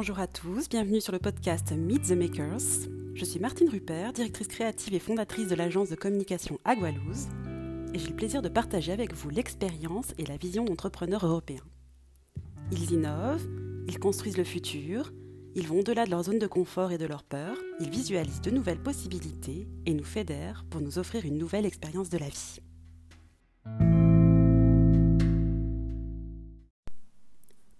Bonjour 0.00 0.20
à 0.20 0.28
tous, 0.28 0.68
bienvenue 0.68 1.00
sur 1.00 1.12
le 1.12 1.18
podcast 1.18 1.72
Meet 1.72 2.04
the 2.04 2.12
Makers. 2.12 2.86
Je 3.14 3.24
suis 3.24 3.40
Martine 3.40 3.68
Rupert, 3.68 4.12
directrice 4.12 4.46
créative 4.46 4.94
et 4.94 5.00
fondatrice 5.00 5.48
de 5.48 5.56
l'agence 5.56 5.88
de 5.88 5.96
communication 5.96 6.60
Agualouz, 6.64 7.26
et 7.92 7.98
j'ai 7.98 8.10
le 8.10 8.14
plaisir 8.14 8.40
de 8.40 8.48
partager 8.48 8.92
avec 8.92 9.12
vous 9.12 9.28
l'expérience 9.28 10.14
et 10.16 10.24
la 10.24 10.36
vision 10.36 10.64
d'entrepreneurs 10.64 11.26
européens. 11.26 11.66
Ils 12.70 12.92
innovent, 12.92 13.48
ils 13.88 13.98
construisent 13.98 14.38
le 14.38 14.44
futur, 14.44 15.12
ils 15.56 15.66
vont 15.66 15.80
au-delà 15.80 16.04
de 16.04 16.10
leur 16.10 16.22
zone 16.22 16.38
de 16.38 16.46
confort 16.46 16.92
et 16.92 16.98
de 16.98 17.06
leur 17.06 17.24
peur, 17.24 17.56
ils 17.80 17.90
visualisent 17.90 18.40
de 18.40 18.52
nouvelles 18.52 18.80
possibilités 18.80 19.66
et 19.84 19.94
nous 19.94 20.04
fédèrent 20.04 20.64
pour 20.70 20.80
nous 20.80 21.00
offrir 21.00 21.26
une 21.26 21.38
nouvelle 21.38 21.66
expérience 21.66 22.08
de 22.08 22.18
la 22.18 22.28
vie. 22.28 22.60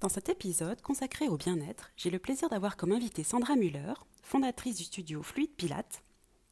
Dans 0.08 0.14
cet 0.14 0.30
épisode 0.30 0.80
consacré 0.80 1.28
au 1.28 1.36
bien-être, 1.36 1.90
j'ai 1.98 2.08
le 2.08 2.18
plaisir 2.18 2.48
d'avoir 2.48 2.78
comme 2.78 2.92
invité 2.92 3.22
Sandra 3.22 3.56
Muller, 3.56 3.92
fondatrice 4.22 4.76
du 4.76 4.84
studio 4.84 5.22
Fluide 5.22 5.54
Pilate, 5.54 6.02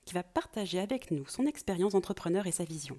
qui 0.05 0.12
va 0.12 0.23
partager 0.23 0.78
avec 0.78 1.10
nous 1.10 1.27
son 1.27 1.47
expérience 1.47 1.95
d'entrepreneur 1.95 2.47
et 2.47 2.52
sa 2.52 2.64
vision. 2.64 2.98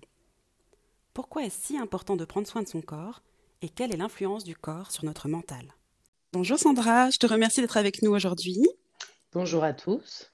Pourquoi 1.13 1.45
est-ce 1.45 1.67
si 1.67 1.77
important 1.77 2.15
de 2.15 2.25
prendre 2.25 2.47
soin 2.47 2.63
de 2.63 2.67
son 2.67 2.81
corps 2.81 3.21
et 3.61 3.69
quelle 3.69 3.93
est 3.93 3.97
l'influence 3.97 4.43
du 4.43 4.55
corps 4.55 4.89
sur 4.89 5.05
notre 5.05 5.27
mental? 5.27 5.75
Bonjour 6.33 6.57
Sandra, 6.57 7.11
je 7.11 7.19
te 7.19 7.27
remercie 7.27 7.61
d'être 7.61 7.77
avec 7.77 8.01
nous 8.01 8.09
aujourd'hui. 8.09 8.57
Bonjour 9.33 9.63
à 9.63 9.73
tous. 9.73 10.31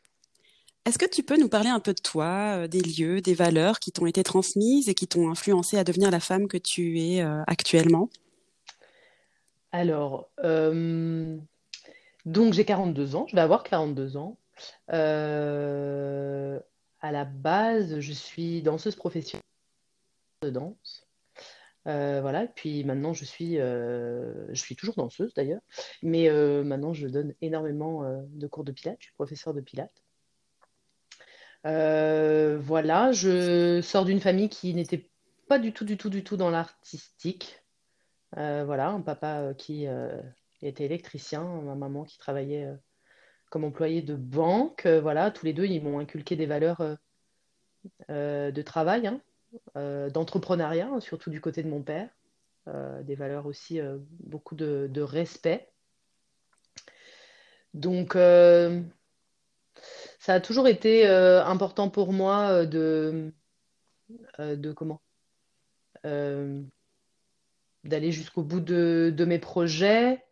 Est-ce 0.86 0.98
que 0.98 1.06
tu 1.06 1.24
peux 1.24 1.38
nous 1.38 1.50
parler 1.50 1.70
un 1.70 1.82
peu 1.82 1.94
de 1.94 2.02
toi, 2.02 2.60
euh, 2.60 2.68
des 2.70 2.80
lieux, 2.80 3.20
des 3.20 3.34
valeurs 3.34 3.80
qui 3.82 3.92
t'ont 3.92 4.06
été 4.06 4.24
transmises 4.24 4.88
et 4.88 4.94
qui 4.94 5.06
t'ont 5.06 5.30
influencé 5.30 5.78
à 5.78 5.84
devenir 5.84 6.12
la 6.12 6.22
femme 6.22 6.48
que 6.48 6.58
tu 6.58 7.02
es 7.02 7.22
euh, 7.22 7.44
actuellement? 7.46 8.10
Alors, 9.74 10.30
euh, 10.44 11.36
donc 12.26 12.54
j'ai 12.54 12.64
42 12.64 13.16
ans, 13.16 13.26
je 13.28 13.36
vais 13.36 13.42
avoir 13.42 13.64
42 13.64 14.18
ans. 14.18 14.38
Euh, 14.92 16.60
à 17.02 17.12
la 17.12 17.26
base, 17.26 18.00
je 18.00 18.14
suis 18.14 18.62
danseuse 18.62 18.96
professionnelle 18.96 19.42
de 20.44 20.52
danse. 20.52 21.08
Euh, 21.88 22.22
voilà, 22.22 22.46
puis 22.46 22.84
maintenant 22.84 23.14
je 23.14 23.26
suis, 23.26 23.56
je 23.56 24.54
suis 24.54 24.76
toujours 24.76 24.96
danseuse 24.96 25.34
d'ailleurs, 25.34 25.62
mais 26.04 26.30
maintenant 26.64 26.94
je 26.94 27.08
donne 27.08 27.34
énormément 27.42 28.04
de 28.30 28.48
cours 28.48 28.64
de 28.64 28.72
pilates, 28.72 28.98
je 29.00 29.06
suis 29.06 29.16
professeure 29.16 29.56
de 29.56 29.62
pilates. 29.62 30.04
Voilà, 31.64 33.12
je 33.12 33.82
sors 33.82 34.06
d'une 34.06 34.22
famille 34.22 34.50
qui 34.50 34.76
n'était 34.76 35.10
pas 35.48 35.58
du 35.58 35.74
tout, 35.74 35.84
du 35.84 35.98
tout, 35.98 36.12
du 36.12 36.24
tout 36.24 36.38
dans 36.38 36.52
l'artistique. 36.52 37.63
Euh, 38.38 38.64
voilà, 38.66 38.90
un 38.90 39.02
papa 39.02 39.42
euh, 39.42 39.54
qui 39.54 39.88
euh, 39.88 40.20
était 40.62 40.86
électricien, 40.86 41.44
ma 41.44 41.76
maman 41.76 42.04
qui 42.04 42.18
travaillait 42.18 42.68
comme 43.50 43.64
employée 43.66 44.02
de 44.02 44.16
banque. 44.16 44.88
Voilà, 44.88 45.32
tous 45.32 45.46
les 45.46 45.54
deux, 45.54 45.66
ils 45.66 45.84
m'ont 45.84 46.00
inculqué 46.00 46.36
des 46.36 46.46
valeurs 46.48 46.98
de 48.10 48.62
travail, 48.62 49.08
hein, 49.08 49.22
d'entrepreneuriat, 50.10 50.88
hein, 50.88 51.00
surtout 51.00 51.30
du 51.30 51.42
côté 51.42 51.64
de 51.64 51.70
mon 51.70 51.84
père. 51.84 52.10
Des 53.04 53.16
valeurs 53.16 53.46
aussi, 53.46 53.80
beaucoup 54.22 54.56
de, 54.56 55.02
respect. 55.02 55.70
Donc, 57.74 58.14
ça 58.14 58.72
a 60.34 60.40
toujours 60.40 60.68
été 60.68 61.06
important 61.08 61.90
pour 61.90 62.14
moi 62.14 62.66
de, 62.66 63.34
de 64.40 64.72
comment? 64.72 65.02
D'aller 67.84 68.12
jusqu'au 68.12 68.44
bout 68.44 68.62
de, 68.62 69.26
mes 69.26 69.40
projets. 69.40 70.24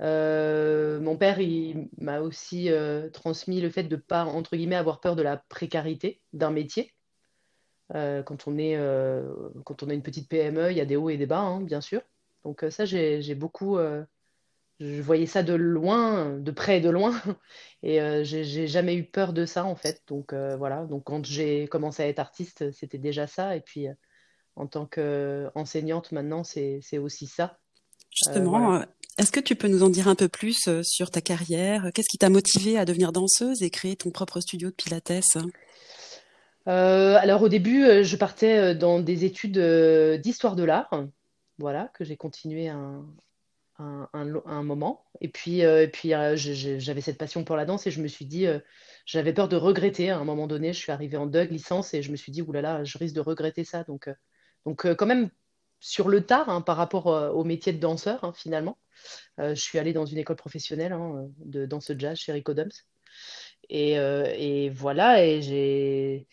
Euh, 0.00 1.00
mon 1.00 1.16
père, 1.16 1.40
il 1.40 1.88
m'a 1.98 2.20
aussi 2.20 2.70
euh, 2.70 3.08
transmis 3.10 3.60
le 3.60 3.70
fait 3.70 3.84
de 3.84 3.96
ne 3.96 4.00
pas, 4.00 4.24
entre 4.24 4.56
guillemets, 4.56 4.76
avoir 4.76 5.00
peur 5.00 5.16
de 5.16 5.22
la 5.22 5.36
précarité 5.36 6.20
d'un 6.32 6.50
métier. 6.50 6.94
Euh, 7.94 8.22
quand 8.22 8.46
on 8.48 8.58
est, 8.58 8.78
quand 9.64 9.82
on 9.82 9.90
a 9.90 9.94
une 9.94 10.02
petite 10.02 10.28
PME, 10.28 10.70
il 10.70 10.76
y 10.76 10.80
a 10.80 10.84
des 10.84 10.96
hauts 10.96 11.10
et 11.10 11.16
des 11.16 11.26
bas, 11.26 11.40
hein, 11.40 11.60
bien 11.60 11.80
sûr. 11.80 12.02
Donc 12.44 12.64
ça, 12.70 12.84
j'ai, 12.84 13.34
beaucoup, 13.34 13.78
je 14.80 15.02
voyais 15.02 15.26
ça 15.26 15.42
de 15.42 15.54
loin, 15.54 16.38
de 16.38 16.50
près 16.50 16.78
et 16.78 16.80
de 16.80 16.90
loin, 16.90 17.12
et 17.82 17.98
j'ai 18.24 18.66
jamais 18.68 18.94
eu 18.96 19.04
peur 19.04 19.32
de 19.32 19.46
ça 19.46 19.64
en 19.64 19.74
fait. 19.76 20.02
Donc 20.06 20.32
voilà. 20.32 20.84
Donc 20.86 21.04
quand 21.04 21.24
j'ai 21.26 21.66
commencé 21.68 22.02
à 22.02 22.08
être 22.08 22.20
artiste, 22.20 22.70
c'était 22.72 22.98
déjà 22.98 23.26
ça. 23.26 23.56
Et 23.56 23.60
puis 23.60 23.88
en 24.56 24.66
tant 24.66 24.86
qu'enseignante 24.86 26.12
maintenant, 26.12 26.44
c'est 26.44 26.98
aussi 26.98 27.26
ça. 27.26 27.44
Euh, 27.44 28.08
Justement, 28.12 28.50
voilà. 28.50 28.82
euh, 28.82 28.86
est-ce 29.18 29.32
que 29.32 29.40
tu 29.40 29.56
peux 29.56 29.68
nous 29.68 29.82
en 29.82 29.88
dire 29.88 30.08
un 30.08 30.14
peu 30.14 30.28
plus 30.28 30.68
euh, 30.68 30.82
sur 30.84 31.10
ta 31.10 31.20
carrière? 31.20 31.90
Qu'est-ce 31.92 32.08
qui 32.08 32.18
t'a 32.18 32.30
motivé 32.30 32.78
à 32.78 32.84
devenir 32.84 33.12
danseuse 33.12 33.62
et 33.62 33.70
créer 33.70 33.96
ton 33.96 34.10
propre 34.10 34.40
studio 34.40 34.70
de 34.70 34.74
Pilates? 34.74 35.12
Euh, 36.66 37.16
alors 37.16 37.42
au 37.42 37.48
début, 37.48 38.04
je 38.04 38.16
partais 38.16 38.74
dans 38.74 39.00
des 39.00 39.24
études 39.24 39.58
d'histoire 40.22 40.56
de 40.56 40.64
l'art, 40.64 41.04
voilà, 41.58 41.90
que 41.94 42.04
j'ai 42.04 42.16
continué 42.16 42.68
un, 42.68 43.04
un, 43.78 44.08
un 44.12 44.24
lo- 44.24 44.42
un 44.46 44.62
moment. 44.62 45.04
Et 45.20 45.28
puis, 45.28 45.64
euh, 45.64 45.82
et 45.82 45.88
puis 45.88 46.14
euh, 46.14 46.36
j'avais 46.36 47.00
cette 47.00 47.18
passion 47.18 47.44
pour 47.44 47.56
la 47.56 47.64
danse 47.64 47.86
et 47.86 47.90
je 47.90 48.00
me 48.00 48.08
suis 48.08 48.24
dit, 48.24 48.46
euh, 48.46 48.58
j'avais 49.06 49.32
peur 49.32 49.48
de 49.48 49.56
regretter. 49.56 50.10
À 50.10 50.18
un 50.18 50.24
moment 50.24 50.46
donné, 50.46 50.72
je 50.72 50.78
suis 50.78 50.92
arrivée 50.92 51.16
en 51.16 51.26
DUG 51.26 51.50
licence 51.50 51.94
et 51.94 52.02
je 52.02 52.10
me 52.10 52.16
suis 52.16 52.32
dit, 52.32 52.42
oulala, 52.42 52.84
je 52.84 52.96
risque 52.98 53.14
de 53.14 53.20
regretter 53.20 53.64
ça. 53.64 53.84
Donc, 53.84 54.08
donc 54.66 54.86
euh, 54.86 54.94
quand 54.94 55.06
même 55.06 55.30
sur 55.80 56.08
le 56.08 56.24
tard 56.24 56.48
hein, 56.48 56.60
par 56.60 56.76
rapport 56.76 57.08
euh, 57.08 57.30
au 57.30 57.44
métier 57.44 57.72
de 57.72 57.78
danseur, 57.78 58.24
hein, 58.24 58.32
finalement. 58.34 58.78
Euh, 59.38 59.54
je 59.54 59.60
suis 59.60 59.78
allée 59.78 59.92
dans 59.92 60.06
une 60.06 60.18
école 60.18 60.36
professionnelle 60.36 60.92
hein, 60.92 61.28
de 61.38 61.66
danse 61.66 61.92
jazz 61.98 62.18
chez 62.18 62.32
Rico. 62.32 62.54
Et, 63.68 64.70
voilà, 64.70 65.24
et 65.24 66.26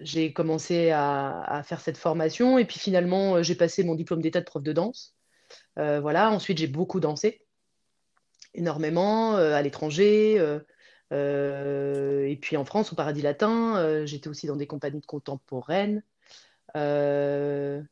j'ai 0.00 0.32
commencé 0.32 0.90
à, 0.90 1.62
faire 1.64 1.80
cette 1.80 1.96
formation. 1.96 2.58
Et 2.58 2.64
puis 2.64 2.78
finalement, 2.78 3.42
j'ai 3.42 3.54
passé 3.54 3.84
mon 3.84 3.94
diplôme 3.94 4.20
d'état 4.20 4.40
de 4.40 4.44
prof 4.44 4.62
de 4.62 4.72
danse. 4.72 5.14
Voilà, 5.76 6.30
ensuite 6.30 6.58
j'ai 6.58 6.66
beaucoup 6.66 7.00
dansé, 7.00 7.46
énormément, 8.54 9.36
à 9.36 9.62
l'étranger. 9.62 10.60
Et 11.12 12.38
puis 12.40 12.56
en 12.56 12.64
France, 12.64 12.92
au 12.92 12.96
Paradis 12.96 13.22
Latin, 13.22 13.76
euh, 13.76 14.06
j'étais 14.06 14.28
aussi 14.28 14.46
dans 14.46 14.56
des 14.56 14.66
compagnies 14.66 15.00
de 15.00 15.06
contemporaines. 15.06 16.02
Euh, 16.76 17.82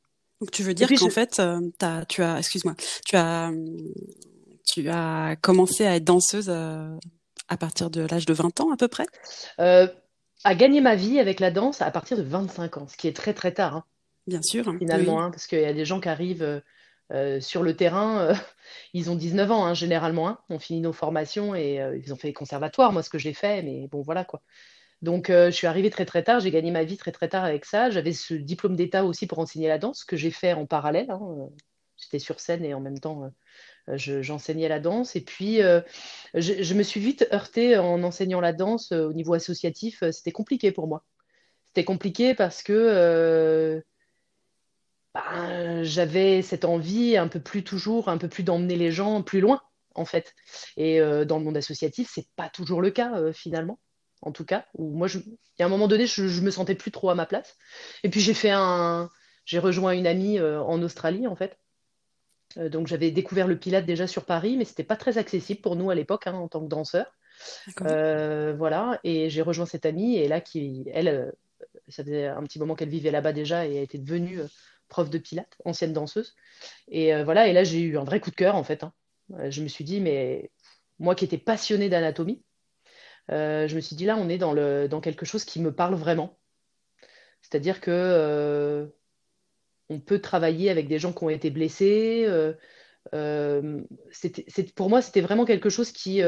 Donc 0.41 0.51
tu 0.53 0.63
veux 0.63 0.75
dire 0.75 0.89
qu'en 0.89 1.07
je, 1.07 1.11
fait, 1.11 1.41
euh, 1.41 1.61
tu 2.09 2.23
as, 2.23 2.39
excuse-moi, 2.39 2.75
tu 3.05 3.17
as, 3.17 3.49
hum, 3.49 3.77
tu 4.65 4.89
as 4.89 5.37
commencé 5.41 5.87
à 5.87 5.97
être 5.97 6.05
danseuse 6.05 6.49
euh, 6.49 6.89
à 7.49 7.57
partir 7.57 7.91
de 7.91 8.03
l'âge 8.03 8.27
de 8.27 8.35
20 8.35 8.61
ans 8.61 8.71
à 8.73 8.77
peu 8.77 8.89
près? 8.89 9.07
euh, 9.59 9.89
à 10.45 10.55
gagner 10.55 10.81
ma 10.81 10.95
vie 10.95 11.19
avec 11.19 11.41
la 11.41 11.51
danse 11.51 11.83
à 11.83 11.91
partir 11.91 12.17
de 12.17 12.23
25 12.23 12.77
ans, 12.77 12.87
ce 12.89 12.97
qui 12.97 13.09
est 13.09 13.17
très 13.17 13.35
très 13.35 13.53
tard. 13.53 13.77
hein. 13.77 13.85
Bien 14.27 14.43
sûr, 14.43 14.65
finalement, 14.79 15.17
oui. 15.17 15.23
hein, 15.23 15.31
parce 15.31 15.47
qu'il 15.47 15.61
y 15.61 15.65
a 15.65 15.73
des 15.73 15.85
gens 15.85 16.01
qui 16.01 16.09
arrivent 16.09 16.63
euh, 17.13 17.41
sur 17.41 17.63
le 17.63 17.75
terrain, 17.77 18.21
euh, 18.31 18.35
ils 18.95 19.11
ont 19.11 19.17
19 19.17 19.51
ans, 19.51 19.65
hein, 19.67 19.75
généralement, 19.75 20.29
hein. 20.29 20.39
On 20.51 20.59
finit 20.59 20.81
nos 20.81 20.93
formations 20.93 21.55
et 21.55 21.81
euh, 21.81 21.97
ils 21.99 22.13
ont 22.13 22.17
fait 22.17 22.29
les 22.29 22.35
conservatoires, 22.35 22.93
moi 22.93 23.03
ce 23.03 23.11
que 23.11 23.19
j'ai 23.19 23.35
fait, 23.35 23.63
mais 23.63 23.89
bon 23.89 24.03
voilà 24.03 24.25
quoi. 24.25 24.43
Donc 25.03 25.29
je 25.31 25.51
suis 25.51 25.67
arrivée 25.69 25.91
très 25.91 26.07
très 26.07 26.23
tard, 26.25 26.41
j'ai 26.41 26.51
gagné 26.51 26.71
ma 26.73 26.85
vie 26.85 26.97
très 26.97 27.13
très 27.13 27.29
tard 27.29 27.45
avec 27.45 27.65
ça. 27.67 27.91
J'avais 27.91 28.13
ce 28.13 28.35
diplôme 28.35 28.77
d'état 28.77 29.05
aussi 29.05 29.27
pour 29.29 29.39
enseigner 29.41 29.69
la 29.69 29.79
danse, 29.79 30.05
que 30.05 30.17
j'ai 30.17 30.31
fait 30.33 30.53
en 30.55 30.67
parallèle. 30.67 31.11
hein. 31.11 31.49
J'étais 31.99 32.19
sur 32.21 32.41
scène 32.41 32.65
et 32.65 32.75
en 32.75 32.81
même 32.81 32.99
temps 33.01 33.31
je- 33.95 34.23
j'enseignais 34.23 34.69
la 34.69 34.81
danse. 34.81 35.17
Et 35.17 35.23
puis 35.23 35.61
je, 36.35 36.63
je 36.63 36.75
me 36.75 36.83
suis 36.83 37.01
vite 37.01 37.27
heurtée 37.33 37.77
en 37.79 38.03
enseignant 38.03 38.41
la 38.41 38.53
danse 38.53 38.93
au 38.93 39.13
niveau 39.13 39.35
associatif. 39.35 40.03
C'était 40.13 40.33
compliqué 40.33 40.73
pour 40.73 40.87
moi. 40.89 41.05
C'était 41.69 41.85
compliqué 41.85 42.35
parce 42.35 42.63
que 42.63 43.83
ben, 45.19 45.83
j'avais 45.83 46.43
cette 46.43 46.65
envie 46.65 47.17
un 47.17 47.29
peu 47.29 47.41
plus 47.41 47.65
toujours, 47.65 48.09
un 48.09 48.19
peu 48.19 48.29
plus 48.29 48.43
d'emmener 48.43 48.77
les 48.77 48.91
gens 48.91 49.23
plus 49.23 49.41
loin, 49.41 49.61
en 49.95 50.05
fait. 50.05 50.35
Et 50.77 51.01
euh, 51.01 51.25
dans 51.25 51.39
le 51.39 51.45
monde 51.45 51.57
associatif, 51.57 52.11
c'est 52.13 52.29
pas 52.37 52.49
toujours 52.49 52.83
le 52.83 52.91
cas, 52.91 53.17
euh, 53.19 53.33
finalement. 53.33 53.79
En 54.23 54.33
tout 54.33 54.45
cas, 54.45 54.67
où 54.75 54.97
moi, 54.97 55.07
je, 55.07 55.19
il 55.19 55.37
y 55.61 55.63
a 55.63 55.67
un 55.67 55.69
moment 55.69 55.89
donné, 55.89 56.07
je, 56.07 56.27
je 56.27 56.41
me 56.41 56.51
sentais 56.51 56.75
plus 56.75 56.91
trop 56.91 57.11
à 57.11 57.15
ma 57.15 57.27
place. 57.27 57.57
Et 58.03 58.11
puis 58.11 58.21
j'ai 58.21 58.35
fait 58.35 58.51
un, 58.51 59.11
j'ai 59.45 59.59
rejoint 59.59 59.93
une 59.93 60.07
amie 60.07 60.39
euh, 60.39 60.61
en 60.63 60.83
Australie, 60.83 61.27
en 61.27 61.37
fait. 61.37 61.57
Donc 62.57 62.87
j'avais 62.87 63.11
découvert 63.11 63.47
le 63.47 63.59
Pilate 63.59 63.85
déjà 63.85 64.07
sur 64.07 64.25
Paris, 64.25 64.57
mais 64.57 64.65
c'était 64.65 64.83
pas 64.83 64.97
très 64.97 65.19
accessible 65.19 65.61
pour 65.61 65.77
nous 65.77 65.91
à 65.91 65.95
l'époque, 65.95 66.27
hein, 66.27 66.33
en 66.33 66.49
tant 66.49 66.61
que 66.61 66.69
danseur. 66.69 67.07
Voilà. 67.77 68.99
Et 69.05 69.29
j'ai 69.31 69.43
rejoint 69.43 69.67
cette 69.67 69.85
amie, 69.85 70.17
et 70.17 70.29
là, 70.29 70.41
qui, 70.41 70.85
elle, 70.93 71.33
ça 71.89 72.03
faisait 72.03 72.27
un 72.27 72.43
petit 72.45 72.59
moment 72.59 72.75
qu'elle 72.75 72.89
vivait 72.89 73.11
là-bas 73.11 73.33
déjà 73.33 73.67
et 73.67 73.83
était 73.83 73.99
devenue 73.99 74.41
prof 74.89 75.11
de 75.11 75.19
pilates, 75.19 75.57
ancienne 75.65 75.93
danseuse. 75.93 76.35
Et 76.89 77.15
euh, 77.15 77.25
voilà, 77.25 77.49
et 77.49 77.53
là 77.53 77.65
j'ai 77.65 77.81
eu 77.81 77.99
un 77.99 78.05
vrai 78.05 78.21
coup 78.21 78.31
de 78.31 78.37
cœur 78.37 78.55
en 78.55 78.65
fait. 78.65 78.83
hein. 78.83 78.93
Euh, 79.35 79.51
je 79.51 79.63
me 79.63 79.69
suis 79.69 79.85
dit, 79.85 80.01
mais 80.01 80.51
moi 80.99 81.15
qui 81.15 81.25
étais 81.25 81.39
passionnée 81.39 81.89
d'anatomie, 81.89 82.43
euh, 83.31 83.69
je 83.69 83.77
me 83.77 83.81
suis 83.81 83.95
dit 83.97 84.07
là 84.07 84.17
on 84.17 84.29
est 84.29 84.39
dans 84.39 84.53
le, 84.53 84.89
dans 84.89 85.01
quelque 85.01 85.27
chose 85.27 85.45
qui 85.45 85.61
me 85.61 85.73
parle 85.73 85.95
vraiment. 85.95 86.39
C'est-à-dire 87.43 87.81
que 87.81 87.91
euh, 87.93 88.87
on 89.91 90.01
peut 90.01 90.21
travailler 90.21 90.71
avec 90.71 90.89
des 90.89 90.99
gens 90.99 91.13
qui 91.13 91.25
ont 91.25 91.31
été 91.31 91.51
blessés, 91.51 92.27
pour 94.75 94.91
moi, 94.91 95.01
c'était 95.01 95.21
vraiment 95.23 95.47
quelque 95.47 95.71
chose 95.71 95.93
qui 95.93 96.21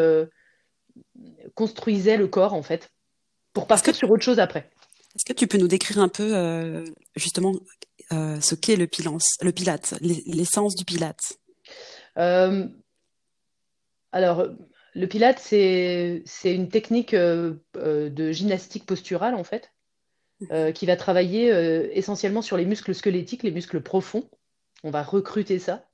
construisait 1.55 2.17
le 2.17 2.27
corps, 2.27 2.55
en 2.55 2.63
fait, 2.63 2.91
pour 3.53 3.67
partir 3.67 3.95
sur 3.95 4.11
autre 4.11 4.23
chose 4.23 4.39
après. 4.39 4.71
Est-ce 5.15 5.25
que 5.25 5.33
tu 5.33 5.47
peux 5.47 5.59
nous 5.59 5.69
décrire 5.69 5.99
un 5.99 6.09
peu, 6.09 6.85
justement, 7.17 7.53
ce 8.11 8.55
qu'est 8.55 8.77
le, 8.77 8.89
le 9.43 9.53
pilate, 9.53 9.95
l'essence 10.01 10.75
du 10.77 10.85
pilate? 10.85 11.39
Alors, 14.13 14.47
le 14.95 15.07
pilate, 15.07 15.39
c'est 15.39 16.23
une 16.45 16.69
technique 16.69 17.15
de 17.15 18.33
gymnastique 18.33 18.87
posturale, 18.87 19.35
en 19.35 19.45
fait, 19.45 19.73
mmh. 20.41 20.73
qui 20.73 20.87
va 20.87 20.97
travailler 20.97 21.49
essentiellement 21.97 22.43
sur 22.43 22.57
les 22.57 22.67
muscles 22.67 22.95
squelettiques, 22.95 23.43
les 23.43 23.51
muscles 23.51 23.81
profonds. 23.81 24.31
On 24.85 24.91
va 24.91 25.03
recruter 25.03 25.59
ça. 25.59 25.85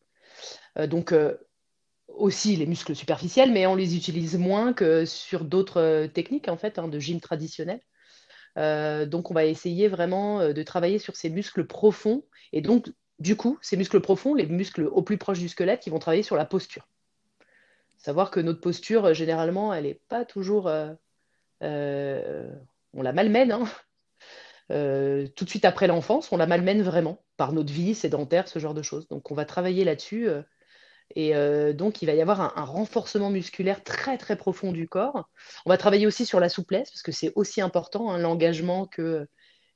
donc, 0.86 1.14
aussi 2.16 2.56
les 2.56 2.66
muscles 2.66 2.94
superficiels, 2.94 3.52
mais 3.52 3.66
on 3.66 3.74
les 3.74 3.96
utilise 3.96 4.36
moins 4.38 4.72
que 4.72 5.04
sur 5.04 5.44
d'autres 5.44 5.80
euh, 5.80 6.08
techniques 6.08 6.48
en 6.48 6.56
fait 6.56 6.78
hein, 6.78 6.88
de 6.88 6.98
gym 6.98 7.20
traditionnel. 7.20 7.80
Euh, 8.56 9.06
donc 9.06 9.30
on 9.30 9.34
va 9.34 9.44
essayer 9.44 9.88
vraiment 9.88 10.40
euh, 10.40 10.52
de 10.52 10.62
travailler 10.62 10.98
sur 10.98 11.16
ces 11.16 11.28
muscles 11.28 11.66
profonds 11.66 12.24
et 12.52 12.62
donc 12.62 12.90
du 13.18 13.36
coup 13.36 13.58
ces 13.60 13.76
muscles 13.76 14.00
profonds, 14.00 14.34
les 14.34 14.46
muscles 14.46 14.84
au 14.84 15.02
plus 15.02 15.18
proche 15.18 15.38
du 15.38 15.48
squelette, 15.48 15.80
qui 15.80 15.90
vont 15.90 15.98
travailler 15.98 16.22
sur 16.22 16.36
la 16.36 16.46
posture. 16.46 16.88
Savoir 17.98 18.30
que 18.30 18.40
notre 18.40 18.60
posture 18.60 19.14
généralement 19.14 19.74
elle 19.74 19.84
n'est 19.84 20.00
pas 20.08 20.24
toujours, 20.24 20.70
on 21.60 23.02
la 23.02 23.12
malmène. 23.12 23.52
Hein. 23.52 23.64
tout 25.34 25.44
de 25.44 25.50
suite 25.50 25.64
après 25.64 25.86
l'enfance, 25.86 26.32
on 26.32 26.36
la 26.36 26.46
malmène 26.46 26.82
vraiment 26.82 27.24
par 27.36 27.52
notre 27.52 27.72
vie 27.72 27.94
sédentaire, 27.94 28.48
ce 28.48 28.58
genre 28.58 28.74
de 28.74 28.82
choses. 28.82 29.08
Donc 29.08 29.30
on 29.30 29.34
va 29.34 29.44
travailler 29.44 29.84
là-dessus 29.84 30.28
et 31.14 31.34
euh, 31.36 31.72
donc, 31.72 32.02
il 32.02 32.06
va 32.06 32.14
y 32.14 32.20
avoir 32.20 32.58
un, 32.58 32.64
renforcement 32.64 33.30
musculaire 33.30 33.82
très, 33.84 34.18
très 34.18 34.36
profond 34.36 34.72
du 34.72 34.88
corps. 34.88 35.28
On 35.64 35.70
va 35.70 35.78
travailler 35.78 36.06
aussi 36.06 36.26
sur 36.26 36.40
la 36.40 36.48
souplesse, 36.48 36.90
parce 36.90 37.02
que 37.02 37.12
c'est 37.12 37.32
aussi 37.36 37.60
important, 37.60 38.10
hein, 38.10 38.18
l'engagement 38.18 38.86
que, 38.86 39.28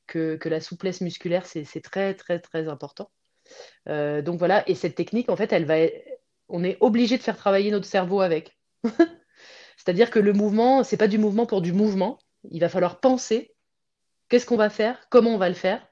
que, 0.07 0.39
la 0.49 0.61
souplesse 0.61 1.01
musculaire, 1.01 1.47
c'est 1.47 1.65
très, 1.83 2.15
très, 2.15 2.41
très 2.41 2.69
important. 2.69 3.11
Euh, 3.89 4.23
donc 4.23 4.39
voilà, 4.39 4.69
et 4.69 4.75
cette 4.75 4.97
technique, 4.97 5.31
en 5.31 5.37
fait, 5.37 5.53
elle 5.53 5.65
va, 5.65 5.77
on 6.49 6.65
est 6.65 6.77
obligé 6.81 7.17
de 7.17 7.23
faire 7.23 7.37
travailler 7.37 7.71
notre 7.71 7.87
cerveau 7.87 8.21
avec. 8.21 8.57
C'est-à-dire 9.77 10.11
que 10.11 10.19
le 10.19 10.33
mouvement, 10.33 10.85
c'est 10.85 10.97
pas 10.97 11.09
du 11.09 11.19
mouvement 11.19 11.47
pour 11.47 11.63
du 11.63 11.73
mouvement. 11.73 12.19
Il 12.51 12.61
va 12.61 12.69
falloir 12.69 13.01
penser 13.01 13.55
qu'est-ce 14.29 14.47
qu'on 14.47 14.57
va 14.57 14.69
faire, 14.69 15.07
comment 15.11 15.31
on 15.31 15.39
va 15.39 15.49
le 15.49 15.55
faire, 15.55 15.87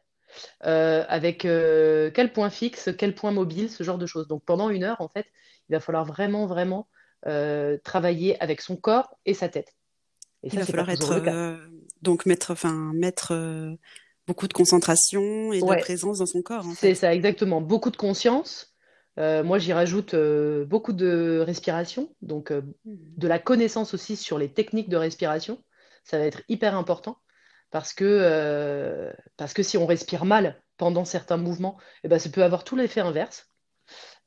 euh, 0.65 1.05
avec 1.09 1.45
euh, 1.45 2.11
quel 2.13 2.33
point 2.33 2.51
fixe, 2.51 2.91
quel 2.97 3.15
point 3.15 3.31
mobile, 3.31 3.71
ce 3.71 3.83
genre 3.85 3.99
de 3.99 4.07
choses. 4.07 4.29
Donc 4.29 4.45
pendant 4.45 4.71
une 4.71 4.85
heure, 4.85 5.01
en 5.01 5.09
fait, 5.09 5.27
il 5.69 5.73
va 5.73 5.81
falloir 5.81 6.05
vraiment, 6.05 6.47
vraiment 6.47 6.89
euh, 7.27 7.79
travailler 7.85 8.41
avec 8.43 8.61
son 8.61 8.77
corps 8.77 9.17
et 9.27 9.35
sa 9.35 9.49
tête. 9.49 9.75
Et 10.43 10.49
il 10.53 10.59
va 10.59 10.65
falloir 10.65 10.91
être 10.91 11.59
donc 12.03 12.27
mettre, 12.27 12.53
enfin 12.53 12.93
mettre 12.95 13.35
beaucoup 14.29 14.47
de 14.47 14.53
concentration 14.53 15.53
et 15.53 15.61
de 15.61 15.81
présence 15.81 16.19
dans 16.19 16.27
son 16.27 16.43
corps. 16.43 16.65
C'est 16.77 16.95
ça, 16.95 17.13
exactement. 17.13 17.61
Beaucoup 17.61 17.91
de 17.91 17.97
conscience. 17.97 18.73
moi, 19.17 19.59
j'y 19.59 19.73
rajoute 19.73 20.15
beaucoup 20.67 20.93
de 20.93 21.43
respiration, 21.45 22.15
donc 22.23 22.53
mmh. 22.53 22.63
de 22.85 23.27
la 23.27 23.41
connaissance 23.41 23.95
aussi 23.95 24.15
sur 24.15 24.39
les 24.39 24.49
techniques 24.49 24.89
de 24.89 24.97
respiration. 24.97 25.59
Ça 26.05 26.19
va 26.19 26.25
être 26.25 26.43
hyper 26.49 26.77
important 26.77 27.19
parce 27.71 27.93
que, 27.93 28.05
euh, 28.05 29.13
parce 29.37 29.53
que 29.53 29.63
si 29.63 29.77
on 29.77 29.87
respire 29.87 30.25
mal 30.25 30.63
pendant 30.77 31.05
certains 31.05 31.37
mouvements, 31.37 31.79
eh 32.05 32.09
ben, 32.09 32.19
ça 32.19 32.31
peut 32.31 32.43
avoir 32.43 32.65
tout 32.65 32.77
l'effet 32.77 33.01
inverse. 33.01 33.51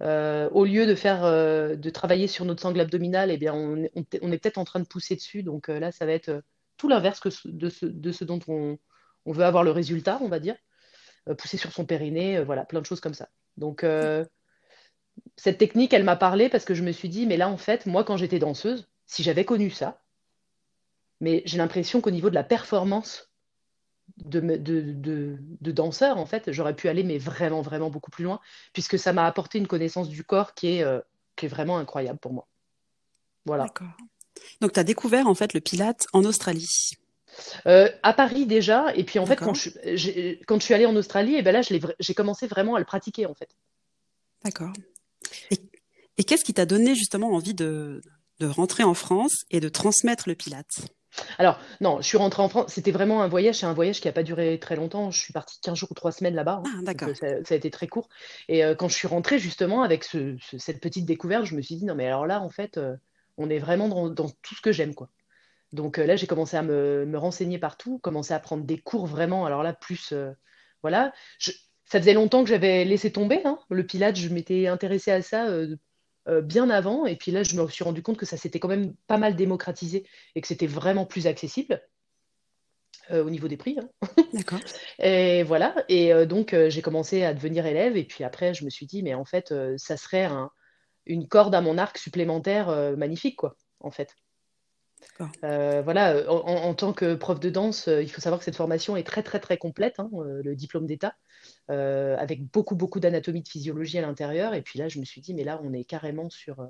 Euh, 0.01 0.49
au 0.51 0.65
lieu 0.65 0.87
de 0.87 0.95
faire 0.95 1.23
euh, 1.23 1.75
de 1.75 1.89
travailler 1.89 2.27
sur 2.27 2.45
notre 2.45 2.61
sangle 2.61 2.79
abdominale, 2.79 3.31
eh 3.31 3.37
bien, 3.37 3.53
on, 3.53 3.83
est 3.83 3.91
peut-être 4.11 4.57
en 4.57 4.65
train 4.65 4.79
de 4.79 4.87
pousser 4.87 5.15
dessus. 5.15 5.43
Donc 5.43 5.67
là, 5.67 5.91
ça 5.91 6.05
va 6.05 6.13
être 6.13 6.43
tout 6.77 6.87
l'inverse 6.87 7.21
de 7.45 7.69
ce, 7.69 7.85
de 7.85 8.11
ce 8.11 8.23
dont 8.23 8.39
on, 8.47 8.77
veut 9.25 9.45
avoir 9.45 9.63
le 9.63 9.71
résultat, 9.71 10.19
on 10.21 10.29
va 10.29 10.39
dire. 10.39 10.55
pousser 11.37 11.57
sur 11.57 11.71
son 11.71 11.85
périnée, 11.85 12.43
voilà, 12.43 12.65
plein 12.65 12.81
de 12.81 12.85
choses 12.85 13.01
comme 13.01 13.13
ça. 13.13 13.29
Donc 13.57 13.85
cette 15.35 15.57
technique, 15.57 15.93
elle 15.93 16.03
m'a 16.03 16.15
parlé 16.15 16.49
parce 16.49 16.65
que 16.65 16.73
je 16.73 16.83
me 16.83 16.91
suis 16.91 17.09
dit, 17.09 17.27
mais 17.27 17.37
là, 17.37 17.49
en 17.49 17.57
fait, 17.57 17.85
moi, 17.85 18.03
quand 18.03 18.17
j'étais 18.17 18.39
danseuse, 18.39 18.89
si 19.05 19.23
j'avais 19.23 19.45
connu 19.45 19.69
ça, 19.69 20.01
mais 21.19 21.43
j'ai 21.45 21.57
l'impression 21.57 22.01
qu'au 22.01 22.11
niveau 22.11 22.29
de 22.29 22.35
la 22.35 22.43
performance 22.43 23.30
de, 24.17 24.39
de, 24.39 25.37
de, 25.61 25.71
danseur, 25.71 26.17
en 26.17 26.25
fait, 26.25 26.51
j'aurais 26.51 26.75
pu 26.75 26.89
aller, 26.89 27.03
mais 27.03 27.17
vraiment, 27.17 27.61
vraiment 27.61 27.89
beaucoup 27.89 28.11
plus 28.11 28.23
loin, 28.23 28.39
puisque 28.73 28.97
ça 28.99 29.13
m'a 29.13 29.25
apporté 29.25 29.57
une 29.57 29.67
connaissance 29.67 30.09
du 30.09 30.23
corps 30.23 30.53
qui 30.53 30.77
est, 30.77 30.83
euh, 30.83 30.99
qui 31.35 31.45
est 31.45 31.49
vraiment 31.49 31.77
incroyable 31.77 32.19
pour 32.19 32.33
moi. 32.33 32.47
Voilà. 33.45 33.65
D'accord. 33.65 33.95
Donc, 34.59 34.73
tu 34.73 34.79
as 34.79 34.83
découvert, 34.83 35.27
en 35.27 35.35
fait, 35.35 35.53
le 35.53 35.61
Pilate 35.61 36.05
en 36.13 36.23
Australie 36.23 36.97
euh, 37.65 37.89
à 38.03 38.13
Paris 38.13 38.45
déjà, 38.45 38.93
et 38.93 39.05
puis 39.05 39.17
en 39.17 39.25
fait, 39.25 39.37
quand 39.37 39.53
je, 39.53 39.69
quand 40.43 40.59
je 40.59 40.65
suis 40.65 40.73
allée 40.73 40.85
en 40.85 40.95
Australie, 40.97 41.35
et 41.35 41.39
eh 41.39 41.41
ben 41.41 41.53
là, 41.53 41.61
j'ai 41.61 42.13
commencé 42.13 42.45
vraiment 42.45 42.75
à 42.75 42.79
le 42.79 42.85
pratiquer, 42.85 43.25
en 43.25 43.33
fait. 43.33 43.49
D'accord. 44.43 44.73
Et, 45.49 45.57
et 46.17 46.23
qu'est-ce 46.25 46.43
qui 46.43 46.53
t'a 46.53 46.65
donné 46.65 46.93
justement 46.93 47.31
envie 47.31 47.53
de, 47.53 48.01
de 48.41 48.47
rentrer 48.47 48.83
en 48.83 48.93
France 48.93 49.45
et 49.49 49.59
de 49.59 49.69
transmettre 49.69 50.27
le 50.27 50.35
Pilate 50.35 50.87
alors, 51.37 51.59
non, 51.81 51.97
je 52.01 52.07
suis 52.07 52.17
rentrée 52.17 52.41
en 52.41 52.49
France. 52.49 52.73
C'était 52.73 52.91
vraiment 52.91 53.21
un 53.21 53.27
voyage. 53.27 53.55
C'est 53.59 53.65
un 53.65 53.73
voyage 53.73 53.99
qui 53.99 54.07
n'a 54.07 54.13
pas 54.13 54.23
duré 54.23 54.59
très 54.59 54.75
longtemps. 54.75 55.11
Je 55.11 55.19
suis 55.19 55.33
partie 55.33 55.59
15 55.61 55.77
jours 55.77 55.91
ou 55.91 55.93
3 55.93 56.11
semaines 56.11 56.35
là-bas. 56.35 56.61
Hein. 56.65 56.71
Ah, 56.77 56.81
d'accord. 56.83 57.09
Ça, 57.15 57.27
a 57.27 57.55
été 57.55 57.69
très 57.69 57.87
court. 57.87 58.09
Et 58.47 58.63
euh, 58.63 58.75
quand 58.75 58.87
je 58.87 58.95
suis 58.95 59.07
rentrée, 59.07 59.39
justement, 59.39 59.81
avec 59.81 60.03
cette 60.03 60.79
petite 60.79 61.05
découverte, 61.05 61.45
je 61.45 61.55
me 61.55 61.61
suis 61.61 61.75
dit, 61.75 61.85
non, 61.85 61.95
mais 61.95 62.07
alors 62.07 62.25
là, 62.25 62.41
en 62.41 62.49
fait, 62.49 62.77
euh, 62.77 62.95
on 63.37 63.49
est 63.49 63.59
vraiment 63.59 64.09
dans, 64.09 64.29
tout 64.29 64.55
ce 64.55 64.61
que 64.61 64.71
j'aime, 64.71 64.95
quoi. 64.95 65.09
Donc 65.73 65.99
euh, 65.99 66.05
là, 66.05 66.15
j'ai 66.17 66.27
commencé 66.27 66.57
à 66.57 66.63
me, 66.63 67.09
renseigner 67.15 67.57
partout, 67.57 67.99
commencé 67.99 68.33
à 68.33 68.39
prendre 68.39 68.63
des 68.63 68.77
cours 68.77 69.05
vraiment. 69.05 69.45
Alors 69.45 69.63
là, 69.63 69.73
plus, 69.73 70.13
voilà. 70.81 71.13
ça 71.39 71.99
faisait 71.99 72.13
longtemps 72.13 72.43
que 72.43 72.49
j'avais 72.49 72.83
laissé 72.85 73.11
tomber. 73.11 73.41
Hein. 73.45 73.59
Le 73.69 73.85
Pilate, 73.85 74.17
je 74.17 74.29
m'étais 74.29 74.67
intéressée 74.67 75.11
à 75.11 75.21
ça 75.21 75.47
euh, 75.47 75.77
bien 76.43 76.69
avant. 76.69 77.05
Et 77.05 77.15
puis 77.15 77.31
là, 77.31 77.43
je 77.43 77.59
me 77.59 77.67
suis 77.67 77.83
rendu 77.83 78.03
compte 78.03 78.17
que 78.17 78.25
ça 78.25 78.37
s'était 78.37 78.59
quand 78.59 78.67
même 78.67 78.93
pas 79.07 79.17
mal 79.17 79.35
démocratisé 79.35 80.05
et 80.35 80.41
que 80.41 80.47
c'était 80.47 80.67
vraiment 80.67 81.05
plus 81.05 81.27
accessible. 81.27 81.81
Euh, 83.11 83.23
au 83.23 83.29
niveau 83.29 83.47
des 83.47 83.57
prix. 83.57 83.77
Hein. 83.79 83.89
D'accord. 84.33 84.59
et 84.99 85.43
voilà. 85.43 85.75
Et 85.89 86.13
euh, 86.13 86.25
donc, 86.25 86.55
j'ai 86.67 86.81
commencé 86.81 87.23
à 87.23 87.33
devenir 87.33 87.65
élève. 87.65 87.97
Et 87.97 88.03
puis 88.03 88.23
après, 88.23 88.53
je 88.53 88.63
me 88.63 88.69
suis 88.69 88.85
dit, 88.85 89.03
mais 89.03 89.13
en 89.13 89.25
fait, 89.25 89.53
ça 89.77 89.97
serait 89.97 90.29
une 91.05 91.27
corde 91.27 91.55
à 91.55 91.61
mon 91.61 91.77
arc 91.77 91.97
supplémentaire 91.97 92.95
magnifique, 92.97 93.37
quoi, 93.37 93.55
en 93.79 93.91
fait. 93.91 94.15
voilà, 95.49 96.31
en, 96.31 96.73
tant 96.73 96.93
que 96.93 97.15
prof 97.15 97.39
de 97.39 97.49
danse, 97.49 97.87
il 97.87 98.09
faut 98.09 98.21
savoir 98.21 98.39
que 98.39 98.45
cette 98.45 98.55
formation 98.55 98.95
est 98.95 99.03
très, 99.03 99.23
très, 99.23 99.39
très 99.39 99.57
complète, 99.57 99.99
hein, 99.99 100.09
le 100.43 100.55
diplôme 100.55 100.85
d'État. 100.85 101.15
Euh, 101.69 102.17
avec 102.17 102.43
beaucoup, 102.51 102.75
beaucoup 102.75 102.99
d'anatomie 102.99 103.43
de 103.43 103.47
physiologie 103.47 103.97
à 103.97 104.01
l'intérieur. 104.01 104.53
Et 104.53 104.61
puis 104.61 104.79
là, 104.79 104.89
je 104.89 104.99
me 104.99 105.05
suis 105.05 105.21
dit, 105.21 105.33
mais 105.33 105.43
là, 105.43 105.61
on 105.63 105.73
est 105.73 105.85
carrément 105.85 106.29
sur, 106.29 106.59
euh, 106.59 106.67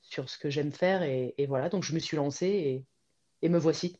sur 0.00 0.30
ce 0.30 0.38
que 0.38 0.48
j'aime 0.48 0.72
faire. 0.72 1.02
Et, 1.02 1.34
voilà, 1.46 1.68
donc 1.68 1.82
je 1.82 1.92
me 1.94 1.98
suis 1.98 2.16
lancée 2.16 2.84
et, 3.42 3.48
me 3.48 3.58
voici. 3.58 3.98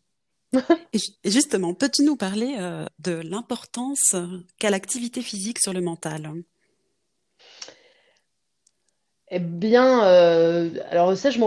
et 0.95 1.31
justement, 1.31 1.75
peux-tu 1.75 2.05
nous 2.05 2.17
parler 2.17 2.57
euh, 2.59 2.87
de 3.01 3.13
l'importance 3.13 4.15
qu'a 4.59 4.71
l'activité 4.71 5.21
physique 5.21 5.59
sur 5.59 5.75
le 5.75 5.83
mental? 5.83 6.33
Eh 9.31 9.41
bien, 9.41 10.01
alors 10.91 11.17
ça, 11.19 11.31
je, 11.31 11.39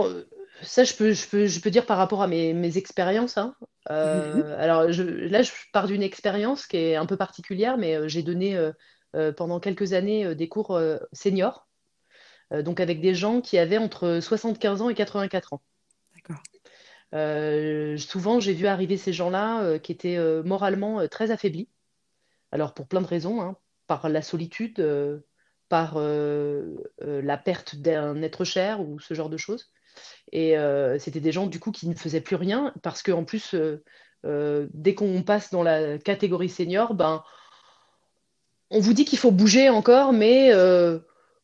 ça 0.62 0.84
je, 0.84 0.94
peux, 0.94 1.12
je, 1.12 1.28
peux, 1.28 1.46
je 1.46 1.60
peux 1.60 1.70
dire 1.70 1.86
par 1.86 1.98
rapport 1.98 2.22
à 2.22 2.26
mes, 2.26 2.52
mes 2.52 2.78
expériences. 2.78 3.38
Hein. 3.38 3.54
Euh, 3.90 4.34
mhm. 4.34 4.52
Alors 4.58 4.84
là, 4.84 5.42
je 5.42 5.52
pars 5.72 5.86
d'une 5.86 6.02
expérience 6.02 6.66
qui 6.66 6.76
est 6.76 6.96
un 6.96 7.06
peu 7.06 7.16
particulière, 7.16 7.78
mais 7.78 7.96
euh, 7.96 8.08
j'ai 8.08 8.22
donné 8.22 8.56
euh, 8.56 9.32
pendant 9.32 9.60
quelques 9.60 9.92
années 9.92 10.34
des 10.34 10.48
cours 10.48 10.80
seniors, 11.12 11.66
donc 12.52 12.80
avec 12.80 13.00
des 13.00 13.14
gens 13.14 13.40
qui 13.40 13.58
avaient 13.58 13.78
entre 13.78 14.20
75 14.20 14.82
ans 14.82 14.90
et 14.90 14.94
84 14.94 15.54
ans. 15.54 15.62
D'accord. 16.14 16.42
souvent, 17.98 18.38
j'ai 18.40 18.52
vu 18.52 18.66
arriver 18.66 18.96
ces 18.98 19.14
gens-là 19.14 19.78
qui 19.78 19.92
étaient 19.92 20.18
moralement 20.44 21.08
très 21.08 21.30
affaiblis. 21.30 21.68
Alors, 22.52 22.74
pour 22.74 22.86
plein 22.86 23.00
de 23.00 23.06
raisons, 23.06 23.40
hein, 23.40 23.56
par 23.86 24.10
la 24.10 24.20
solitude, 24.20 24.86
par 25.70 25.98
la 25.98 27.38
perte 27.38 27.76
d'un 27.76 28.20
être 28.20 28.44
cher 28.44 28.82
ou 28.82 29.00
ce 29.00 29.14
genre 29.14 29.30
de 29.30 29.38
choses. 29.38 29.72
Et 30.32 30.58
euh, 30.58 30.98
c'était 30.98 31.20
des 31.20 31.32
gens 31.32 31.46
du 31.46 31.60
coup 31.60 31.70
qui 31.70 31.88
ne 31.88 31.94
faisaient 31.94 32.20
plus 32.20 32.36
rien 32.36 32.72
parce 32.82 33.02
qu'en 33.02 33.24
plus, 33.24 33.54
euh, 33.54 33.82
euh, 34.26 34.66
dès 34.72 34.94
qu'on 34.94 35.22
passe 35.22 35.50
dans 35.50 35.62
la 35.62 35.98
catégorie 35.98 36.48
senior, 36.48 36.94
ben, 36.94 37.22
on 38.70 38.80
vous 38.80 38.92
dit 38.92 39.04
qu'il 39.04 39.18
faut 39.18 39.30
bouger 39.30 39.68
encore, 39.70 40.12
mais 40.12 40.52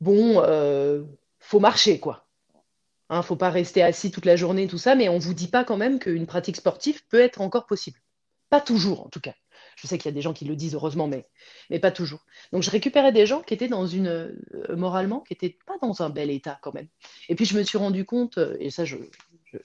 bon, 0.00 0.42
faut 1.38 1.60
marcher 1.60 2.00
quoi. 2.00 2.26
Hein, 3.10 3.22
faut 3.22 3.36
pas 3.36 3.50
rester 3.50 3.82
assis 3.82 4.10
toute 4.10 4.24
la 4.24 4.36
journée, 4.36 4.66
tout 4.66 4.78
ça, 4.78 4.94
mais 4.94 5.08
on 5.08 5.18
vous 5.18 5.34
dit 5.34 5.48
pas 5.48 5.64
quand 5.64 5.76
même 5.76 5.98
qu'une 5.98 6.26
pratique 6.26 6.56
sportive 6.56 7.06
peut 7.08 7.20
être 7.20 7.40
encore 7.40 7.66
possible. 7.66 7.98
Pas 8.50 8.60
toujours 8.60 9.06
en 9.06 9.08
tout 9.08 9.20
cas. 9.20 9.34
Je 9.76 9.86
sais 9.86 9.98
qu'il 9.98 10.06
y 10.06 10.12
a 10.12 10.14
des 10.14 10.22
gens 10.22 10.32
qui 10.32 10.44
le 10.44 10.56
disent 10.56 10.74
heureusement, 10.74 11.06
mais, 11.06 11.26
mais 11.70 11.78
pas 11.78 11.90
toujours. 11.90 12.24
Donc 12.52 12.62
je 12.62 12.70
récupérais 12.70 13.12
des 13.12 13.26
gens 13.26 13.42
qui 13.42 13.54
étaient 13.54 13.68
dans 13.68 13.86
une, 13.86 14.06
euh, 14.08 14.76
moralement, 14.76 15.20
qui 15.20 15.34
n'étaient 15.34 15.58
pas 15.66 15.78
dans 15.82 16.02
un 16.02 16.10
bel 16.10 16.30
état 16.30 16.58
quand 16.62 16.74
même. 16.74 16.88
Et 17.28 17.34
puis 17.34 17.44
je 17.44 17.56
me 17.56 17.62
suis 17.62 17.78
rendu 17.78 18.04
compte, 18.04 18.38
euh, 18.38 18.56
et 18.60 18.70
ça 18.70 18.84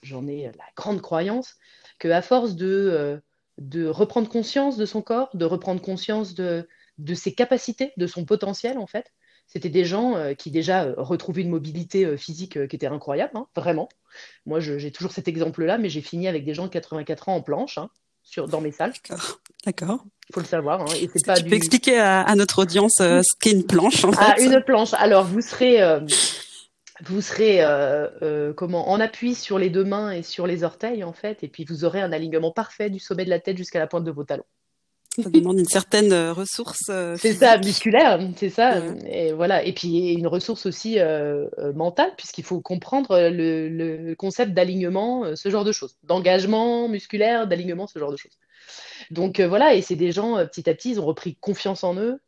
j'en 0.02 0.26
ai 0.26 0.44
la 0.44 0.64
grande 0.76 1.00
croyance, 1.00 1.56
qu'à 1.98 2.22
force 2.22 2.56
de, 2.56 2.66
euh, 2.66 3.18
de 3.58 3.86
reprendre 3.86 4.28
conscience 4.28 4.76
de 4.76 4.86
son 4.86 5.02
corps, 5.02 5.30
de 5.34 5.44
reprendre 5.44 5.80
conscience 5.80 6.34
de, 6.34 6.68
de 6.98 7.14
ses 7.14 7.34
capacités, 7.34 7.92
de 7.96 8.06
son 8.06 8.24
potentiel 8.24 8.78
en 8.78 8.86
fait, 8.86 9.12
c'était 9.46 9.68
des 9.68 9.84
gens 9.84 10.32
qui 10.38 10.52
déjà 10.52 10.94
retrouvaient 10.96 11.42
une 11.42 11.50
mobilité 11.50 12.16
physique 12.16 12.68
qui 12.68 12.76
était 12.76 12.86
incroyable, 12.86 13.32
hein, 13.34 13.48
vraiment. 13.56 13.88
Moi, 14.46 14.60
j'ai 14.60 14.92
toujours 14.92 15.10
cet 15.10 15.26
exemple-là, 15.26 15.76
mais 15.76 15.88
j'ai 15.88 16.02
fini 16.02 16.28
avec 16.28 16.44
des 16.44 16.54
gens 16.54 16.66
de 16.66 16.70
84 16.70 17.28
ans 17.28 17.34
en 17.34 17.42
planche, 17.42 17.76
hein, 17.76 17.90
sur, 18.22 18.48
dans 18.48 18.60
mes 18.60 18.72
salles. 18.72 18.92
D'accord. 19.64 20.04
Il 20.28 20.34
faut 20.34 20.40
le 20.40 20.46
savoir. 20.46 20.82
Hein, 20.82 20.94
et 21.00 21.08
c'est 21.12 21.26
pas 21.26 21.34
tu 21.34 21.44
peux 21.44 21.54
expliquer 21.54 21.98
à, 21.98 22.34
notre 22.36 22.62
audience 22.62 22.94
ce 22.98 23.36
qu'est 23.40 23.52
une 23.52 23.66
planche 23.66 24.04
en 24.04 24.12
ah, 24.18 24.36
Une 24.40 24.62
planche. 24.62 24.94
Alors, 24.94 25.24
vous 25.24 25.40
serez, 25.40 25.80
vous 27.04 27.20
serez 27.20 27.64
comment, 28.56 28.90
en 28.90 29.00
appui 29.00 29.34
sur 29.34 29.58
les 29.58 29.70
deux 29.70 29.84
mains 29.84 30.12
et 30.12 30.22
sur 30.22 30.46
les 30.46 30.62
orteils, 30.62 31.02
en 31.02 31.12
fait, 31.12 31.42
et 31.42 31.48
puis 31.48 31.64
vous 31.64 31.84
aurez 31.84 32.00
un 32.00 32.12
alignement 32.12 32.52
parfait 32.52 32.90
du 32.90 33.00
sommet 33.00 33.24
de 33.24 33.30
la 33.30 33.40
tête 33.40 33.56
jusqu'à 33.56 33.80
la 33.80 33.88
pointe 33.88 34.04
de 34.04 34.12
vos 34.12 34.24
talons. 34.24 34.44
Ça 35.18 35.28
demande 35.28 35.58
une 35.58 35.66
certaine 35.66 36.12
euh, 36.12 36.32
ressource. 36.32 36.84
Euh, 36.88 37.16
c'est 37.18 37.34
ça, 37.34 37.58
musculaire, 37.58 38.20
c'est 38.36 38.48
ça. 38.48 38.80
Et 39.06 39.32
voilà. 39.32 39.64
Et 39.64 39.72
puis 39.72 40.12
une 40.12 40.28
ressource 40.28 40.66
aussi 40.66 41.00
euh, 41.00 41.48
mentale, 41.74 42.12
puisqu'il 42.16 42.44
faut 42.44 42.60
comprendre 42.60 43.28
le, 43.28 44.14
concept 44.14 44.52
d'alignement, 44.52 45.34
ce 45.34 45.48
genre 45.48 45.64
de 45.64 45.72
choses, 45.72 45.96
d'engagement 46.04 46.88
musculaire, 46.88 47.48
d'alignement, 47.48 47.88
ce 47.88 47.98
genre 47.98 48.12
de 48.12 48.16
choses. 48.16 48.38
Donc 49.10 49.40
voilà, 49.40 49.74
et 49.74 49.82
c'est 49.82 49.96
des 49.96 50.12
gens, 50.12 50.36
petit 50.46 50.68
à 50.68 50.74
petit, 50.74 50.90
ils 50.90 51.00
ont 51.00 51.06
repris 51.06 51.34
confiance 51.36 51.82
en 51.82 51.96
eux. 51.96 52.20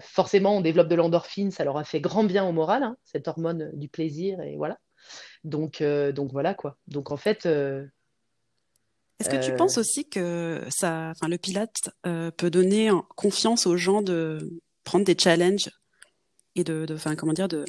forcément, 0.00 0.56
on 0.56 0.60
développe 0.60 0.88
de 0.88 0.94
l'endorphine, 0.94 1.50
ça 1.50 1.64
leur 1.64 1.76
a 1.76 1.84
fait 1.84 2.00
grand 2.00 2.24
bien 2.24 2.46
au 2.46 2.52
moral, 2.52 2.82
hein, 2.82 2.96
cette 3.04 3.28
hormone 3.28 3.70
du 3.74 3.88
plaisir, 3.88 4.40
et 4.40 4.56
voilà. 4.56 4.78
Donc, 5.42 5.82
donc 5.82 6.32
voilà 6.32 6.54
quoi. 6.54 6.78
Donc 6.88 7.10
en 7.10 7.16
fait, 7.16 7.46
est-ce 9.20 9.28
que 9.28 9.44
tu 9.44 9.52
euh. 9.52 9.56
penses 9.56 9.78
aussi 9.78 10.08
que 10.08 10.62
ça, 10.70 11.10
enfin, 11.10 11.28
le 11.28 11.38
Pilate 11.38 11.90
euh, 12.06 12.30
peut 12.30 12.50
donner 12.50 12.90
confiance 13.16 13.66
aux 13.66 13.76
gens 13.76 14.02
de 14.02 14.60
prendre 14.82 15.04
des 15.04 15.16
challenges 15.18 15.70
et 16.56 16.64
de, 16.64 16.86
enfin, 16.92 17.14
comment 17.14 17.32
dire, 17.32 17.48
de 17.48 17.64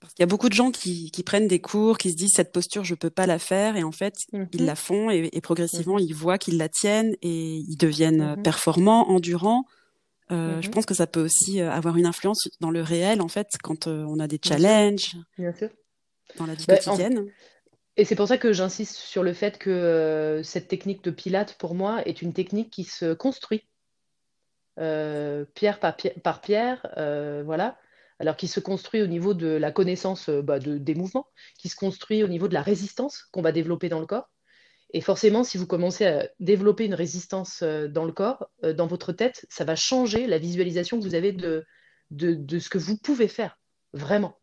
parce 0.00 0.12
qu'il 0.12 0.22
y 0.22 0.24
a 0.24 0.26
beaucoup 0.26 0.48
de 0.48 0.54
gens 0.54 0.70
qui, 0.70 1.10
qui, 1.10 1.22
prennent 1.22 1.48
des 1.48 1.60
cours, 1.60 1.96
qui 1.96 2.12
se 2.12 2.16
disent 2.16 2.34
cette 2.34 2.52
posture 2.52 2.84
je 2.84 2.94
peux 2.94 3.10
pas 3.10 3.26
la 3.26 3.38
faire 3.38 3.76
et 3.76 3.82
en 3.82 3.92
fait 3.92 4.14
ils 4.32 4.60
mhm. 4.60 4.66
la 4.66 4.76
font 4.76 5.10
et, 5.10 5.40
progressivement 5.40 5.94
mhm. 5.94 6.00
ils 6.00 6.14
voient 6.14 6.38
qu'ils 6.38 6.58
la 6.58 6.68
tiennent 6.68 7.16
et 7.22 7.56
ils 7.56 7.76
deviennent 7.76 8.36
mhm. 8.36 8.42
performants, 8.42 9.08
endurants. 9.08 9.64
Euh, 10.32 10.60
je 10.60 10.68
pense 10.68 10.86
que 10.86 10.94
ça 10.94 11.06
peut 11.06 11.24
aussi 11.24 11.60
avoir 11.60 11.96
une 11.96 12.06
influence 12.06 12.48
dans 12.60 12.70
le 12.70 12.82
réel 12.82 13.22
en 13.22 13.28
fait 13.28 13.48
quand 13.62 13.86
on 13.86 14.18
a 14.20 14.28
des 14.28 14.40
challenges 14.44 15.16
Bien 15.38 15.54
sûr. 15.54 15.70
dans 16.36 16.46
la 16.46 16.54
vie 16.54 16.66
bah, 16.68 16.76
quotidienne. 16.76 17.26
Et 17.96 18.04
c'est 18.04 18.14
pour 18.14 18.28
ça 18.28 18.36
que 18.36 18.52
j'insiste 18.52 18.96
sur 18.96 19.22
le 19.22 19.32
fait 19.32 19.58
que 19.58 19.70
euh, 19.70 20.42
cette 20.42 20.68
technique 20.68 21.02
de 21.02 21.10
Pilate, 21.10 21.54
pour 21.54 21.74
moi, 21.74 22.06
est 22.06 22.20
une 22.20 22.34
technique 22.34 22.70
qui 22.70 22.84
se 22.84 23.14
construit 23.14 23.66
euh, 24.78 25.46
pierre 25.54 25.80
par 25.80 26.40
pierre, 26.42 26.86
euh, 26.98 27.42
voilà. 27.44 27.78
Alors 28.18 28.36
qui 28.36 28.48
se 28.48 28.60
construit 28.60 29.02
au 29.02 29.06
niveau 29.06 29.34
de 29.34 29.46
la 29.46 29.72
connaissance 29.72 30.30
bah, 30.30 30.58
des 30.58 30.94
mouvements, 30.94 31.26
qui 31.58 31.68
se 31.68 31.76
construit 31.76 32.22
au 32.22 32.28
niveau 32.28 32.48
de 32.48 32.54
la 32.54 32.62
résistance 32.62 33.24
qu'on 33.30 33.42
va 33.42 33.52
développer 33.52 33.88
dans 33.88 34.00
le 34.00 34.06
corps. 34.06 34.30
Et 34.92 35.02
forcément, 35.02 35.44
si 35.44 35.58
vous 35.58 35.66
commencez 35.66 36.06
à 36.06 36.28
développer 36.40 36.86
une 36.86 36.94
résistance 36.94 37.62
dans 37.62 38.04
le 38.04 38.12
corps, 38.12 38.48
dans 38.62 38.86
votre 38.86 39.12
tête, 39.12 39.44
ça 39.50 39.64
va 39.64 39.76
changer 39.76 40.26
la 40.26 40.38
visualisation 40.38 40.98
que 40.98 41.04
vous 41.04 41.14
avez 41.14 41.32
de, 41.32 41.66
de 42.10 42.58
ce 42.58 42.70
que 42.70 42.78
vous 42.78 42.96
pouvez 42.96 43.28
faire, 43.28 43.58
vraiment. 43.92 44.38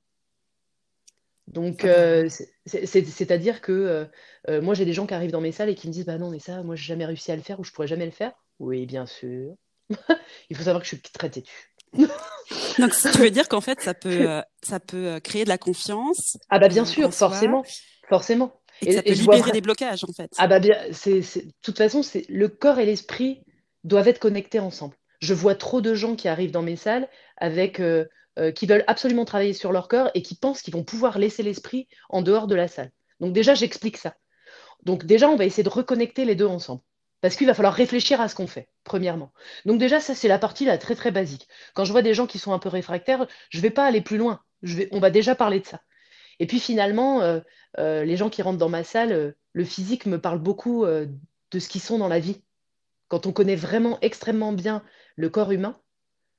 Donc, 1.47 1.83
euh, 1.83 2.29
c'est-à-dire 2.65 3.61
que 3.61 3.71
euh, 3.71 4.05
euh, 4.49 4.61
moi, 4.61 4.73
j'ai 4.73 4.85
des 4.85 4.93
gens 4.93 5.05
qui 5.05 5.13
arrivent 5.13 5.31
dans 5.31 5.41
mes 5.41 5.51
salles 5.51 5.69
et 5.69 5.75
qui 5.75 5.87
me 5.87 5.93
disent 5.93 6.05
Bah 6.05 6.17
non, 6.17 6.29
mais 6.29 6.39
ça, 6.39 6.63
moi, 6.63 6.75
j'ai 6.75 6.85
jamais 6.85 7.05
réussi 7.05 7.31
à 7.31 7.35
le 7.35 7.41
faire 7.41 7.59
ou 7.59 7.63
je 7.63 7.71
pourrais 7.71 7.87
jamais 7.87 8.05
le 8.05 8.11
faire. 8.11 8.31
Oui, 8.59 8.85
bien 8.85 9.05
sûr. 9.05 9.55
Il 10.49 10.55
faut 10.55 10.63
savoir 10.63 10.81
que 10.81 10.85
je 10.89 10.95
suis 10.95 11.01
très 11.01 11.29
têtue. 11.29 11.69
Donc, 11.93 12.91
tu 12.91 13.17
veux 13.19 13.29
dire 13.29 13.47
qu'en 13.47 13.61
fait, 13.61 13.81
ça 13.81 13.93
peut, 13.93 14.27
ça 14.63 14.79
peut 14.79 15.19
créer 15.23 15.43
de 15.43 15.49
la 15.49 15.57
confiance 15.57 16.37
Ah, 16.49 16.59
bah 16.59 16.69
bien 16.69 16.85
sûr, 16.85 17.13
forcément. 17.13 17.63
Forcément. 18.09 18.59
Et, 18.81 18.93
ça 18.93 19.03
peut 19.03 19.13
libérer 19.13 19.51
des 19.51 19.61
blocages, 19.61 20.03
en 20.03 20.11
fait. 20.11 20.31
Ah, 20.37 20.47
bah 20.47 20.59
bien, 20.59 20.77
c'est, 20.91 21.19
de 21.19 21.51
toute 21.61 21.77
façon, 21.77 22.01
le 22.29 22.47
corps 22.47 22.79
et 22.79 22.85
l'esprit 22.85 23.43
doivent 23.83 24.07
être 24.07 24.19
connectés 24.19 24.59
ensemble. 24.59 24.95
Je 25.19 25.33
vois 25.33 25.55
trop 25.55 25.81
de 25.81 25.93
gens 25.93 26.15
qui 26.15 26.27
arrivent 26.27 26.51
dans 26.51 26.63
mes 26.63 26.75
salles 26.75 27.07
avec 27.37 27.79
euh, 28.39 28.51
qui 28.51 28.65
veulent 28.65 28.83
absolument 28.87 29.25
travailler 29.25 29.53
sur 29.53 29.71
leur 29.71 29.87
corps 29.87 30.09
et 30.15 30.23
qui 30.23 30.33
pensent 30.35 30.61
qu'ils 30.63 30.73
vont 30.73 30.83
pouvoir 30.83 31.19
laisser 31.19 31.43
l'esprit 31.43 31.87
en 32.09 32.23
dehors 32.23 32.47
de 32.47 32.55
la 32.55 32.67
salle. 32.67 32.91
Donc 33.19 33.31
déjà, 33.31 33.53
j'explique 33.53 33.97
ça. 33.97 34.15
Donc 34.83 35.05
déjà, 35.05 35.29
on 35.29 35.35
va 35.35 35.45
essayer 35.45 35.63
de 35.63 35.69
reconnecter 35.69 36.25
les 36.25 36.35
deux 36.35 36.47
ensemble. 36.47 36.81
Parce 37.21 37.35
qu'il 37.35 37.47
va 37.47 37.53
falloir 37.53 37.73
réfléchir 37.73 38.19
à 38.19 38.27
ce 38.27 38.35
qu'on 38.35 38.47
fait, 38.47 38.67
premièrement. 38.83 39.31
Donc 39.65 39.79
déjà, 39.79 39.99
ça, 39.99 40.15
c'est 40.15 40.27
la 40.27 40.39
partie 40.39 40.65
là, 40.65 40.77
très 40.77 40.95
très 40.95 41.11
basique. 41.11 41.47
Quand 41.73 41.85
je 41.85 41.91
vois 41.91 42.01
des 42.01 42.13
gens 42.13 42.27
qui 42.27 42.39
sont 42.39 42.53
un 42.53 42.59
peu 42.59 42.69
réfractaires, 42.69 43.27
je 43.49 43.59
ne 43.59 43.61
vais 43.61 43.69
pas 43.69 43.85
aller 43.85 44.01
plus 44.01 44.17
loin. 44.17 44.41
Je 44.61 44.75
vais, 44.75 44.89
on 44.91 44.99
va 44.99 45.11
déjà 45.11 45.35
parler 45.35 45.59
de 45.59 45.65
ça. 45.65 45.79
Et 46.39 46.47
puis 46.47 46.59
finalement, 46.59 47.21
euh, 47.21 47.39
euh, 47.77 48.03
les 48.03 48.17
gens 48.17 48.29
qui 48.29 48.41
rentrent 48.41 48.57
dans 48.57 48.67
ma 48.67 48.83
salle, 48.83 49.35
le 49.53 49.63
physique 49.63 50.05
me 50.05 50.19
parle 50.19 50.39
beaucoup 50.39 50.85
de 50.85 51.59
ce 51.59 51.69
qu'ils 51.69 51.81
sont 51.81 51.99
dans 51.99 52.07
la 52.07 52.19
vie. 52.19 52.41
Quand 53.07 53.27
on 53.27 53.31
connaît 53.31 53.55
vraiment 53.55 53.99
extrêmement 54.01 54.51
bien 54.51 54.83
le 55.15 55.29
corps 55.29 55.51
humain, 55.51 55.79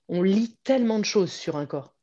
on 0.08 0.22
lit 0.22 0.56
tellement 0.64 0.98
de 0.98 1.04
choses 1.04 1.32
sur 1.32 1.56
un 1.56 1.66
corps. 1.66 1.94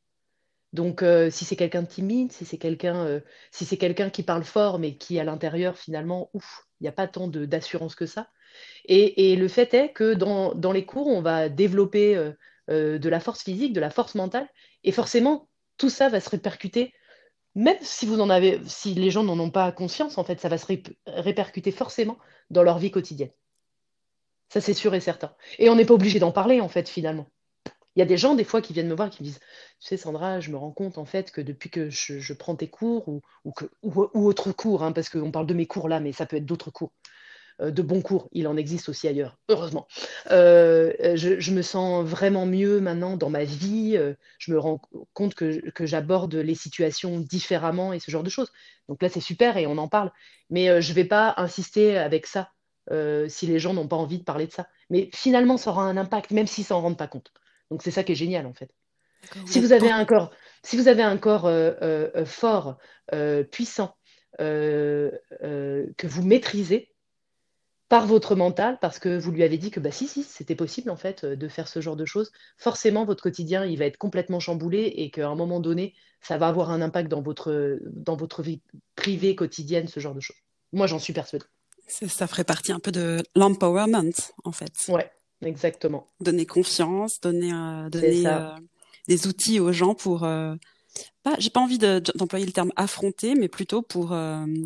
Donc, 0.72 1.02
euh, 1.02 1.30
si 1.30 1.44
c'est 1.44 1.56
quelqu'un 1.56 1.82
de 1.82 1.88
timide, 1.88 2.32
si 2.32 2.44
c'est 2.44 2.58
quelqu'un 2.58 3.06
euh, 3.06 3.20
si 3.50 3.64
c'est 3.64 3.76
quelqu'un 3.76 4.10
qui 4.10 4.22
parle 4.22 4.44
fort, 4.44 4.78
mais 4.78 4.96
qui 4.96 5.18
à 5.18 5.24
l'intérieur, 5.24 5.76
finalement, 5.76 6.30
ouf, 6.32 6.66
il 6.80 6.84
n'y 6.84 6.88
a 6.88 6.92
pas 6.92 7.06
tant 7.08 7.28
d'assurance 7.28 7.94
que 7.94 8.06
ça. 8.06 8.28
Et, 8.86 9.36
le 9.36 9.48
fait 9.48 9.72
est 9.74 9.92
que 9.92 10.14
dans, 10.14 10.72
les 10.72 10.84
cours, 10.84 11.06
on 11.06 11.22
va 11.22 11.48
développer 11.48 12.16
euh, 12.70 12.98
de 12.98 13.08
la 13.08 13.20
force 13.20 13.42
physique, 13.42 13.72
de 13.72 13.80
la 13.80 13.90
force 13.90 14.14
mentale, 14.14 14.48
et 14.84 14.92
forcément, 14.92 15.48
tout 15.78 15.90
ça 15.90 16.08
va 16.08 16.20
se 16.20 16.28
répercuter, 16.30 16.92
même 17.54 17.76
si 17.82 18.06
vous 18.06 18.20
en 18.20 18.30
avez, 18.30 18.60
si 18.66 18.94
les 18.94 19.10
gens 19.10 19.24
n'en 19.24 19.38
ont 19.38 19.50
pas 19.50 19.72
conscience, 19.72 20.18
en 20.18 20.24
fait, 20.24 20.40
ça 20.40 20.48
va 20.48 20.58
se 20.58 20.66
répercuter 21.06 21.70
forcément 21.70 22.18
dans 22.50 22.62
leur 22.62 22.78
vie 22.78 22.90
quotidienne. 22.90 23.30
Ça, 24.48 24.60
c'est 24.60 24.74
sûr 24.74 24.94
et 24.94 25.00
certain. 25.00 25.34
Et 25.58 25.70
on 25.70 25.76
n'est 25.76 25.84
pas 25.84 25.94
obligé 25.94 26.18
d'en 26.18 26.32
parler, 26.32 26.60
en 26.60 26.68
fait, 26.68 26.88
finalement. 26.88 27.30
Il 27.96 28.00
y 28.00 28.02
a 28.02 28.06
des 28.06 28.16
gens, 28.16 28.34
des 28.34 28.44
fois, 28.44 28.62
qui 28.62 28.72
viennent 28.72 28.88
me 28.88 28.94
voir 28.94 29.10
qui 29.10 29.22
me 29.22 29.28
disent 29.28 29.40
Tu 29.80 29.88
sais, 29.88 29.96
Sandra, 29.96 30.40
je 30.40 30.50
me 30.50 30.56
rends 30.56 30.72
compte, 30.72 30.98
en 30.98 31.04
fait, 31.04 31.30
que 31.30 31.40
depuis 31.40 31.70
que 31.70 31.90
je, 31.90 32.32
prends 32.32 32.56
tes 32.56 32.68
cours, 32.68 33.08
ou, 33.08 33.22
ou, 33.44 33.52
ou, 33.82 34.26
autres 34.26 34.52
cours, 34.52 34.82
hein, 34.82 34.92
parce 34.92 35.08
qu'on 35.08 35.30
parle 35.30 35.46
de 35.46 35.54
mes 35.54 35.66
cours 35.66 35.88
là, 35.88 36.00
mais 36.00 36.12
ça 36.12 36.26
peut 36.26 36.36
être 36.36 36.46
d'autres 36.46 36.70
cours, 36.70 36.92
euh, 37.60 37.70
de 37.70 37.82
bons 37.82 38.02
cours, 38.02 38.28
il 38.32 38.48
en 38.48 38.56
existe 38.56 38.88
aussi 38.88 39.08
ailleurs, 39.08 39.38
heureusement. 39.48 39.86
Euh, 40.30 40.92
je, 41.16 41.52
me 41.52 41.62
sens 41.62 42.04
vraiment 42.04 42.46
mieux 42.46 42.80
maintenant 42.80 43.16
dans 43.16 43.30
ma 43.30 43.44
vie, 43.44 43.94
euh, 43.96 44.14
je 44.38 44.52
me 44.52 44.58
rends 44.58 44.80
compte 45.12 45.34
que, 45.34 45.70
que 45.70 45.86
j'aborde 45.86 46.34
les 46.34 46.54
situations 46.54 47.20
différemment 47.20 47.92
et 47.92 48.00
ce 48.00 48.10
genre 48.10 48.22
de 48.22 48.30
choses. 48.30 48.52
Donc 48.88 49.02
là, 49.02 49.08
c'est 49.08 49.20
super 49.20 49.56
et 49.56 49.66
on 49.66 49.78
en 49.78 49.88
parle. 49.88 50.10
Mais 50.50 50.80
je 50.80 50.90
ne 50.90 50.94
vais 50.94 51.04
pas 51.04 51.34
insister 51.36 51.96
avec 51.98 52.26
ça 52.26 52.50
si 53.28 53.46
les 53.46 53.58
gens 53.58 53.74
n'ont 53.74 53.86
pas 53.86 53.96
envie 53.96 54.18
de 54.18 54.24
parler 54.24 54.46
de 54.46 54.52
ça. 54.52 54.66
Mais 54.90 55.08
finalement, 55.14 55.56
ça 55.56 55.70
aura 55.70 55.84
un 55.84 55.96
impact, 55.96 56.32
même 56.32 56.46
s'ils 56.46 56.64
s'en 56.64 56.80
rendent 56.80 56.98
pas 56.98 57.06
compte. 57.06 57.32
Donc 57.72 57.82
c'est 57.82 57.90
ça 57.90 58.04
qui 58.04 58.12
est 58.12 58.16
génial 58.16 58.44
en 58.44 58.52
fait. 58.52 58.70
Si 59.46 59.60
vous 59.60 59.72
avez 59.72 59.90
un 59.90 60.04
corps, 60.04 60.30
si 60.62 60.76
vous 60.76 60.88
avez 60.88 61.02
un 61.02 61.16
corps 61.16 61.46
euh, 61.46 61.72
euh, 61.80 62.10
euh, 62.16 62.26
fort, 62.26 62.76
puissant, 63.50 63.96
que 64.38 66.06
vous 66.06 66.22
maîtrisez 66.22 66.90
par 67.88 68.06
votre 68.06 68.36
mental, 68.36 68.78
parce 68.82 68.98
que 68.98 69.18
vous 69.18 69.32
lui 69.32 69.42
avez 69.42 69.56
dit 69.56 69.70
que 69.70 69.80
bah 69.80 69.90
si 69.90 70.06
si 70.06 70.22
c'était 70.22 70.54
possible 70.54 70.90
en 70.90 70.96
fait 70.96 71.24
de 71.24 71.48
faire 71.48 71.66
ce 71.66 71.80
genre 71.80 71.96
de 71.96 72.04
choses, 72.04 72.30
forcément 72.58 73.06
votre 73.06 73.22
quotidien 73.22 73.64
il 73.64 73.78
va 73.78 73.86
être 73.86 73.96
complètement 73.96 74.38
chamboulé 74.38 74.92
et 74.96 75.10
qu'à 75.10 75.28
un 75.28 75.34
moment 75.34 75.60
donné 75.60 75.94
ça 76.20 76.36
va 76.36 76.48
avoir 76.48 76.70
un 76.70 76.82
impact 76.82 77.08
dans 77.08 77.22
votre 77.22 77.80
dans 77.84 78.16
votre 78.16 78.42
vie 78.42 78.60
privée 78.96 79.34
quotidienne, 79.34 79.88
ce 79.88 79.98
genre 79.98 80.14
de 80.14 80.20
choses. 80.20 80.36
Moi 80.74 80.86
j'en 80.86 80.98
suis 80.98 81.14
persuadée. 81.14 81.46
Ça 81.88 82.26
ferait 82.26 82.44
partie 82.44 82.72
un 82.72 82.80
peu 82.80 82.92
de 82.92 83.22
l'empowerment 83.34 84.12
en 84.44 84.52
fait. 84.52 84.72
Ouais, 84.88 85.10
Exactement. 85.42 86.08
Donner 86.20 86.46
confiance, 86.46 87.20
donner, 87.20 87.52
euh, 87.52 87.88
donner 87.88 88.26
euh, 88.26 88.50
des 89.08 89.26
outils 89.26 89.60
aux 89.60 89.72
gens 89.72 89.94
pour. 89.94 90.24
Euh, 90.24 90.54
pas, 91.22 91.34
j'ai 91.38 91.50
pas 91.50 91.60
envie 91.60 91.78
d'employer 91.78 92.44
le 92.44 92.52
terme 92.52 92.70
affronter, 92.76 93.34
mais 93.34 93.48
plutôt 93.48 93.80
pour 93.80 94.14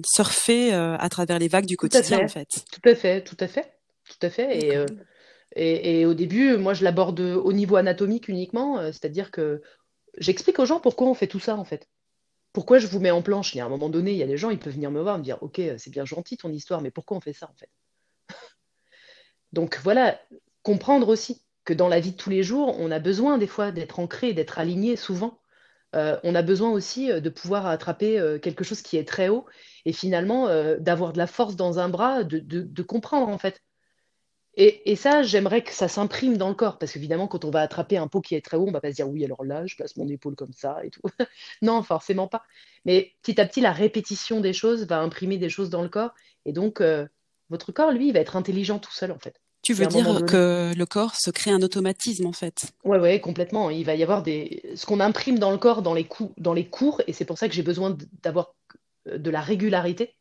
surfer 0.04 0.72
à 0.72 1.08
travers 1.08 1.38
les 1.38 1.46
vagues 1.46 1.66
du 1.66 1.76
quotidien, 1.76 2.24
en 2.24 2.28
fait. 2.28 2.48
Tout 2.72 2.88
à 2.88 2.94
fait, 2.96 3.22
tout 3.22 3.36
à 3.38 3.46
fait, 3.46 3.78
tout 4.08 4.26
à 4.26 4.30
fait. 4.30 4.58
Et, 4.58 4.84
et, 5.54 6.00
et, 6.00 6.06
au 6.06 6.14
début, 6.14 6.56
moi, 6.56 6.74
je 6.74 6.82
l'aborde 6.82 7.20
au 7.20 7.52
niveau 7.52 7.76
anatomique 7.76 8.26
uniquement, 8.26 8.82
c'est-à-dire 8.90 9.30
que 9.30 9.62
j'explique 10.18 10.58
aux 10.58 10.66
gens 10.66 10.80
pourquoi 10.80 11.06
on 11.06 11.14
fait 11.14 11.28
tout 11.28 11.38
ça, 11.38 11.56
en 11.56 11.64
fait. 11.64 11.86
Pourquoi 12.52 12.80
je 12.80 12.88
vous 12.88 12.98
mets 12.98 13.12
en 13.12 13.22
planche? 13.22 13.54
Et 13.54 13.60
à 13.60 13.66
un 13.66 13.68
moment 13.68 13.88
donné, 13.88 14.10
il 14.10 14.16
y 14.16 14.22
a 14.24 14.26
des 14.26 14.38
gens, 14.38 14.50
ils 14.50 14.58
peuvent 14.58 14.72
venir 14.72 14.90
me 14.90 15.00
voir, 15.00 15.18
me 15.18 15.22
dire, 15.22 15.40
ok, 15.42 15.60
c'est 15.78 15.90
bien 15.90 16.04
gentil 16.04 16.38
ton 16.38 16.50
histoire, 16.50 16.80
mais 16.80 16.90
pourquoi 16.90 17.16
on 17.16 17.20
fait 17.20 17.34
ça, 17.34 17.48
en 17.48 17.54
fait 17.54 17.70
Donc 19.52 19.78
voilà, 19.84 20.18
comprendre 20.66 21.08
aussi 21.08 21.44
que 21.64 21.72
dans 21.72 21.86
la 21.86 22.00
vie 22.00 22.10
de 22.10 22.16
tous 22.16 22.28
les 22.28 22.42
jours, 22.42 22.74
on 22.80 22.90
a 22.90 22.98
besoin 22.98 23.38
des 23.38 23.46
fois 23.46 23.70
d'être 23.70 24.00
ancré, 24.00 24.32
d'être 24.32 24.58
aligné 24.58 24.96
souvent. 24.96 25.38
Euh, 25.94 26.18
on 26.24 26.34
a 26.34 26.42
besoin 26.42 26.72
aussi 26.72 27.12
euh, 27.12 27.20
de 27.20 27.30
pouvoir 27.30 27.66
attraper 27.66 28.18
euh, 28.18 28.40
quelque 28.40 28.64
chose 28.64 28.82
qui 28.82 28.96
est 28.96 29.06
très 29.06 29.28
haut 29.28 29.46
et 29.84 29.92
finalement 29.92 30.48
d'avoir 30.80 31.12
de 31.12 31.18
la 31.18 31.28
force 31.28 31.54
dans 31.54 31.78
un 31.78 31.88
bras, 31.88 32.24
de, 32.24 32.82
comprendre 32.82 33.28
en 33.28 33.38
fait. 33.38 33.62
Et, 34.56 34.96
ça, 34.96 35.22
j'aimerais 35.22 35.62
que 35.62 35.72
ça 35.72 35.86
s'imprime 35.86 36.36
dans 36.36 36.48
le 36.48 36.54
corps, 36.54 36.78
parce 36.78 36.92
qu'évidemment, 36.92 37.28
quand 37.28 37.44
on 37.44 37.50
va 37.50 37.60
attraper 37.60 37.98
un 37.98 38.08
pot 38.08 38.20
qui 38.20 38.34
est 38.34 38.44
très 38.44 38.56
haut, 38.56 38.66
on 38.66 38.72
va 38.72 38.80
pas 38.80 38.90
se 38.90 38.96
dire 38.96 39.08
oui, 39.08 39.24
alors 39.24 39.44
là, 39.44 39.66
je 39.66 39.76
place 39.76 39.96
mon 39.96 40.08
épaule 40.08 40.34
comme 40.34 40.52
ça 40.52 40.80
et 40.82 40.90
tout. 40.90 41.02
non, 41.62 41.82
forcément 41.84 42.26
pas. 42.26 42.42
Mais 42.84 43.12
petit 43.22 43.40
à 43.40 43.46
petit, 43.46 43.60
la 43.60 43.72
répétition 43.72 44.40
des 44.40 44.54
choses 44.54 44.86
va 44.86 44.98
imprimer 44.98 45.38
des 45.38 45.50
choses 45.50 45.70
dans 45.70 45.82
le 45.82 45.88
corps, 45.88 46.14
et 46.44 46.52
donc 46.52 46.82
votre 47.50 47.70
corps, 47.70 47.92
lui, 47.92 48.08
il 48.08 48.12
va 48.14 48.20
être 48.20 48.34
intelligent 48.34 48.80
tout 48.80 48.92
seul 48.92 49.12
en 49.12 49.18
fait. 49.20 49.40
Tu 49.66 49.74
veux 49.74 49.86
dire 49.86 50.24
que 50.26 50.72
le 50.76 50.86
corps 50.86 51.16
se 51.16 51.28
crée 51.28 51.50
un 51.50 51.60
automatisme 51.60 52.26
en 52.26 52.32
fait? 52.32 52.72
Ouais, 52.84 53.00
ouais, 53.00 53.18
complètement. 53.18 53.68
Il 53.68 53.84
va 53.84 53.96
y 53.96 54.02
avoir 54.04 54.22
des 54.22 54.62
ce 54.76 54.86
qu'on 54.86 55.00
imprime 55.00 55.40
dans 55.40 55.50
le 55.50 55.58
corps 55.58 55.82
dans 55.82 55.92
les, 55.92 56.04
coups, 56.04 56.32
dans 56.38 56.54
les 56.54 56.68
cours, 56.68 57.02
et 57.08 57.12
c'est 57.12 57.24
pour 57.24 57.36
ça 57.36 57.48
que 57.48 57.54
j'ai 57.54 57.64
besoin 57.64 57.98
d'avoir 58.22 58.54
euh, 59.08 59.18
de 59.18 59.28
la 59.28 59.40
régularité 59.40 60.14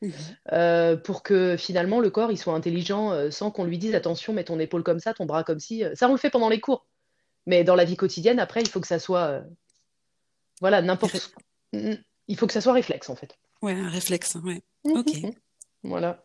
mhm. 0.00 0.12
euh, 0.54 0.96
pour 0.96 1.22
que 1.22 1.58
finalement 1.58 2.00
le 2.00 2.08
corps 2.08 2.32
il 2.32 2.38
soit 2.38 2.54
intelligent 2.54 3.12
euh, 3.12 3.30
sans 3.30 3.50
qu'on 3.50 3.64
lui 3.64 3.76
dise 3.76 3.94
attention, 3.94 4.32
mets 4.32 4.44
ton 4.44 4.58
épaule 4.58 4.82
comme 4.82 4.98
ça, 4.98 5.12
ton 5.12 5.26
bras 5.26 5.44
comme 5.44 5.60
ci. 5.60 5.84
Ça 5.92 6.08
on 6.08 6.12
le 6.12 6.18
fait 6.18 6.30
pendant 6.30 6.48
les 6.48 6.60
cours, 6.60 6.86
mais 7.44 7.64
dans 7.64 7.74
la 7.74 7.84
vie 7.84 7.96
quotidienne 7.96 8.38
après 8.38 8.62
il 8.62 8.68
faut 8.70 8.80
que 8.80 8.88
ça 8.88 8.98
soit 8.98 9.42
voilà 10.62 10.80
n'importe. 10.80 11.34
Il 11.74 12.38
faut 12.38 12.46
que 12.46 12.54
ça 12.54 12.62
soit 12.62 12.72
réflexe 12.72 13.10
en 13.10 13.14
fait. 13.14 13.36
Ouais, 13.60 13.74
un 13.74 13.90
réflexe. 13.90 14.38
Ouais. 14.42 14.62
Ok. 14.86 15.10
voilà. 15.82 16.24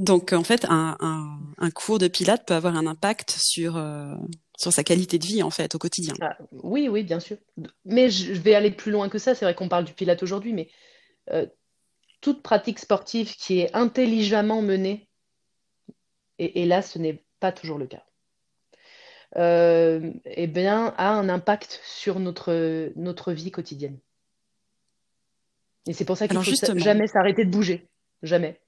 Donc 0.00 0.32
en 0.32 0.42
fait, 0.42 0.64
un, 0.68 1.29
cours 1.68 1.98
de 1.98 2.08
pilates 2.08 2.46
peut 2.46 2.54
avoir 2.54 2.74
un 2.74 2.86
impact 2.86 3.36
sur, 3.38 3.76
euh, 3.76 4.14
sur 4.56 4.72
sa 4.72 4.82
qualité 4.82 5.18
de 5.18 5.26
vie 5.26 5.42
en 5.42 5.50
fait 5.50 5.74
au 5.74 5.78
quotidien. 5.78 6.14
Ah, 6.22 6.38
oui, 6.52 6.88
oui, 6.88 7.02
bien 7.02 7.20
sûr. 7.20 7.36
Mais 7.84 8.08
je 8.08 8.32
vais 8.32 8.54
aller 8.54 8.70
plus 8.70 8.90
loin 8.90 9.10
que 9.10 9.18
ça. 9.18 9.34
C'est 9.34 9.44
vrai 9.44 9.54
qu'on 9.54 9.68
parle 9.68 9.84
du 9.84 9.92
pilates 9.92 10.22
aujourd'hui, 10.22 10.54
mais 10.54 10.70
euh, 11.30 11.46
toute 12.22 12.42
pratique 12.42 12.78
sportive 12.78 13.34
qui 13.34 13.60
est 13.60 13.74
intelligemment 13.76 14.62
menée, 14.62 15.08
et, 16.38 16.64
là, 16.64 16.80
ce 16.80 16.98
n'est 16.98 17.22
pas 17.38 17.52
toujours 17.52 17.76
le 17.76 17.86
cas, 17.86 18.02
euh, 19.36 20.10
eh 20.24 20.46
bien, 20.46 20.94
a 20.96 21.10
un 21.10 21.28
impact 21.28 21.80
sur 21.84 22.18
notre, 22.18 22.90
notre 22.96 23.32
vie 23.32 23.50
quotidienne. 23.50 23.98
Et 25.86 25.92
c'est 25.92 26.06
pour 26.06 26.16
ça 26.16 26.28
qu'il 26.28 26.38
ne 26.38 26.42
faut 26.42 26.78
jamais 26.78 27.06
s'arrêter 27.06 27.44
de 27.44 27.50
bouger. 27.50 27.90
Jamais. 28.22 28.58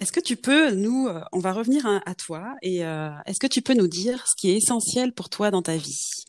Est-ce 0.00 0.12
que 0.12 0.20
tu 0.20 0.36
peux 0.36 0.70
nous, 0.70 1.08
euh, 1.08 1.20
on 1.32 1.40
va 1.40 1.52
revenir 1.52 1.86
à, 1.86 2.14
toi, 2.14 2.54
et 2.62 2.84
euh, 2.84 3.10
est-ce 3.26 3.38
que 3.38 3.46
tu 3.46 3.60
peux 3.60 3.74
nous 3.74 3.88
dire 3.88 4.26
ce 4.26 4.34
qui 4.34 4.50
est 4.50 4.56
essentiel 4.56 5.12
pour 5.12 5.28
toi 5.28 5.50
dans 5.50 5.62
ta 5.62 5.76
vie? 5.76 6.24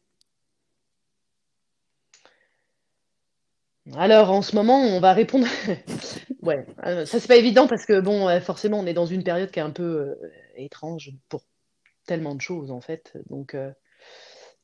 Alors 3.96 4.32
en 4.32 4.42
ce 4.42 4.56
moment, 4.56 4.80
on 4.82 5.00
va 5.00 5.14
répondre. 5.14 5.48
ouais, 6.44 6.66
euh, 6.86 7.06
ça 7.06 7.20
c'est 7.20 7.28
pas 7.28 7.38
évident 7.38 7.68
parce 7.68 7.86
que 7.86 8.02
bon, 8.02 8.40
forcément, 8.42 8.80
on 8.80 8.86
est 8.86 8.94
dans 8.94 9.06
une 9.06 9.24
période 9.24 9.50
qui 9.50 9.60
est 9.60 9.64
un 9.64 9.72
peu 9.72 10.16
étrange 10.56 11.12
pour 11.30 11.44
tellement 12.06 12.36
de 12.36 12.42
choses 12.42 12.72
en 12.72 12.82
fait. 12.82 13.14
Donc, 13.30 13.56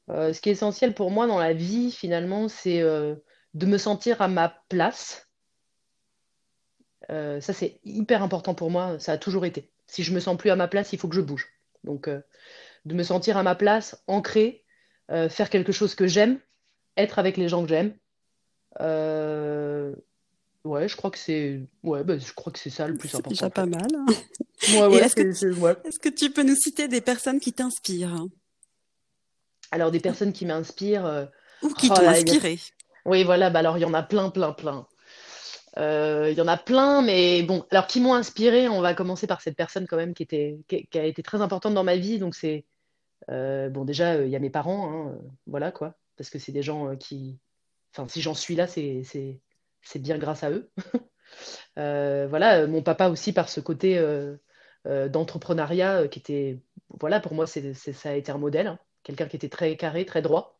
ce 0.10 0.40
qui 0.42 0.50
est 0.50 0.54
essentiel 0.54 0.94
pour 0.94 1.10
moi 1.10 1.26
dans 1.28 1.40
la 1.40 1.54
vie 1.54 1.92
finalement, 1.92 2.50
c'est 2.50 2.82
de 2.82 3.66
me 3.66 3.78
sentir 3.80 4.22
à 4.22 4.28
ma 4.28 4.54
place 4.70 5.25
euh, 7.12 7.42
ça, 7.42 7.54
c'est 7.54 7.80
hyper 7.84 8.24
important 8.24 8.54
pour 8.54 8.72
moi. 8.72 9.00
Ça 9.00 9.14
a 9.14 9.18
toujours 9.18 9.46
été. 9.46 9.70
Si 9.88 10.04
je 10.04 10.14
me 10.14 10.20
sens 10.20 10.38
plus 10.38 10.50
à 10.50 10.56
ma 10.56 10.68
place, 10.68 10.94
il 10.94 11.00
faut 11.00 11.08
que 11.08 11.16
je 11.16 11.22
bouge. 11.22 11.48
Donc, 11.84 12.08
euh, 12.08 12.22
de 12.86 12.94
me 12.94 13.04
sentir 13.04 13.38
à 13.38 13.44
ma 13.44 13.56
place, 13.56 14.04
ancré, 14.08 14.64
euh, 15.12 15.30
faire 15.30 15.50
quelque 15.50 15.72
chose 15.72 15.96
que 15.96 16.08
j'aime, 16.08 16.40
être 16.98 17.20
avec 17.20 17.38
les 17.38 17.48
gens 17.50 17.64
que 17.64 17.70
j'aime. 17.70 17.94
Ouais, 20.64 20.88
je 20.88 20.96
crois 20.96 21.12
que 21.12 21.20
c'est 21.20 21.62
ouais, 21.84 22.04
bah, 22.04 22.18
je 22.18 22.34
crois 22.34 22.52
que 22.52 22.58
c'est 22.58 22.72
ça 22.72 22.88
le 22.88 22.98
plus 22.98 23.14
important. 23.14 23.30
C'est 23.36 23.36
déjà 23.36 23.50
pas 23.52 23.68
mal. 23.68 23.88
est-ce, 24.64 26.00
que, 26.00 26.10
tu 26.10 26.32
peux 26.32 26.42
nous 26.42 26.56
citer 26.56 26.88
des 26.88 27.02
personnes 27.02 27.40
qui 27.40 27.54
t'inspirent 27.54 28.26
Alors 29.70 29.92
des 29.92 30.00
personnes 30.00 30.34
qui 30.34 30.48
m'inspirent 30.48 31.30
ou 31.62 31.70
qui 31.70 31.88
oh 31.92 31.94
t'ont 31.94 32.08
inspiré. 32.08 32.58
Oui, 33.06 33.24
voilà, 33.24 33.52
bah 33.52 33.60
alors 33.60 33.78
il 33.78 33.82
y 33.82 33.86
en 33.86 33.94
a 33.94 34.02
plein, 34.02 34.32
plein, 34.32 34.54
plein. 34.54 34.88
Euh, 35.78 36.30
il 36.32 36.38
y 36.38 36.42
en 36.42 36.48
a 36.48 36.58
plein, 36.58 37.02
mais 37.02 37.44
bon, 37.44 37.66
alors 37.70 37.88
qui 37.88 38.00
m'ont 38.00 38.14
inspiré, 38.14 38.70
on 38.70 38.82
va 38.82 38.94
commencer 38.94 39.28
par 39.28 39.42
cette 39.42 39.58
personne 39.58 39.88
quand 39.88 39.98
même 39.98 40.14
qui, 40.14 40.24
était, 40.24 40.60
qui, 40.68 40.88
a 40.98 41.04
été 41.06 41.22
très 41.24 41.42
importante 41.42 41.74
dans 41.74 41.84
ma 41.84 41.98
vie. 41.98 42.20
Donc 42.20 42.36
c'est, 42.36 42.66
euh, 43.30 43.70
bon 43.70 43.86
déjà, 43.86 44.14
euh, 44.14 44.26
il 44.26 44.32
y 44.32 44.36
a 44.36 44.40
mes 44.40 44.50
parents, 44.50 45.10
hein, 45.10 45.18
voilà 45.48 45.72
quoi, 45.72 45.96
parce 46.18 46.30
que 46.30 46.40
c'est 46.40 46.52
des 46.52 46.64
gens 46.64 46.96
qui, 46.96 47.40
enfin 47.94 48.08
si 48.08 48.22
j'en 48.22 48.34
suis 48.34 48.56
là, 48.56 48.68
c'est, 48.68 49.04
c'est, 49.04 50.00
bien 50.00 50.18
grâce 50.18 50.44
à 50.44 50.52
eux. 50.52 50.70
voilà, 51.76 52.68
mon 52.68 52.82
papa 52.82 53.10
aussi 53.10 53.34
par 53.34 53.50
ce 53.50 53.60
côté 53.60 54.02
d'entrepreneuriat 54.86 56.08
qui 56.08 56.20
était, 56.20 56.60
voilà, 56.90 57.20
pour 57.20 57.34
moi, 57.34 57.48
c'est, 57.48 57.74
ça 57.74 58.10
a 58.12 58.14
été 58.14 58.32
un 58.32 58.38
modèle, 58.38 58.68
hein. 58.68 58.80
quelqu'un 59.04 59.28
qui 59.28 59.36
était 59.36 59.50
très 59.50 59.76
carré, 59.78 60.06
très 60.06 60.22
droit, 60.22 60.58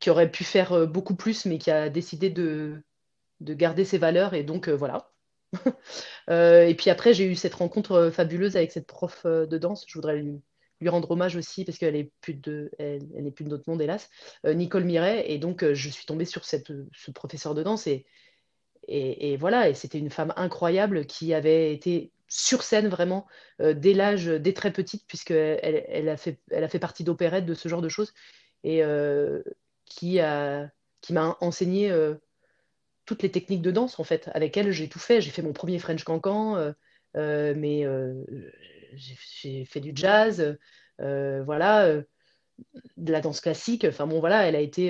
qui 0.00 0.10
aurait 0.10 0.30
pu 0.30 0.44
faire 0.44 0.86
beaucoup 0.86 1.16
plus, 1.16 1.46
mais 1.46 1.58
qui 1.58 1.70
a 1.70 1.88
décidé 1.90 2.30
de 2.30 2.82
de 3.42 3.54
garder 3.54 3.84
ses 3.84 3.98
valeurs 3.98 4.34
et 4.34 4.42
donc 4.42 4.68
euh, 4.68 4.76
voilà. 4.76 5.10
Euh, 6.30 6.66
et 6.66 6.76
puis 6.76 6.88
après, 6.88 7.14
j'ai 7.14 7.24
eu 7.24 7.34
cette 7.34 7.54
rencontre 7.54 7.92
euh, 7.92 8.10
fabuleuse 8.12 8.56
avec 8.56 8.70
cette 8.70 8.86
prof 8.86 9.26
de 9.26 9.58
danse. 9.58 9.84
Je 9.88 9.94
voudrais 9.94 10.16
lui, 10.16 10.40
rendre 10.88 11.10
hommage 11.10 11.34
aussi 11.34 11.64
parce 11.64 11.78
qu'elle 11.78 11.96
est 11.96 12.12
plus 12.20 12.34
de, 12.34 12.70
elle, 12.78 13.32
plus 13.34 13.44
de 13.44 13.50
notre 13.50 13.68
monde 13.68 13.82
hélas, 13.82 14.08
Nicole 14.44 14.84
Miret. 14.84 15.30
Et 15.30 15.38
donc 15.38 15.64
je 15.64 15.88
suis 15.88 16.06
tombée 16.06 16.24
sur 16.24 16.44
cette, 16.44 16.72
ce 16.92 17.10
professeur 17.10 17.56
de 17.56 17.64
danse 17.64 17.88
et, 17.88 18.06
et, 18.86 19.36
voilà. 19.36 19.68
Et 19.68 19.74
c'était 19.74 19.98
une 19.98 20.10
femme 20.10 20.32
incroyable 20.36 21.06
qui 21.06 21.34
avait 21.34 21.74
été 21.74 22.12
sur 22.28 22.62
scène 22.62 22.88
vraiment 22.88 23.26
dès 23.58 23.94
l'âge, 23.94 24.26
dès 24.26 24.52
très 24.52 24.72
petite, 24.72 25.04
puisqu'elle 25.08 25.84
elle 25.88 26.08
a, 26.08 26.16
fait, 26.16 26.38
elle 26.52 26.62
a 26.62 26.68
fait 26.68 26.78
partie 26.78 27.02
d'opérettes, 27.02 27.46
de 27.46 27.54
ce 27.54 27.68
genre 27.68 27.82
de 27.82 27.88
choses, 27.88 28.14
et 28.62 28.82
qui, 29.86 30.20
qui 31.00 31.12
m'a 31.12 31.36
enseigné 31.40 31.92
toutes 33.04 33.22
les 33.22 33.30
techniques 33.30 33.62
de 33.62 33.70
danse, 33.70 33.98
en 33.98 34.04
fait. 34.04 34.30
Avec 34.34 34.56
elle, 34.56 34.70
j'ai 34.70 34.88
tout 34.88 34.98
fait. 34.98 35.20
J'ai 35.20 35.30
fait 35.30 35.42
mon 35.42 35.52
premier 35.52 35.78
French 35.78 36.04
Cancan, 36.04 36.56
euh, 36.56 36.72
euh, 37.16 37.54
mais 37.56 37.84
euh, 37.84 38.14
j'ai 38.94 39.64
fait 39.64 39.80
du 39.80 39.92
jazz, 39.94 40.56
voilà, 40.98 42.02
de 42.96 43.12
la 43.12 43.20
danse 43.20 43.40
classique. 43.40 43.84
Enfin 43.84 44.06
bon, 44.06 44.20
voilà, 44.20 44.46
elle 44.46 44.56
a 44.56 44.60
été. 44.60 44.88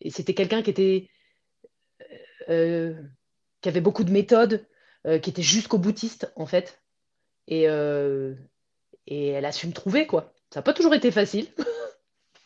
et 0.00 0.10
c'était 0.10 0.34
quelqu'un 0.34 0.62
qui 0.62 0.70
était. 0.70 1.10
qui 2.46 3.68
avait 3.68 3.80
beaucoup 3.80 4.04
de 4.04 4.12
méthodes, 4.12 4.66
qui 5.04 5.30
était 5.30 5.42
jusqu'au 5.42 5.78
boutiste, 5.78 6.32
en 6.36 6.46
fait. 6.46 6.80
Et, 7.48 7.64
et 9.06 9.28
elle 9.28 9.44
a 9.44 9.52
su 9.52 9.66
me 9.66 9.72
trouver, 9.72 10.06
quoi. 10.06 10.32
Ça 10.50 10.60
n'a 10.60 10.64
pas 10.64 10.74
toujours 10.74 10.94
été 10.94 11.10
facile. 11.10 11.48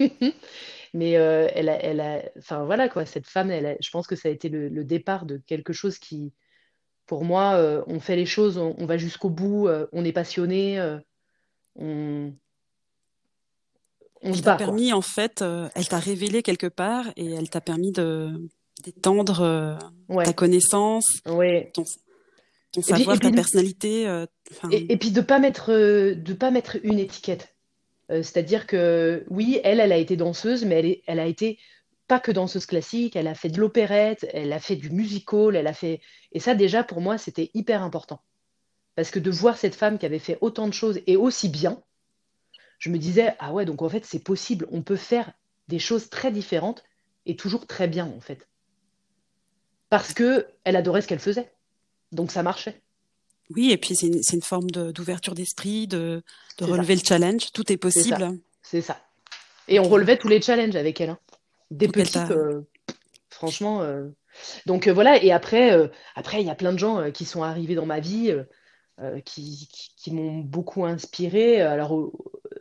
Mais 0.94 1.16
euh, 1.16 1.48
elle, 1.54 1.68
a, 1.68 1.82
elle 1.82 2.00
a, 2.00 2.22
enfin 2.38 2.64
voilà 2.64 2.88
quoi, 2.88 3.06
cette 3.06 3.26
femme, 3.26 3.50
elle 3.50 3.78
je 3.80 3.90
pense 3.90 4.06
que 4.06 4.16
ça 4.16 4.28
a 4.28 4.32
été 4.32 4.48
le, 4.50 4.84
départ 4.84 5.24
de 5.24 5.38
quelque 5.46 5.72
chose 5.72 5.98
qui, 5.98 6.32
pour 7.06 7.24
moi, 7.24 7.54
euh, 7.54 7.82
on 7.86 7.98
fait 7.98 8.16
les 8.16 8.26
choses, 8.26 8.58
on, 8.58 8.84
va 8.84 8.98
jusqu'au 8.98 9.30
bout, 9.30 9.68
euh, 9.68 9.86
on 9.92 10.04
est 10.04 10.12
passionné, 10.12 10.98
on, 11.76 12.34
on 14.20 14.34
se 14.34 14.42
bat. 14.42 14.56
permis 14.56 14.92
en 14.92 15.00
fait, 15.00 15.42
elle 15.74 15.88
t'a 15.88 15.98
révélé 15.98 16.42
quelque 16.42 16.66
part 16.66 17.06
et 17.16 17.32
elle 17.32 17.48
t'a 17.48 17.60
permis 17.60 17.92
de 17.92 18.30
d'étendre 18.84 19.78
ta 20.24 20.32
connaissance, 20.32 21.06
ton, 21.24 21.84
ton 22.72 22.82
savoir, 22.82 23.18
ta 23.18 23.30
personnalité. 23.30 24.24
et, 24.70 24.92
et, 24.92 24.96
puis 24.98 25.10
de 25.10 25.22
pas 25.22 25.38
mettre 25.38 25.70
de 25.70 26.32
pas 26.34 26.50
mettre 26.50 26.76
une 26.82 26.98
étiquette. 26.98 27.52
Euh, 28.12 28.22
c'est-à-dire 28.22 28.66
que 28.66 29.24
oui, 29.28 29.60
elle, 29.64 29.80
elle 29.80 29.92
a 29.92 29.96
été 29.96 30.16
danseuse, 30.16 30.64
mais 30.64 31.02
elle, 31.06 31.18
a 31.18 31.26
été 31.26 31.58
pas 32.08 32.20
que 32.20 32.30
danseuse 32.30 32.66
classique, 32.66 33.16
elle 33.16 33.26
a 33.26 33.34
fait 33.34 33.48
de 33.48 33.58
l'opérette, 33.58 34.26
elle 34.32 34.52
a 34.52 34.60
fait 34.60 34.76
du 34.76 34.90
musical, 34.90 35.56
elle 35.56 35.66
a 35.66 35.72
fait... 35.72 36.00
Et 36.32 36.40
ça, 36.40 36.54
déjà, 36.54 36.84
pour 36.84 37.00
moi, 37.00 37.16
c'était 37.16 37.50
hyper 37.54 37.82
important. 37.82 38.20
Parce 38.94 39.10
que 39.10 39.18
de 39.18 39.30
voir 39.30 39.56
cette 39.56 39.74
femme 39.74 39.98
qui 39.98 40.04
avait 40.04 40.18
fait 40.18 40.36
autant 40.42 40.68
de 40.68 40.74
choses 40.74 41.00
et 41.06 41.16
aussi 41.16 41.48
bien, 41.48 41.82
je 42.78 42.90
me 42.90 42.98
disais, 42.98 43.34
ah 43.38 43.52
ouais, 43.52 43.64
donc 43.64 43.80
en 43.80 43.88
fait, 43.88 44.04
c'est 44.04 44.22
possible, 44.22 44.66
on 44.70 44.82
peut 44.82 44.96
faire 44.96 45.32
des 45.68 45.78
choses 45.78 46.10
très 46.10 46.30
différentes 46.30 46.84
et 47.24 47.36
toujours 47.36 47.66
très 47.66 47.88
bien, 47.88 48.06
en 48.06 48.20
fait. 48.20 48.46
Parce 49.88 50.12
que 50.12 50.48
elle 50.64 50.76
adorait 50.76 51.00
ce 51.00 51.06
qu'elle 51.06 51.18
faisait. 51.18 51.52
Donc 52.10 52.30
ça 52.30 52.42
marchait. 52.42 52.82
Oui, 53.50 53.70
et 53.70 53.76
puis 53.76 53.94
c'est 53.94 54.06
une, 54.06 54.42
forme 54.42 54.70
d'ouverture 54.70 55.34
d'esprit, 55.34 55.86
de, 55.86 56.22
relever 56.60 56.94
le 56.94 57.02
challenge. 57.04 57.52
Tout 57.52 57.70
est 57.72 57.76
possible. 57.76 58.38
C'est 58.62 58.80
ça. 58.80 58.98
Et 59.68 59.78
on 59.78 59.88
relevait 59.88 60.18
tous 60.18 60.28
les 60.28 60.40
challenges 60.40 60.76
avec 60.76 61.00
elle. 61.00 61.10
Hein. 61.10 61.18
Des 61.70 61.88
petites, 61.88 62.30
euh, 62.30 62.62
franchement. 63.30 63.82
Euh. 63.82 64.08
Donc 64.66 64.86
euh, 64.86 64.92
voilà. 64.92 65.22
Et 65.22 65.32
après, 65.32 65.90
après 66.14 66.40
il 66.40 66.46
y 66.46 66.50
a 66.50 66.54
plein 66.54 66.72
de 66.72 66.78
gens 66.78 67.10
qui 67.10 67.24
sont 67.24 67.42
arrivés 67.42 67.74
dans 67.74 67.86
ma 67.86 68.00
vie. 68.00 68.34
qui, 69.24 69.68
qui, 69.96 70.12
m'ont 70.12 70.38
beaucoup 70.38 70.84
inspiré. 70.84 71.60
Alors, 71.60 71.92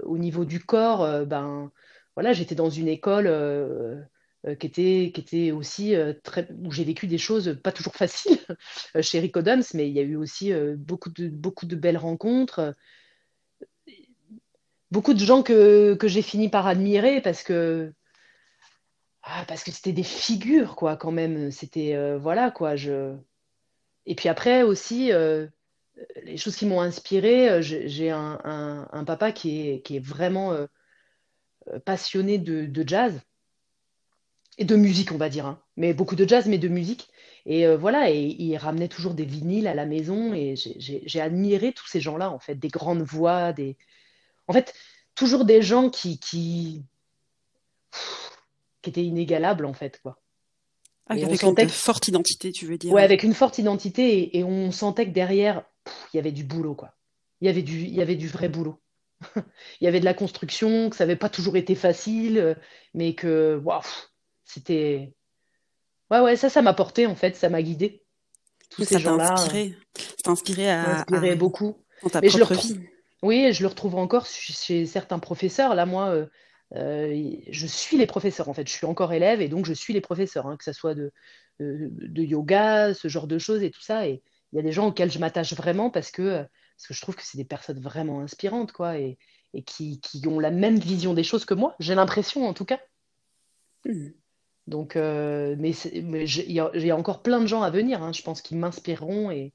au, 0.04 0.18
niveau 0.18 0.46
du 0.46 0.60
corps, 0.60 1.26
ben, 1.26 1.72
voilà, 2.16 2.34
j'étais 2.34 2.56
dans 2.56 2.70
une 2.70 2.88
école 2.88 3.28
était 4.46 5.52
aussi 5.52 5.94
très. 6.24 6.48
où 6.64 6.72
j'ai 6.72 6.84
vécu 6.84 7.08
des 7.08 7.18
choses 7.18 7.60
pas 7.64 7.72
toujours 7.72 7.96
faciles 7.96 8.40
chez 9.02 9.20
Rick 9.20 9.36
mais 9.74 9.88
il 9.88 9.94
y 9.94 10.00
a 10.00 10.04
eu 10.04 10.16
aussi 10.16 10.52
beaucoup, 10.78 11.10
de, 11.10 11.28
beaucoup 11.30 11.66
de 11.66 11.76
belles 11.76 11.98
rencontres 11.98 12.76
beaucoup 14.92 15.14
de 15.14 15.20
gens 15.20 15.42
que, 15.42 15.96
que 15.96 16.08
j'ai 16.08 16.22
fini 16.22 16.50
par 16.50 16.68
admirer 16.68 17.22
parce 17.22 17.44
que 17.44 17.94
ah, 19.24 19.46
parce 19.48 19.64
que 19.64 19.72
c'était 19.72 19.94
des 19.94 20.04
figures 20.04 20.76
quoi 20.76 20.98
quand 20.98 21.12
même 21.12 21.52
c'était 21.52 21.96
euh, 21.96 22.18
voilà 22.18 22.52
quoi 22.52 22.76
je 22.76 23.16
et 24.06 24.16
puis 24.16 24.30
après 24.30 24.64
aussi 24.64 25.12
euh, 25.14 25.48
les 26.24 26.38
choses 26.38 26.56
qui 26.56 26.66
m'ont 26.66 26.82
inspiré 26.82 27.50
euh, 27.50 27.62
j'ai 27.62 28.10
un, 28.12 28.40
un, 28.92 29.04
papa 29.06 29.32
qui 29.32 29.70
est, 29.70 29.82
qui 29.82 29.98
est 29.98 30.06
vraiment 30.06 30.56
passionné 31.86 32.38
de, 32.38 32.66
de, 32.66 32.88
jazz 32.88 33.22
et 34.58 34.66
de 34.66 34.76
musique 34.76 35.12
on 35.12 35.18
va 35.18 35.30
dire 35.30 35.46
hein. 35.46 35.62
mais 35.78 35.94
beaucoup 35.94 36.16
de 36.16 36.28
jazz 36.28 36.48
mais 36.48 36.58
de 36.58 36.68
musique 36.68 37.10
et 37.46 37.68
voilà 37.76 38.12
et 38.12 38.36
il 38.38 38.56
ramenait 38.58 38.88
toujours 38.88 39.14
des 39.14 39.26
vinyles 39.26 39.68
à 39.68 39.74
la 39.74 39.86
maison 39.86 40.34
et 40.34 40.56
j'ai 40.56 41.22
admiré 41.22 41.72
tous 41.72 41.88
ces 41.88 42.00
gens 42.02 42.18
là 42.18 42.30
en 42.30 42.40
fait 42.40 42.56
des 42.56 42.68
grandes 42.68 43.02
voix 43.02 43.54
des 43.54 43.78
en 44.52 44.54
fait, 44.54 44.74
toujours 45.16 45.46
des 45.46 45.62
gens 45.62 45.90
qui, 45.90 46.20
qui, 46.20 46.84
qui 48.82 48.90
étaient 48.90 49.04
inégalables, 49.04 49.66
en 49.66 49.74
fait, 49.74 50.00
quoi. 50.02 50.20
Ah, 51.08 51.14
avec 51.14 51.42
une 51.44 51.70
forte 51.70 52.08
identité, 52.10 52.52
tu 52.52 52.66
veux 52.66 52.78
dire. 52.78 52.92
Ouais, 52.92 53.04
avec 53.04 53.24
une 53.24 53.34
forte 53.34 53.58
identité, 53.58 54.38
et, 54.38 54.44
on 54.44 54.72
sentait 54.72 55.06
que 55.06 55.12
derrière, 55.12 55.64
il 56.14 56.18
y 56.18 56.20
avait 56.20 56.34
du 56.34 56.44
boulot, 56.44 56.76
quoi. 56.76 56.94
Il 57.40 57.48
y 57.48 57.50
avait 57.50 57.64
du, 57.64 57.80
il 57.80 57.94
y 57.94 58.02
avait 58.02 58.16
du 58.16 58.28
vrai 58.28 58.50
boulot. 58.50 58.80
il 59.36 59.86
y 59.86 59.88
avait 59.88 60.02
de 60.02 60.06
la 60.06 60.14
construction, 60.14 60.90
que 60.90 60.98
ça 60.98 61.06
n'avait 61.06 61.16
pas 61.16 61.30
toujours 61.30 61.56
été 61.56 61.74
facile, 61.76 62.58
mais 62.94 63.16
que, 63.16 63.60
waouh, 63.64 63.82
c'était... 64.52 65.14
Ouais, 66.10 66.20
ouais, 66.20 66.36
ça, 66.36 66.50
ça 66.50 66.62
m'a 66.62 66.74
porté, 66.74 67.08
en 67.08 67.16
fait, 67.16 67.36
ça 67.36 67.50
m'a 67.50 67.62
guidé. 67.62 68.04
Tous 68.70 68.84
ces 68.84 69.00
gens-là. 69.00 69.36
Ça 69.38 69.52
t'a 70.24 70.32
inspiré 70.32 70.70
à... 70.70 71.00
inspiré 71.00 71.36
beaucoup. 71.36 71.78
Dans 72.04 72.10
ta 72.10 72.22
propre 72.22 72.54
vie. 72.56 72.80
Oui, 73.22 73.54
je 73.54 73.62
le 73.62 73.68
retrouve 73.68 73.96
encore 73.96 74.26
chez 74.26 74.86
certains 74.86 75.20
professeurs. 75.20 75.76
Là, 75.76 75.86
moi, 75.86 76.10
euh, 76.10 76.26
euh, 76.76 77.36
je 77.50 77.68
suis 77.68 77.98
les 77.98 78.08
professeurs, 78.08 78.50
en 78.50 78.54
fait. 78.54 78.68
Je 78.68 78.74
suis 78.74 78.88
encore 78.88 79.14
élève 79.14 79.42
et 79.42 79.48
donc 79.48 79.66
je 79.66 79.74
suis 79.74 79.94
les 79.94 80.02
professeurs, 80.02 80.48
hein, 80.48 80.58
que 80.58 80.64
ce 80.64 80.74
soit 80.74 80.96
de, 80.96 81.12
de, 81.60 82.24
yoga, 82.24 82.94
ce 82.94 83.08
genre 83.08 83.28
de 83.28 83.38
choses 83.38 83.62
et 83.62 83.70
tout 83.70 83.82
ça. 83.82 84.08
Et 84.08 84.24
il 84.52 84.56
y 84.56 84.60
a 84.60 84.64
des 84.64 84.72
gens 84.72 84.88
auxquels 84.88 85.12
je 85.12 85.20
m'attache 85.20 85.54
vraiment 85.54 85.90
parce 85.90 86.12
que, 86.12 86.40
parce 86.40 86.88
que 86.88 86.94
je 86.94 87.02
trouve 87.02 87.16
que 87.16 87.24
c'est 87.24 87.38
des 87.38 87.46
personnes 87.46 87.80
vraiment 87.80 88.22
inspirantes, 88.22 88.72
quoi, 88.72 88.98
et, 88.98 89.18
et 89.54 89.64
qui, 89.64 90.00
qui, 90.02 90.26
ont 90.28 90.40
la 90.40 90.52
même 90.52 90.80
vision 90.80 91.14
des 91.14 91.24
choses 91.24 91.46
que 91.46 91.54
moi. 91.54 91.76
J'ai 91.80 91.96
l'impression, 91.96 92.48
en 92.48 92.54
tout 92.54 92.66
cas. 92.66 92.80
Mmh. 93.86 94.10
Donc, 94.68 94.96
euh, 94.96 95.56
mais 95.58 95.72
il 95.72 96.52
y, 96.52 96.60
a 96.60 96.98
encore 96.98 97.22
plein 97.22 97.42
de 97.42 97.48
gens 97.48 97.62
à 97.62 97.70
venir, 97.70 98.04
hein, 98.04 98.14
je 98.14 98.22
pense, 98.22 98.42
qui 98.42 98.56
m'inspireront. 98.56 99.32
Et 99.32 99.54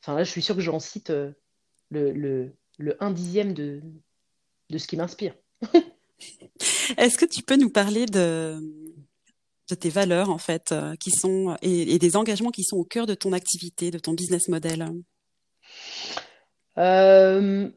enfin, 0.00 0.14
là, 0.16 0.24
je 0.24 0.30
suis 0.30 0.42
sûre 0.42 0.54
que 0.54 0.62
j'en 0.62 0.80
cite 0.80 1.10
le, 1.10 2.12
le 2.12 2.52
le 2.78 3.02
un 3.02 3.10
dixième 3.10 3.54
de, 3.54 3.80
de 4.70 4.78
ce 4.78 4.86
qui 4.86 4.96
m'inspire. 4.96 5.34
Est-ce 6.96 7.18
que 7.18 7.24
tu 7.24 7.42
peux 7.42 7.56
nous 7.56 7.70
parler 7.70 8.06
de, 8.06 8.58
de 9.70 9.74
tes 9.74 9.88
valeurs, 9.88 10.30
en 10.30 10.38
fait, 10.38 10.72
euh, 10.72 10.94
qui 10.96 11.10
sont, 11.10 11.56
et, 11.62 11.98
des 11.98 12.16
engagements 12.16 12.50
qui 12.50 12.64
sont 12.64 12.76
au 12.76 12.84
cœur 12.84 13.06
de 13.06 13.14
ton 13.14 13.32
activité, 13.32 13.90
de 13.90 13.98
ton 13.98 14.12
business 14.12 14.48
model? 14.48 14.88
Euh, 16.78 17.70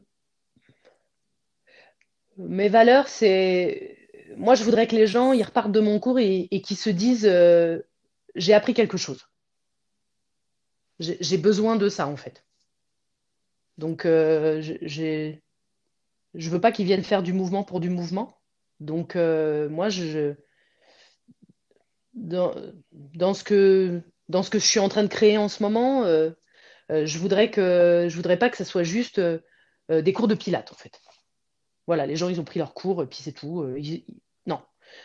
Mes 2.36 2.68
valeurs, 2.68 3.08
c'est. 3.08 4.05
Moi, 4.36 4.54
je 4.54 4.64
voudrais 4.64 4.86
que 4.86 4.94
les 4.94 5.06
gens 5.06 5.32
ils 5.32 5.42
repartent 5.42 5.72
de 5.72 5.80
mon 5.80 5.98
cours 5.98 6.18
et, 6.18 6.48
qu'ils 6.64 6.76
se 6.76 6.90
disent 6.90 7.26
euh, 7.26 7.80
j'ai 8.34 8.54
appris 8.54 8.74
quelque 8.74 8.96
chose. 8.96 9.26
J'ai 10.98 11.36
besoin 11.36 11.76
de 11.76 11.88
ça, 11.88 12.06
en 12.06 12.16
fait. 12.16 12.46
Donc, 13.78 14.06
euh, 14.06 14.62
je 14.62 15.36
ne 16.34 16.50
veux 16.50 16.60
pas 16.60 16.72
qu'ils 16.72 16.86
viennent 16.86 17.04
faire 17.04 17.22
du 17.22 17.32
mouvement 17.32 17.64
pour 17.64 17.80
du 17.80 17.90
mouvement. 17.90 18.38
Donc, 18.80 19.16
euh, 19.16 19.68
moi, 19.68 19.88
je, 19.90 20.34
dans, 22.14 22.54
ce 23.34 23.44
que, 23.44 24.00
dans 24.28 24.42
ce 24.42 24.50
que 24.50 24.58
je 24.58 24.66
suis 24.66 24.80
en 24.80 24.88
train 24.88 25.02
de 25.02 25.08
créer 25.08 25.36
en 25.36 25.48
ce 25.48 25.62
moment, 25.62 26.04
euh, 26.04 26.30
je 26.88 27.18
voudrais 27.18 27.50
que 27.50 28.06
je 28.08 28.16
voudrais 28.16 28.38
pas 28.38 28.48
que 28.48 28.56
ça 28.56 28.64
soit 28.64 28.84
juste 28.84 29.20
des 29.90 30.12
cours 30.12 30.28
de 30.28 30.34
pilates, 30.34 30.72
en 30.72 30.76
fait. 30.76 31.00
Voilà, 31.86 32.06
les 32.06 32.16
gens, 32.16 32.28
ils 32.28 32.40
ont 32.40 32.44
pris 32.44 32.58
leur 32.58 32.74
cours, 32.74 33.02
et 33.02 33.06
puis 33.06 33.18
c'est 33.20 33.32
tout. 33.32 33.64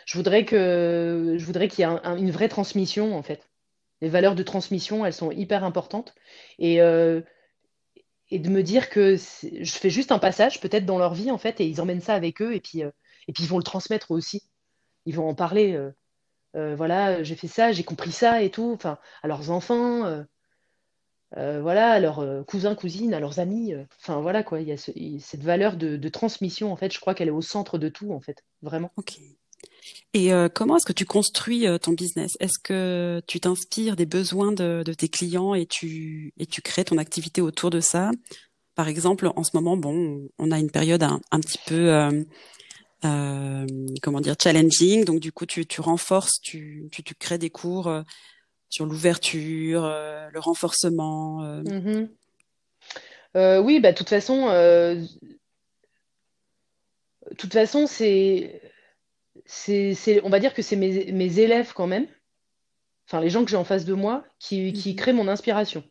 Je 0.06 0.16
voudrais 0.16 0.44
que 0.44 1.36
je 1.38 1.44
voudrais 1.44 1.68
qu'il 1.68 1.84
y 1.84 1.88
ait 1.88 2.18
une 2.18 2.30
vraie 2.30 2.48
transmission, 2.48 3.16
en 3.16 3.22
fait. 3.22 3.48
Les 4.00 4.08
valeurs 4.08 4.34
de 4.34 4.42
transmission, 4.42 5.06
elles 5.06 5.12
sont 5.14 5.30
hyper 5.30 5.64
importantes. 5.64 6.14
Et 6.58 6.80
et 8.32 8.38
de 8.38 8.48
me 8.48 8.62
dire 8.62 8.88
que 8.88 9.16
je 9.16 9.72
fais 9.72 9.90
juste 9.90 10.10
un 10.10 10.18
passage 10.18 10.58
peut-être 10.58 10.86
dans 10.86 10.98
leur 10.98 11.12
vie 11.12 11.30
en 11.30 11.36
fait 11.36 11.60
et 11.60 11.66
ils 11.66 11.82
emmènent 11.82 12.00
ça 12.00 12.14
avec 12.14 12.40
eux 12.40 12.54
et 12.54 12.60
puis, 12.60 12.82
euh, 12.82 12.90
et 13.28 13.32
puis 13.32 13.44
ils 13.44 13.48
vont 13.48 13.58
le 13.58 13.62
transmettre 13.62 14.10
aussi. 14.10 14.42
Ils 15.04 15.14
vont 15.14 15.28
en 15.28 15.34
parler. 15.34 15.74
Euh, 15.74 15.90
euh, 16.56 16.74
voilà, 16.74 17.22
j'ai 17.22 17.36
fait 17.36 17.46
ça, 17.46 17.72
j'ai 17.72 17.84
compris 17.84 18.10
ça 18.10 18.42
et 18.42 18.50
tout. 18.50 18.72
Enfin, 18.74 18.98
à 19.22 19.28
leurs 19.28 19.50
enfants, 19.50 20.24
voilà, 21.32 21.92
à 21.92 22.00
leurs 22.00 22.44
cousins, 22.46 22.74
cousines, 22.74 23.12
à 23.12 23.20
leurs 23.20 23.38
amis. 23.38 23.74
Enfin 24.00 24.20
voilà 24.20 24.42
quoi. 24.42 24.60
Il 24.62 24.68
y 24.68 24.72
a 24.72 24.78
cette 24.78 25.42
valeur 25.42 25.76
de, 25.76 25.98
de, 25.98 26.08
transmission 26.08 26.72
en 26.72 26.76
fait. 26.76 26.90
Je 26.90 27.00
crois 27.00 27.14
qu'elle 27.14 27.28
est 27.28 27.32
au 27.32 27.42
centre 27.42 27.76
de 27.76 27.90
tout 27.90 28.12
en 28.12 28.20
fait, 28.20 28.44
vraiment. 28.62 28.92
Ok. 28.96 29.18
Et 30.14 30.32
euh, 30.32 30.48
comment 30.48 30.76
est-ce 30.76 30.84
que 30.84 30.92
tu 30.92 31.06
construis 31.06 31.66
euh, 31.66 31.78
ton 31.78 31.92
business? 31.92 32.36
Est-ce 32.38 32.58
que 32.62 33.22
tu 33.26 33.40
t'inspires 33.40 33.96
des 33.96 34.04
besoins 34.04 34.52
de, 34.52 34.82
tes 34.82 35.08
clients 35.08 35.54
et 35.54 35.66
tu, 35.66 36.34
et 36.38 36.46
tu 36.46 36.60
crées 36.60 36.84
ton 36.84 36.98
activité 36.98 37.40
autour 37.40 37.70
de 37.70 37.80
ça? 37.80 38.10
Par 38.74 38.88
exemple, 38.88 39.30
en 39.34 39.42
ce 39.42 39.50
moment, 39.54 39.76
bon, 39.76 40.28
on 40.38 40.50
a 40.50 40.58
une 40.58 40.70
période 40.70 41.02
un, 41.02 41.40
petit 41.40 41.58
peu, 41.66 41.92
euh, 43.04 43.66
comment 44.02 44.20
dire, 44.20 44.34
challenging. 44.40 45.04
Donc 45.04 45.20
du 45.20 45.32
coup, 45.32 45.46
tu, 45.46 45.66
tu 45.66 45.80
renforces, 45.80 46.40
tu, 46.42 46.88
tu, 46.90 47.14
crées 47.14 47.38
des 47.38 47.50
cours 47.50 47.90
sur 48.68 48.86
l'ouverture, 48.86 49.82
le 49.82 50.38
renforcement. 50.38 51.42
Mmh 51.42 52.08
oui, 53.34 53.80
bah, 53.80 53.94
toute 53.94 54.10
façon, 54.10 54.48
de 54.48 55.06
toute 57.36 57.52
façon, 57.52 57.86
c'est 57.86 58.60
c'est, 59.52 60.20
on 60.24 60.30
va 60.30 60.40
dire 60.40 60.54
que 60.54 60.62
c'est 60.62 60.76
mes, 60.76 61.38
élèves 61.38 61.72
quand 61.74 61.86
même, 61.86 62.06
enfin 63.06 63.20
les 63.20 63.30
gens 63.30 63.44
que 63.44 63.50
j'ai 63.50 63.56
en 63.56 63.64
face 63.64 63.84
de 63.84 63.92
moi, 63.92 64.24
qui, 64.38 64.72
qui 64.72 64.90
mhm. 64.90 64.96
créent 64.96 65.12
mon 65.12 65.28
inspiration. 65.28 65.84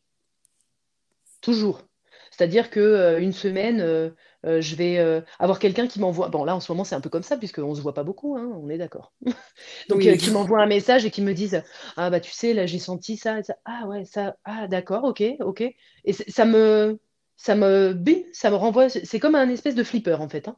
Toujours. 1.41 1.83
C'est-à-dire 2.31 2.69
que 2.69 2.79
euh, 2.79 3.19
une 3.19 3.33
semaine, 3.33 3.81
euh, 3.81 4.09
euh, 4.45 4.61
je 4.61 4.75
vais 4.75 4.97
avoir 5.37 5.59
quelqu'un 5.59 5.87
qui 5.87 5.99
m'envoie. 5.99 6.29
Bon, 6.29 6.43
là 6.43 6.55
en 6.55 6.59
ce 6.59 6.71
moment 6.71 6.83
c'est 6.83 6.95
un 6.95 7.01
peu 7.01 7.09
comme 7.09 7.23
ça 7.23 7.37
puisqu'on 7.37 7.69
ne 7.69 7.75
se 7.75 7.81
voit 7.81 7.93
pas 7.93 8.03
beaucoup, 8.03 8.35
hein, 8.35 8.51
on 8.59 8.69
est 8.69 8.77
d'accord. 8.77 9.13
Donc 9.89 10.01
qui 10.01 10.31
m'envoie 10.31 10.61
un 10.61 10.67
message 10.67 11.05
et 11.05 11.11
qui 11.11 11.21
me 11.21 11.33
disent 11.33 11.63
ah 11.97 12.09
bah 12.09 12.19
tu 12.19 12.31
sais 12.31 12.53
là 12.53 12.65
j'ai 12.65 12.79
senti 12.79 13.17
ça, 13.17 13.39
et 13.39 13.43
ça. 13.43 13.55
ah 13.65 13.85
ouais 13.87 14.05
ça 14.05 14.35
ah 14.45 14.67
d'accord 14.67 15.03
ok 15.03 15.23
ok 15.39 15.61
et 16.05 16.13
ça 16.13 16.45
me 16.45 16.99
ça 17.37 17.55
me 17.55 18.01
ça 18.33 18.49
me 18.49 18.55
renvoie 18.55 18.89
c'est 18.89 19.19
comme 19.19 19.35
un 19.35 19.49
espèce 19.49 19.75
de 19.75 19.83
flipper 19.83 20.19
en 20.19 20.29
fait. 20.29 20.47
Hein 20.47 20.57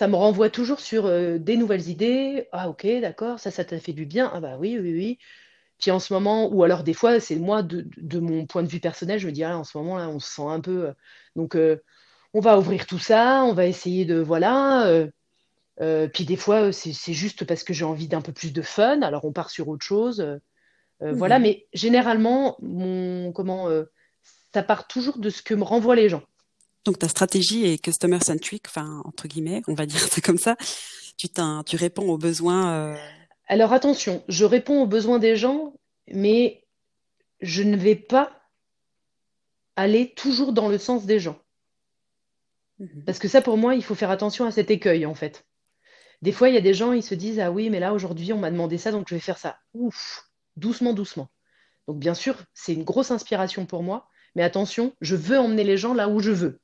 ça 0.00 0.08
me 0.08 0.16
renvoie 0.16 0.48
toujours 0.48 0.80
sur 0.80 1.04
euh, 1.04 1.36
des 1.36 1.58
nouvelles 1.58 1.90
idées. 1.90 2.48
Ah 2.52 2.70
ok, 2.70 2.86
d'accord, 3.02 3.38
ça, 3.38 3.50
ça 3.50 3.66
t'a 3.66 3.78
fait 3.78 3.92
du 3.92 4.06
bien. 4.06 4.30
Ah 4.32 4.40
bah 4.40 4.56
oui, 4.58 4.78
oui, 4.80 4.94
oui. 4.94 5.18
Puis 5.78 5.90
en 5.90 5.98
ce 5.98 6.14
moment, 6.14 6.48
ou 6.48 6.64
alors 6.64 6.84
des 6.84 6.94
fois, 6.94 7.20
c'est 7.20 7.36
moi, 7.36 7.62
de, 7.62 8.18
mon 8.18 8.46
point 8.46 8.62
de 8.62 8.68
vue 8.68 8.80
personnel, 8.80 9.18
je 9.18 9.26
me 9.26 9.32
dis, 9.32 9.44
ah, 9.44 9.58
en 9.58 9.62
ce 9.62 9.76
moment, 9.76 9.98
là, 9.98 10.08
on 10.08 10.18
se 10.18 10.30
sent 10.36 10.46
un 10.46 10.60
peu... 10.60 10.86
Euh, 10.86 10.92
donc, 11.36 11.54
euh, 11.54 11.82
on 12.32 12.40
va 12.40 12.58
ouvrir 12.58 12.86
tout 12.86 12.98
ça, 12.98 13.44
on 13.44 13.52
va 13.52 13.66
essayer 13.66 14.06
de... 14.06 14.18
Voilà. 14.18 14.90
puis 16.14 16.24
des 16.24 16.36
fois, 16.36 16.72
c'est 16.72 17.12
juste 17.12 17.44
parce 17.44 17.62
que 17.62 17.74
j'ai 17.74 17.84
envie 17.84 18.08
d'un 18.08 18.22
peu 18.22 18.32
plus 18.32 18.54
de 18.54 18.62
fun, 18.62 19.02
alors 19.02 19.26
on 19.26 19.32
part 19.32 19.50
sur 19.50 19.68
autre 19.68 19.84
chose. 19.84 20.26
Voilà, 21.00 21.38
mmh 21.38 21.42
mais 21.42 21.66
généralement, 21.74 22.56
mon, 22.62 23.32
comment, 23.32 23.68
ça 24.54 24.62
part 24.62 24.86
toujours 24.86 25.18
de 25.18 25.28
ce 25.28 25.42
que 25.42 25.52
me 25.52 25.64
renvoient 25.64 25.96
les 25.96 26.08
gens. 26.08 26.22
Donc 26.84 26.98
ta 26.98 27.08
stratégie 27.08 27.66
est 27.66 27.78
customer 27.78 28.20
centric, 28.20 28.64
enfin 28.66 29.02
entre 29.04 29.28
guillemets, 29.28 29.62
on 29.68 29.74
va 29.74 29.86
dire 29.86 30.00
ça 30.00 30.20
comme 30.20 30.38
ça. 30.38 30.56
Tu, 31.16 31.28
tu 31.66 31.76
réponds 31.76 32.08
aux 32.08 32.18
besoins. 32.18 32.72
Euh, 32.72 32.96
Alors 33.48 33.72
attention, 33.72 34.24
je 34.28 34.44
réponds 34.44 34.82
aux 34.82 34.86
besoins 34.86 35.18
des 35.18 35.36
gens, 35.36 35.74
mais 36.08 36.64
je 37.40 37.62
ne 37.62 37.76
vais 37.76 37.96
pas 37.96 38.32
aller 39.76 40.12
toujours 40.14 40.52
dans 40.52 40.68
le 40.68 40.78
sens 40.78 41.06
des 41.06 41.18
gens. 41.18 41.38
Mhm. 42.78 43.04
Parce 43.04 43.18
que 43.18 43.28
ça, 43.28 43.42
pour 43.42 43.56
moi, 43.56 43.74
il 43.74 43.84
faut 43.84 43.94
faire 43.94 44.10
attention 44.10 44.44
à 44.46 44.50
cet 44.50 44.70
écueil, 44.70 45.06
en 45.06 45.14
fait. 45.14 45.44
Des 46.22 46.32
fois, 46.32 46.48
il 46.48 46.54
y 46.54 46.58
a 46.58 46.62
des 46.62 46.74
gens, 46.74 46.92
ils 46.92 47.02
se 47.02 47.14
disent 47.14 47.40
Ah 47.40 47.50
oui, 47.50 47.70
mais 47.70 47.80
là, 47.80 47.92
aujourd'hui, 47.92 48.32
on 48.32 48.38
m'a 48.38 48.50
demandé 48.50 48.78
ça, 48.78 48.92
donc 48.92 49.08
je 49.08 49.14
vais 49.14 49.20
faire 49.20 49.38
ça. 49.38 49.58
Ouf, 49.74 50.30
doucement, 50.56 50.92
doucement. 50.92 51.28
Donc, 51.88 51.98
bien 51.98 52.14
sûr, 52.14 52.36
c'est 52.54 52.74
une 52.74 52.84
grosse 52.84 53.10
inspiration 53.10 53.66
pour 53.66 53.82
moi, 53.82 54.08
mais 54.34 54.42
attention, 54.42 54.94
je 55.00 55.16
veux 55.16 55.38
emmener 55.38 55.64
les 55.64 55.76
gens 55.76 55.94
là 55.94 56.08
où 56.08 56.20
je 56.20 56.30
veux. 56.30 56.60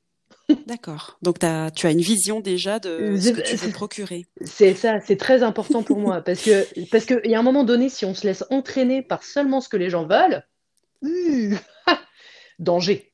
D'accord. 0.65 1.17
Donc 1.21 1.43
as, 1.43 1.71
tu 1.71 1.87
as 1.87 1.91
une 1.91 2.01
vision 2.01 2.39
déjà 2.39 2.79
de 2.79 3.17
ce 3.19 3.31
que 3.31 3.41
tu 3.41 3.55
veux 3.55 3.71
procurer. 3.71 4.25
C'est 4.45 4.73
ça, 4.73 4.99
c'est 5.01 5.17
très 5.17 5.43
important 5.43 5.83
pour 5.83 5.97
moi 5.97 6.21
parce 6.21 6.41
que 6.41 6.65
parce 6.89 7.05
qu'il 7.05 7.25
y 7.25 7.35
a 7.35 7.39
un 7.39 7.43
moment 7.43 7.63
donné, 7.63 7.89
si 7.89 8.05
on 8.05 8.13
se 8.13 8.25
laisse 8.25 8.45
entraîner 8.49 9.01
par 9.01 9.23
seulement 9.23 9.59
ce 9.59 9.67
que 9.69 9.77
les 9.77 9.89
gens 9.89 10.07
veulent, 10.07 10.43
danger. 12.59 13.11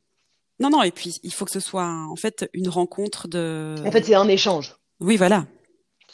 Non, 0.60 0.69
non, 0.69 0.84
et 0.84 0.91
puis 0.91 1.19
il 1.23 1.34
faut 1.34 1.45
que 1.45 1.52
ce 1.52 1.60
soit 1.60 1.88
en 1.88 2.15
fait 2.15 2.49
une 2.54 2.69
rencontre 2.69 3.28
de. 3.28 3.76
En 3.86 3.91
fait, 3.91 4.04
c'est 4.04 4.15
un 4.15 4.28
échange. 4.28 4.76
Oui, 4.99 5.17
voilà 5.17 5.47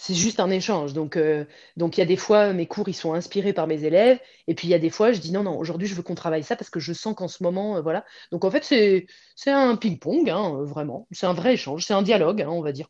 c'est 0.02 0.16
juste 0.16 0.40
un 0.40 0.50
échange. 0.50 0.94
Donc, 0.94 1.18
euh, 1.18 1.44
donc 1.76 1.98
il 1.98 2.00
y 2.00 2.04
a 2.04 2.06
des 2.06 2.16
fois, 2.16 2.54
mes 2.54 2.68
cours, 2.68 2.88
ils 2.88 2.94
sont 2.94 3.14
inspirés 3.14 3.52
par 3.52 3.68
mes 3.68 3.84
élèves. 3.84 4.18
Et 4.48 4.56
puis, 4.56 4.70
il 4.70 4.72
y 4.72 4.74
a 4.74 4.80
des 4.80 4.90
fois, 4.90 5.12
je 5.12 5.20
dis 5.20 5.34
non, 5.34 5.44
non, 5.44 5.58
aujourd'hui, 5.60 5.90
je 5.90 5.94
veux 5.94 6.04
qu'on 6.04 6.16
travaille 6.16 6.42
ça 6.42 6.56
parce 6.56 6.70
que 6.70 6.80
je 6.80 6.94
sens 6.94 7.14
qu'en 7.14 7.28
ce 7.28 7.44
moment, 7.44 7.76
euh, 7.76 7.82
voilà. 7.82 8.06
Donc, 8.32 8.46
en 8.46 8.50
fait, 8.50 8.64
c'est, 8.64 9.08
c'est 9.36 9.52
un 9.52 9.76
ping-pong, 9.76 10.30
hein, 10.30 10.56
euh, 10.56 10.64
vraiment. 10.64 11.06
C'est 11.12 11.26
un 11.26 11.34
vrai 11.34 11.56
échange, 11.56 11.84
c'est 11.86 11.94
un 11.94 12.02
dialogue, 12.02 12.42
hein, 12.42 12.48
on 12.50 12.62
va 12.62 12.72
dire. 12.72 12.88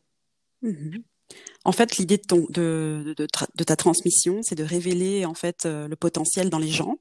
Mhm. 0.62 1.02
En 1.64 1.72
fait, 1.72 1.96
l'idée 1.96 2.16
de, 2.16 2.22
ton, 2.22 2.46
de, 2.48 3.12
de, 3.16 3.26
de, 3.56 3.64
ta 3.64 3.74
transmission, 3.74 4.38
c'est 4.42 4.54
de 4.54 4.64
révéler, 4.64 5.26
en 5.26 5.34
fait, 5.34 5.64
le 5.64 5.94
potentiel 5.96 6.48
dans 6.48 6.58
les 6.58 6.70
gens. 6.70 6.94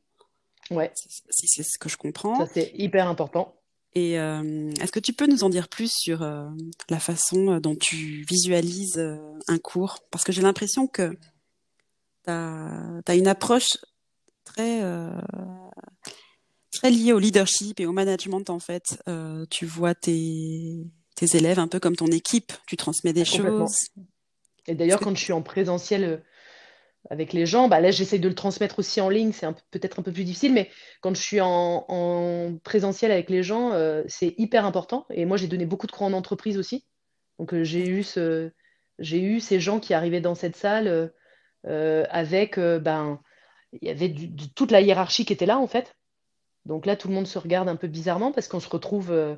Ouais. 0.72 0.92
Si 0.96 1.48
c'est 1.48 1.64
ce 1.64 1.78
que 1.78 1.88
je 1.88 1.98
comprends. 1.98 2.36
Ça, 2.36 2.48
c'est 2.52 2.72
hyper 2.74 3.08
important. 3.08 3.59
Et 3.96 4.20
euh, 4.20 4.72
est-ce 4.82 4.92
que 4.92 5.00
tu 5.00 5.14
peux 5.14 5.26
nous 5.26 5.44
en 5.44 5.50
dire 5.50 5.68
plus 5.68 5.92
sur 5.92 6.22
euh, 6.22 6.48
la 6.90 7.00
façon 7.00 7.54
euh, 7.54 7.60
dont 7.60 7.76
tu 7.76 8.24
visualises 8.30 9.02
un 9.48 9.58
cours? 9.58 10.00
Parce 10.12 10.24
que 10.24 10.32
j'ai 10.32 10.42
l'impression 10.42 10.88
que 10.88 11.18
tu 12.26 12.32
as, 12.32 13.16
une 13.16 13.28
approche 13.28 13.78
très, 14.44 14.82
très 16.72 16.92
liée 16.92 17.14
au 17.14 17.20
leadership 17.20 17.80
et 17.80 17.86
au 17.86 17.92
management, 17.92 18.50
en 18.50 18.60
fait. 18.60 19.02
tu 19.50 19.66
vois 19.66 19.96
tes, 19.96 20.86
tes 21.16 21.38
élèves 21.38 21.60
un 21.60 21.68
peu 21.68 21.80
comme 21.80 21.96
ton 21.96 22.08
équipe, 22.08 22.54
tu 22.68 22.78
transmets 22.78 23.14
des 23.14 23.26
choses. 23.26 23.90
Et 24.68 24.76
d'ailleurs, 24.76 25.00
quand 25.00 25.16
je 25.16 25.24
suis 25.24 25.34
en 25.34 25.42
présentiel 25.42 26.24
avec 27.10 27.34
les 27.34 27.46
gens. 27.46 27.68
Bah, 27.68 27.80
là, 27.80 27.92
j'essaye 27.92 28.20
de 28.20 28.28
le 28.28 28.36
transmettre 28.36 28.80
aussi 28.80 29.02
en 29.02 29.10
ligne, 29.10 29.32
c'est 29.32 29.48
peut-être 29.72 30.00
un 30.00 30.04
peu 30.04 30.12
plus 30.12 30.24
difficile, 30.24 30.54
mais 30.54 30.70
quand 31.02 31.16
je 31.16 31.22
suis 31.22 31.42
en, 31.42 32.58
présentiel 32.64 33.12
avec 33.12 33.30
les 33.30 33.44
gens, 33.44 33.72
euh, 33.74 34.04
c'est 34.08 34.36
hyper 34.38 34.66
important. 34.66 35.06
Et 35.10 35.26
moi, 35.26 35.38
j'ai 35.38 35.48
donné 35.48 35.66
beaucoup 35.66 35.88
de 35.88 35.92
cours 35.92 36.08
en 36.08 36.14
entreprise 36.14 36.58
aussi. 36.58 36.86
Donc, 37.38 37.54
euh, 37.54 37.64
j'ai 37.64 37.88
eu, 37.88 39.40
ces 39.40 39.60
gens 39.60 39.80
qui 39.80 39.94
arrivaient 39.94 40.22
dans 40.22 40.36
cette 40.36 40.56
salle 40.56 41.12
euh, 41.68 42.06
avec, 42.10 42.60
ben, 42.60 43.20
il 43.82 43.88
y 43.88 43.92
avait 43.92 44.14
toute 44.56 44.72
la 44.72 44.82
hiérarchie 44.82 45.26
qui 45.26 45.34
était 45.34 45.46
là, 45.46 45.58
en 45.60 45.68
fait. 45.68 45.96
Donc 46.66 46.86
là, 46.86 46.96
tout 46.96 47.08
le 47.08 47.14
monde 47.14 47.28
se 47.28 47.40
regarde 47.40 47.70
un 47.70 47.78
peu 47.78 47.88
bizarrement 47.88 48.32
parce 48.32 48.48
qu'on 48.48 48.60
se 48.60 48.70
retrouve 48.70 49.38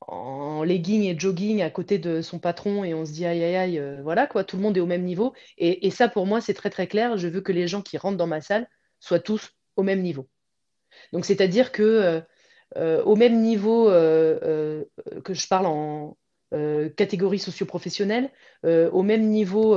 en 0.00 0.62
legging 0.62 1.04
et 1.04 1.18
jogging 1.18 1.62
à 1.62 1.70
côté 1.70 1.98
de 1.98 2.22
son 2.22 2.38
patron 2.38 2.84
et 2.84 2.94
on 2.94 3.04
se 3.04 3.12
dit 3.12 3.26
aïe 3.26 3.42
aïe 3.42 3.56
aïe, 3.56 3.78
euh, 3.78 4.00
voilà 4.02 4.26
quoi, 4.26 4.44
tout 4.44 4.56
le 4.56 4.62
monde 4.62 4.76
est 4.76 4.80
au 4.80 4.86
même 4.86 5.04
niveau. 5.04 5.32
Et, 5.58 5.90
ça 5.90 6.08
pour 6.08 6.26
moi 6.26 6.40
c'est 6.40 6.54
très 6.54 6.70
très 6.70 6.86
clair, 6.86 7.16
je 7.16 7.28
veux 7.28 7.40
que 7.40 7.52
les 7.52 7.68
gens 7.68 7.82
qui 7.82 7.98
rentrent 7.98 8.16
dans 8.16 8.26
ma 8.26 8.40
salle 8.40 8.68
soient 9.00 9.20
tous 9.20 9.54
au 9.76 9.82
même 9.82 10.02
niveau. 10.02 10.28
Donc 11.12 11.24
c'est-à-dire 11.24 11.72
que 11.72 11.82
euh, 11.82 12.20
euh, 12.76 13.02
au 13.04 13.16
même 13.16 13.40
niveau 13.40 13.86
que 13.86 15.34
je 15.34 15.48
parle 15.48 15.66
en 15.66 16.16
catégorie 16.96 17.38
socio-professionnelle, 17.38 18.30
au 18.64 19.02
même 19.02 19.28
niveau 19.28 19.76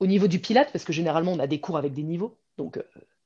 au 0.00 0.06
niveau 0.06 0.26
du 0.26 0.40
pilate, 0.40 0.72
parce 0.72 0.84
que 0.84 0.92
généralement 0.92 1.32
on 1.32 1.38
a 1.38 1.46
des 1.46 1.60
cours 1.60 1.78
avec 1.78 1.92
des 1.92 2.02
niveaux, 2.02 2.38
donc 2.58 2.78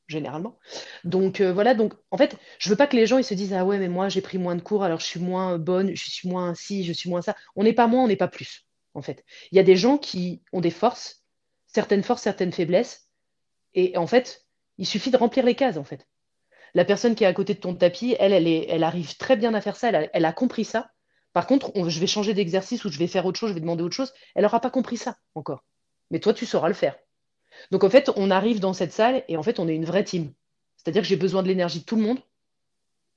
généralement. 0.09 0.59
Donc 1.05 1.41
euh, 1.41 1.53
voilà, 1.53 1.75
donc 1.75 1.95
en 2.11 2.17
fait, 2.17 2.37
je 2.59 2.69
veux 2.69 2.77
pas 2.77 2.87
que 2.87 2.97
les 2.97 3.07
gens 3.07 3.19
ils 3.19 3.25
se 3.25 3.35
disent 3.35 3.53
ah 3.53 3.65
ouais 3.65 3.79
mais 3.79 3.89
moi 3.89 4.09
j'ai 4.09 4.21
pris 4.21 4.39
moins 4.39 4.55
de 4.55 4.61
cours 4.61 4.85
alors 4.85 5.01
je 5.01 5.07
suis 5.07 5.21
moins 5.21 5.59
bonne, 5.59 5.95
je 5.95 6.11
suis 6.11 6.29
moins 6.29 6.55
ci, 6.55 6.85
je 6.85 6.93
suis 6.93 7.11
moins 7.11 7.23
ça. 7.23 7.35
On 7.57 7.65
n'est 7.65 7.73
pas 7.73 7.87
moins, 7.87 8.05
on 8.05 8.09
n'est 8.09 8.17
pas 8.17 8.29
plus 8.29 8.67
en 8.95 9.03
fait. 9.03 9.25
Il 9.53 9.57
y 9.57 9.59
a 9.59 9.65
des 9.65 9.77
gens 9.77 9.99
qui 9.99 10.43
ont 10.53 10.61
des 10.61 10.71
forces, 10.71 11.25
certaines 11.67 12.03
forces, 12.03 12.23
certaines 12.23 12.53
faiblesses 12.53 13.09
et 13.75 13.97
en 13.97 14.07
fait, 14.07 14.47
il 14.79 14.87
suffit 14.87 15.11
de 15.11 15.17
remplir 15.17 15.45
les 15.45 15.55
cases 15.55 15.77
en 15.77 15.85
fait. 15.85 16.07
La 16.75 16.85
personne 16.85 17.15
qui 17.15 17.25
est 17.25 17.27
à 17.27 17.33
côté 17.33 17.55
de 17.55 17.61
ton 17.61 17.75
tapis, 17.75 18.17
elle, 18.19 18.33
elle, 18.33 18.47
est, 18.47 18.67
elle 18.69 18.85
arrive 18.85 19.17
très 19.17 19.37
bien 19.37 19.55
à 19.55 19.61
faire 19.61 19.77
ça, 19.77 19.91
elle 19.91 20.25
a, 20.25 20.33
compris 20.33 20.65
ça. 20.65 20.91
Par 21.33 21.47
contre, 21.47 21.73
je 21.89 22.01
vais 22.01 22.07
changer 22.07 22.35
d'exercice 22.35 22.85
ou 22.85 22.91
je 22.91 22.99
vais 22.99 23.07
faire 23.07 23.25
autre 23.25 23.39
chose, 23.39 23.51
je 23.51 23.55
vais 23.55 23.61
demander 23.61 23.83
autre 23.83 23.95
chose, 23.95 24.13
elle 24.35 24.43
n'aura 24.43 24.61
pas 24.61 24.71
compris 24.71 24.97
ça 24.97 25.17
encore. 25.35 25.65
Mais 26.11 26.21
toi, 26.21 26.35
tu 26.35 26.45
sauras 26.45 26.69
le 26.69 26.75
faire. 26.75 26.97
Donc 27.71 27.85
en 27.85 27.91
fait, 27.91 28.11
on 28.17 28.31
arrive 28.31 28.61
dans 28.61 28.73
cette 28.73 28.93
salle 28.93 29.25
et 29.29 29.37
en 29.37 29.43
fait, 29.43 29.59
on 29.59 29.69
est 29.69 29.75
une 29.75 29.85
vraie 29.85 30.05
team. 30.05 30.33
C'est-à-dire 30.77 31.03
que 31.03 31.09
j'ai 31.09 31.17
besoin 31.17 31.43
de 31.43 31.49
l'énergie 31.49 31.81
de 31.81 31.85
tout 31.85 31.97
le 31.97 32.03
monde, 32.03 32.19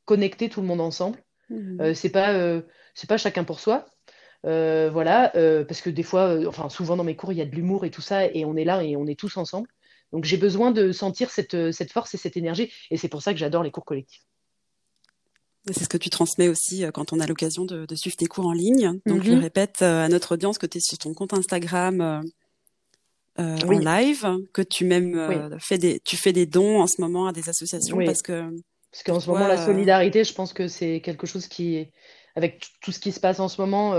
connecter 0.05 0.49
tout 0.49 0.61
le 0.61 0.67
monde 0.67 0.81
ensemble. 0.81 1.19
Mmh. 1.49 1.81
Euh, 1.81 1.93
c'est 1.93 2.09
pas 2.09 2.33
euh, 2.33 2.61
c'est 2.95 3.07
pas 3.07 3.17
chacun 3.17 3.43
pour 3.43 3.59
soi. 3.59 3.85
Euh, 4.45 4.89
voilà, 4.91 5.31
parce 5.67 5.81
que 5.81 5.89
des 5.89 6.03
fois, 6.03 6.39
enfin 6.47 6.69
souvent 6.69 6.95
dans 6.95 7.03
mes 7.03 7.15
cours, 7.15 7.31
il 7.31 7.37
y 7.37 7.41
a 7.41 7.45
de 7.45 7.55
l'humour 7.55 7.85
et 7.85 7.91
tout 7.91 8.01
ça, 8.01 8.25
et 8.25 8.45
on 8.45 8.55
est 8.55 8.63
là 8.63 8.83
et 8.83 8.95
on 8.95 9.05
est 9.05 9.19
tous 9.19 9.37
ensemble. 9.37 9.67
Donc 10.13 10.23
j'ai 10.23 10.37
besoin 10.37 10.71
de 10.71 10.91
sentir 10.91 11.29
cette, 11.29 11.71
cette 11.71 11.91
force 11.91 12.13
et 12.13 12.17
cette 12.17 12.37
énergie, 12.37 12.71
et 12.89 12.97
c'est 12.97 13.09
pour 13.09 13.21
ça 13.21 13.33
que 13.33 13.39
j'adore 13.39 13.63
les 13.63 13.71
cours 13.71 13.85
collectifs. 13.85 14.23
C'est 15.67 15.83
ce 15.83 15.89
que 15.89 15.97
tu 15.97 16.09
transmets 16.09 16.47
aussi 16.47 16.85
quand 16.93 17.11
on 17.11 17.19
a 17.19 17.27
l'occasion 17.27 17.65
de, 17.65 17.85
suivre 17.95 18.15
tes 18.15 18.27
cours 18.27 18.47
en 18.47 18.53
ligne. 18.53 18.99
Donc 19.05 19.23
je 19.23 19.33
mmh. 19.33 19.39
répète 19.39 19.81
à 19.81 20.07
notre 20.07 20.35
audience 20.35 20.57
que 20.57 20.65
tu 20.65 20.77
es 20.77 20.81
sur 20.81 20.97
ton 20.97 21.13
compte 21.13 21.33
Instagram 21.33 22.23
euh, 23.39 23.57
en 23.65 23.71
live, 23.71 24.27
que 24.53 24.61
tu 24.61 24.85
même 24.85 25.15
euh, 25.15 25.57
fais 25.59 25.77
des, 25.77 25.99
tu 26.01 26.17
fais 26.17 26.33
des 26.33 26.45
dons 26.45 26.81
en 26.81 26.87
ce 26.87 26.99
moment 26.99 27.27
à 27.27 27.31
des 27.31 27.47
associations 27.47 27.97
parce 28.03 28.21
que 28.21 28.49
parce 28.91 29.03
qu'en 29.03 29.19
ce 29.19 29.29
moment 29.29 29.47
la 29.47 29.61
euh, 29.61 29.65
solidarité, 29.65 30.23
je 30.23 30.33
pense 30.33 30.51
que 30.51 30.67
c'est 30.67 30.99
quelque 30.99 31.27
chose 31.27 31.47
qui, 31.47 31.87
avec 32.35 32.65
tout 32.81 32.91
ce 32.91 32.99
qui 32.99 33.11
se 33.11 33.19
passe 33.19 33.39
en 33.39 33.47
ce 33.47 33.61
moment, 33.61 33.93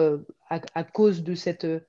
à, 0.49 0.85
cause 0.85 1.23
de 1.23 1.35
cette, 1.37 1.65
de 1.65 1.87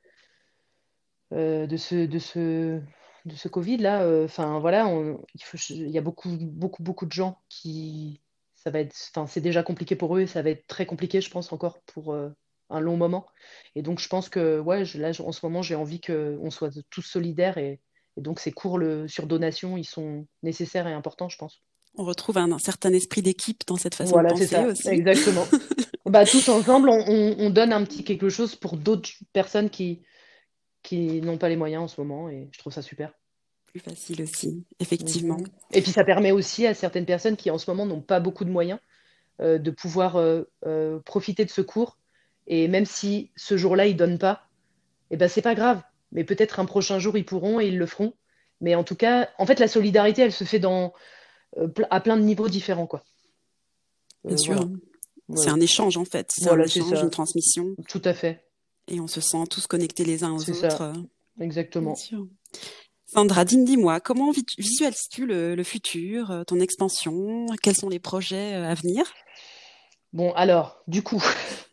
ce, 1.31 2.05
de 2.05 2.19
ce, 2.19 2.79
de 3.25 3.35
ce 3.35 3.47
Covid 3.47 3.77
là, 3.77 4.07
enfin 4.23 4.59
voilà, 4.59 4.87
il, 5.33 5.43
faut, 5.43 5.57
il 5.71 5.89
y 5.89 5.97
a 5.97 6.01
beaucoup, 6.01 6.29
beaucoup, 6.39 6.83
beaucoup 6.83 7.07
de 7.07 7.11
gens 7.11 7.41
qui, 7.49 8.21
ça 8.53 8.69
va 8.69 8.79
être, 8.79 8.95
enfin 9.09 9.25
c'est 9.25 9.41
déjà 9.41 9.63
compliqué 9.63 9.95
pour 9.95 10.15
eux, 10.15 10.21
et 10.21 10.27
ça 10.27 10.43
va 10.43 10.51
être 10.51 10.67
très 10.67 10.85
compliqué, 10.85 11.21
je 11.21 11.31
pense 11.31 11.51
encore 11.51 11.81
pour 11.81 12.15
un 12.71 12.79
long 12.79 12.97
moment. 12.97 13.25
Et 13.75 13.81
donc, 13.81 13.99
je 13.99 14.07
pense 14.07 14.29
que, 14.29 14.59
ouais, 14.59 14.83
là, 14.95 15.11
en 15.19 15.31
ce 15.31 15.45
moment, 15.45 15.61
j'ai 15.61 15.75
envie 15.75 16.01
qu'on 16.01 16.49
soit 16.49 16.71
tous 16.89 17.01
solidaires 17.01 17.57
et, 17.57 17.79
donc 18.17 18.39
ces 18.41 18.51
cours 18.51 18.77
le, 18.77 19.07
sur 19.07 19.25
donation, 19.25 19.77
ils 19.77 19.85
sont 19.85 20.27
nécessaires 20.43 20.85
et 20.87 20.93
importants, 20.93 21.29
je 21.29 21.37
pense. 21.37 21.61
On 21.95 22.03
retrouve 22.03 22.37
un, 22.37 22.57
certain 22.59 22.93
esprit 22.93 23.21
d'équipe 23.21 23.61
dans 23.67 23.77
cette 23.77 23.95
façon 23.95 24.21
de 24.21 24.27
penser 24.27 24.47
ça, 24.47 24.65
aussi. 24.65 24.89
Exactement. 24.89 25.45
bah, 26.05 26.25
tous 26.25 26.47
ensemble, 26.49 26.89
on, 26.89 27.49
donne 27.49 27.73
un 27.73 27.83
petit 27.83 28.03
quelque 28.03 28.29
chose 28.29 28.55
pour 28.55 28.77
d'autres 28.77 29.09
personnes 29.33 29.69
qui, 29.69 30.01
qui 30.83 31.21
n'ont 31.21 31.37
pas 31.37 31.49
les 31.49 31.55
moyens 31.55 31.83
en 31.83 31.87
ce 31.87 31.99
moment 32.01 32.29
et 32.29 32.49
je 32.51 32.59
trouve 32.59 32.73
ça 32.73 32.81
super. 32.81 33.13
Plus 33.65 33.79
facile 33.79 34.21
aussi, 34.21 34.65
effectivement. 34.79 35.37
Mhm. 35.37 35.47
Et 35.73 35.81
puis 35.81 35.91
ça 35.91 36.03
permet 36.03 36.31
aussi 36.31 36.67
à 36.67 36.73
certaines 36.73 37.05
personnes 37.05 37.37
qui 37.37 37.49
en 37.49 37.57
ce 37.57 37.69
moment 37.69 37.85
n'ont 37.85 38.01
pas 38.01 38.19
beaucoup 38.19 38.43
de 38.43 38.51
moyens 38.51 38.79
euh, 39.41 39.57
de 39.57 39.71
pouvoir 39.71 40.17
euh, 40.17 40.43
euh, 40.65 40.99
profiter 40.99 41.45
de 41.45 41.49
ce 41.49 41.61
cours 41.61 41.97
et 42.47 42.67
même 42.67 42.85
si 42.85 43.31
ce 43.35 43.57
jour-là, 43.57 43.87
ils 43.87 43.95
donnent 43.95 44.17
pas, 44.19 44.47
eh 45.09 45.17
ben, 45.17 45.27
c'est 45.27 45.41
pas 45.41 45.55
grave. 45.55 45.81
Mais 46.11 46.23
peut-être 46.23 46.59
un 46.59 46.65
prochain 46.65 46.99
jour, 46.99 47.17
ils 47.17 47.25
pourront 47.25 47.59
et 47.59 47.67
ils 47.67 47.77
le 47.77 47.85
feront. 47.85 48.13
Mais 48.59 48.75
en 48.75 48.83
tout 48.83 48.95
cas, 48.95 49.29
en 49.37 49.45
fait, 49.45 49.59
la 49.59 49.67
solidarité, 49.67 50.21
elle 50.21 50.31
se 50.31 50.43
fait 50.43 50.59
dans, 50.59 50.93
euh, 51.57 51.67
à 51.89 51.99
plein 51.99 52.17
de 52.17 52.23
niveaux 52.23 52.49
différents. 52.49 52.87
Quoi. 52.87 53.03
Bien 54.23 54.35
euh, 54.35 54.37
sûr. 54.37 54.69
C'est 55.35 55.49
un 55.49 55.59
échange, 55.59 55.97
en 55.97 56.05
fait. 56.05 56.29
C'est 56.33 56.49
un 56.49 56.59
échange, 56.59 57.01
une 57.01 57.09
transmission. 57.09 57.75
Tout 57.87 58.01
à 58.03 58.13
fait. 58.13 58.45
Et 58.87 58.99
on 58.99 59.07
se 59.07 59.21
sent 59.21 59.43
tous 59.49 59.67
connectés 59.67 60.03
les 60.03 60.23
uns 60.23 60.31
aux 60.31 60.49
autres. 60.49 60.69
Ça. 60.69 60.93
Exactement. 61.39 61.95
Sandra, 63.05 63.45
dis-moi, 63.45 63.99
comment 63.99 64.31
visualises-tu 64.57 65.25
le, 65.25 65.55
le, 65.55 65.63
futur, 65.63 66.31
euh, 66.31 66.43
ton 66.43 66.59
expansion? 66.59 67.45
Quels 67.61 67.75
sont 67.75 67.89
les 67.89 67.99
projets 67.99 68.53
à 68.53 68.73
venir? 68.73 69.05
Bon, 70.13 70.33
alors, 70.33 70.81
du 70.87 71.03
coup, 71.03 71.21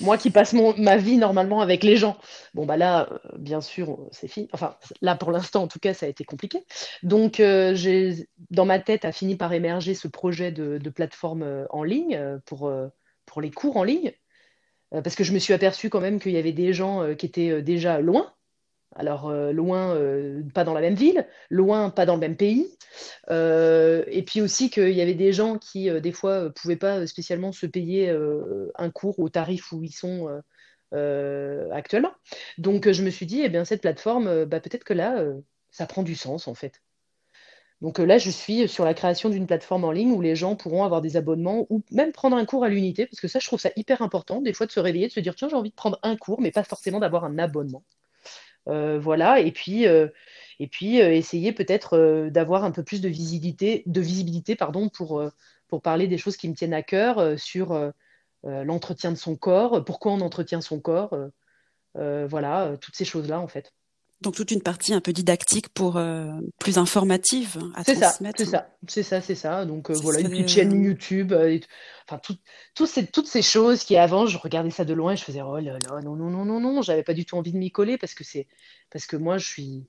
Moi 0.00 0.18
qui 0.18 0.30
passe 0.30 0.52
ma 0.52 0.96
vie 0.96 1.16
normalement 1.16 1.60
avec 1.60 1.82
les 1.82 1.96
gens. 1.96 2.18
Bon, 2.54 2.66
bah 2.66 2.76
là, 2.76 3.08
euh, 3.10 3.18
bien 3.38 3.60
sûr, 3.60 3.98
c'est 4.10 4.28
fini. 4.28 4.48
Enfin, 4.52 4.76
là, 5.00 5.14
pour 5.14 5.32
l'instant, 5.32 5.62
en 5.62 5.68
tout 5.68 5.78
cas, 5.78 5.94
ça 5.94 6.06
a 6.06 6.08
été 6.08 6.24
compliqué. 6.24 6.64
Donc, 7.02 7.40
euh, 7.40 7.74
j'ai, 7.74 8.28
dans 8.50 8.64
ma 8.64 8.78
tête, 8.78 9.04
a 9.04 9.12
fini 9.12 9.36
par 9.36 9.52
émerger 9.52 9.94
ce 9.94 10.08
projet 10.08 10.52
de, 10.52 10.78
plateforme 10.90 11.42
euh, 11.42 11.66
en 11.70 11.82
ligne 11.82 12.18
pour, 12.46 12.72
pour 13.26 13.40
les 13.40 13.50
cours 13.50 13.76
en 13.76 13.84
ligne. 13.84 14.12
Parce 14.90 15.14
que 15.14 15.22
je 15.22 15.32
me 15.32 15.38
suis 15.38 15.52
aperçue 15.52 15.90
quand 15.90 16.00
même 16.00 16.18
qu'il 16.18 16.32
y 16.32 16.38
avait 16.38 16.52
des 16.52 16.72
gens 16.72 17.14
qui 17.14 17.26
étaient 17.26 17.60
déjà 17.60 18.00
loin, 18.00 18.32
alors, 18.98 19.28
euh, 19.28 19.52
loin, 19.52 19.94
euh, 19.94 20.42
pas 20.52 20.64
dans 20.64 20.74
la 20.74 20.80
même 20.80 20.96
ville, 20.96 21.26
loin, 21.50 21.88
pas 21.90 22.04
dans 22.04 22.14
le 22.14 22.20
même 22.20 22.36
pays. 22.36 22.66
Euh, 23.30 24.04
et 24.08 24.24
puis 24.24 24.40
aussi 24.40 24.70
qu'il 24.70 24.90
y 24.90 25.00
avait 25.00 25.14
des 25.14 25.32
gens 25.32 25.56
qui, 25.56 25.88
des 26.00 26.12
fois, 26.12 26.44
ne 26.44 26.48
pouvaient 26.48 26.76
pas 26.76 27.06
spécialement 27.06 27.52
se 27.52 27.66
payer 27.66 28.10
un 28.74 28.90
cours 28.90 29.18
au 29.20 29.28
tarif 29.28 29.72
où 29.72 29.82
ils 29.84 29.92
sont 29.92 30.28
actuellement. 31.72 32.12
Donc, 32.58 32.90
je 32.90 33.02
me 33.02 33.10
suis 33.10 33.26
dit, 33.26 33.42
eh 33.42 33.48
bien, 33.48 33.64
cette 33.64 33.82
plateforme, 33.82 34.44
bah, 34.44 34.60
peut-être 34.60 34.84
que 34.84 34.94
là, 34.94 35.24
ça 35.70 35.86
prend 35.86 36.02
du 36.02 36.16
sens, 36.16 36.48
en 36.48 36.54
fait. 36.54 36.82
Donc 37.80 38.00
là, 38.00 38.18
je 38.18 38.30
suis 38.30 38.66
sur 38.66 38.84
la 38.84 38.92
création 38.94 39.28
d'une 39.28 39.46
plateforme 39.46 39.84
en 39.84 39.92
ligne 39.92 40.10
où 40.10 40.20
les 40.20 40.34
gens 40.34 40.56
pourront 40.56 40.82
avoir 40.82 41.00
des 41.00 41.16
abonnements 41.16 41.66
ou 41.70 41.84
même 41.92 42.10
prendre 42.10 42.36
un 42.36 42.44
cours 42.44 42.64
à 42.64 42.68
l'unité, 42.68 43.06
parce 43.06 43.20
que 43.20 43.28
ça, 43.28 43.38
je 43.38 43.46
trouve 43.46 43.60
ça 43.60 43.70
hyper 43.76 44.02
important, 44.02 44.42
des 44.42 44.52
fois 44.52 44.66
de 44.66 44.72
se 44.72 44.80
réveiller, 44.80 45.06
de 45.06 45.12
se 45.12 45.20
dire, 45.20 45.36
tiens, 45.36 45.48
j'ai 45.48 45.54
envie 45.54 45.70
de 45.70 45.76
prendre 45.76 46.00
un 46.02 46.16
cours, 46.16 46.40
mais 46.40 46.50
pas 46.50 46.64
forcément 46.64 46.98
d'avoir 46.98 47.24
un 47.24 47.38
abonnement. 47.38 47.84
Voilà, 48.68 49.40
et 49.40 49.50
puis, 49.52 49.84
et 49.84 50.66
puis 50.70 50.98
essayer 50.98 51.52
peut-être 51.52 52.28
d'avoir 52.28 52.64
un 52.64 52.70
peu 52.70 52.82
plus 52.82 53.00
de 53.00 53.08
visibilité, 53.08 53.82
de 53.86 54.00
visibilité 54.00 54.56
pour 54.86 55.82
parler 55.82 56.06
des 56.06 56.18
choses 56.18 56.36
qui 56.36 56.48
me 56.48 56.54
tiennent 56.54 56.74
à 56.74 56.82
cœur 56.82 57.38
sur 57.38 57.92
l'entretien 58.44 59.10
de 59.10 59.16
son 59.16 59.36
corps, 59.36 59.84
pourquoi 59.84 60.12
on 60.12 60.20
entretient 60.20 60.60
son 60.60 60.80
corps, 60.80 61.16
voilà, 61.94 62.76
toutes 62.80 62.96
ces 62.96 63.04
choses-là 63.04 63.40
en 63.40 63.48
fait. 63.48 63.72
Donc 64.20 64.34
toute 64.34 64.50
une 64.50 64.62
partie 64.62 64.92
un 64.94 65.00
peu 65.00 65.12
didactique 65.12 65.68
pour 65.68 65.96
euh, 65.96 66.26
plus 66.58 66.76
informative 66.76 67.56
à 67.76 67.84
transmettre. 67.84 68.38
C'est 68.38 68.44
ça, 68.44 68.68
c'est 68.88 69.02
ça, 69.04 69.20
c'est 69.20 69.36
ça. 69.36 69.64
Donc 69.64 69.90
euh, 69.90 69.94
voilà, 70.02 70.20
une 70.20 70.30
petite 70.30 70.48
chaîne 70.48 70.82
YouTube, 70.82 71.32
euh, 71.32 71.56
enfin 72.08 72.20
tout, 72.74 72.86
ces, 72.86 73.06
toutes 73.06 73.28
ces 73.28 73.42
choses 73.42 73.84
qui 73.84 73.96
avant 73.96 74.26
je 74.26 74.36
regardais 74.36 74.70
ça 74.70 74.84
de 74.84 74.92
loin 74.92 75.12
et 75.12 75.16
je 75.16 75.22
faisais 75.22 75.40
oh 75.40 75.58
là 75.58 75.78
là 75.78 76.00
non 76.02 76.16
non 76.16 76.30
non 76.30 76.44
non 76.44 76.58
non, 76.58 76.82
j'avais 76.82 77.04
pas 77.04 77.14
du 77.14 77.24
tout 77.24 77.36
envie 77.36 77.52
de 77.52 77.58
m'y 77.58 77.70
coller 77.70 77.96
parce 77.96 78.14
que 78.14 78.24
c'est 78.24 78.48
parce 78.90 79.06
que 79.06 79.16
moi 79.16 79.38
je 79.38 79.46
suis 79.46 79.86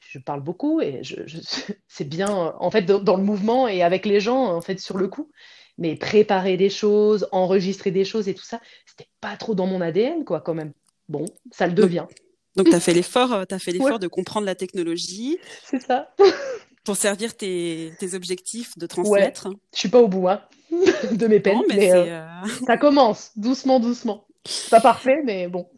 je 0.00 0.18
parle 0.18 0.42
beaucoup 0.42 0.80
et 0.80 1.04
je, 1.04 1.22
c'est 1.88 2.08
bien 2.08 2.54
en 2.58 2.70
fait 2.72 2.82
dans, 2.82 3.16
le 3.16 3.22
mouvement 3.22 3.68
et 3.68 3.84
avec 3.84 4.06
les 4.06 4.18
gens 4.18 4.44
en 4.44 4.60
fait 4.60 4.80
sur 4.80 4.98
le 4.98 5.06
coup. 5.06 5.30
Mais 5.78 5.96
préparer 5.96 6.58
des 6.58 6.68
choses, 6.68 7.26
enregistrer 7.32 7.90
des 7.90 8.04
choses 8.04 8.28
et 8.28 8.34
tout 8.34 8.44
ça, 8.44 8.60
c'était 8.84 9.08
pas 9.22 9.36
trop 9.36 9.54
dans 9.54 9.66
mon 9.66 9.80
ADN 9.80 10.24
quoi 10.24 10.40
quand 10.40 10.52
même. 10.52 10.72
Bon, 11.08 11.24
ça 11.50 11.66
le 11.66 11.72
devient. 11.72 12.06
Donc, 12.08 12.21
tu 12.56 12.74
as 12.74 12.80
fait 12.80 12.94
l'effort, 12.94 13.32
euh, 13.32 13.44
as 13.50 13.58
fait 13.58 13.72
l'effort 13.72 13.98
de 13.98 14.08
comprendre 14.08 14.46
la 14.46 14.54
technologie. 14.54 15.38
C'est 15.64 15.82
ça. 15.82 16.14
pour 16.84 16.96
servir 16.96 17.36
tes, 17.36 17.92
tes, 17.98 18.14
objectifs 18.14 18.76
de 18.76 18.86
transmettre. 18.86 19.48
Ouais. 19.48 19.56
Je 19.72 19.78
suis 19.78 19.88
pas 19.88 20.00
au 20.00 20.08
bout 20.08 20.28
hein, 20.28 20.42
de 21.12 21.26
mes 21.26 21.40
peines, 21.40 21.62
mais, 21.68 21.92
euh, 21.92 22.04
euh, 22.06 22.20
ça 22.66 22.76
commence 22.76 23.30
doucement, 23.36 23.78
doucement. 23.78 24.26
Pas 24.70 24.80
parfait, 24.80 25.22
mais 25.24 25.46
bon. 25.46 25.68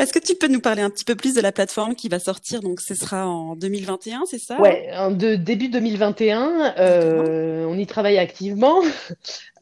Est-ce 0.00 0.12
que 0.12 0.18
tu 0.18 0.34
peux 0.34 0.48
nous 0.48 0.60
parler 0.60 0.82
un 0.82 0.90
petit 0.90 1.04
peu 1.04 1.14
plus 1.14 1.32
de 1.32 1.40
la 1.40 1.52
plateforme 1.52 1.94
qui 1.94 2.08
va 2.08 2.18
sortir? 2.18 2.60
Donc, 2.60 2.80
ce 2.80 2.96
sera 2.96 3.28
en 3.28 3.54
2021, 3.54 4.22
c'est 4.28 4.40
ça? 4.40 4.60
Ouais, 4.60 4.90
de 5.12 5.36
début 5.36 5.68
2021. 5.68 6.74
Euh, 6.76 7.66
on 7.66 7.78
y 7.78 7.86
travaille 7.86 8.18
activement. 8.18 8.82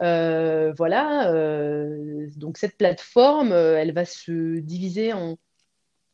Euh, 0.00 0.72
voilà. 0.76 1.32
Euh, 1.32 2.28
donc, 2.36 2.56
cette 2.56 2.76
plateforme, 2.76 3.52
elle 3.52 3.92
va 3.92 4.04
se 4.04 4.60
diviser 4.60 5.12
en 5.12 5.36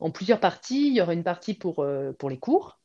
en 0.00 0.10
plusieurs 0.10 0.40
parties. 0.40 0.88
Il 0.88 0.94
y 0.94 1.00
aura 1.00 1.14
une 1.14 1.24
partie 1.24 1.54
pour, 1.54 1.80
euh, 1.80 2.12
les 2.28 2.38
cours, 2.38 2.78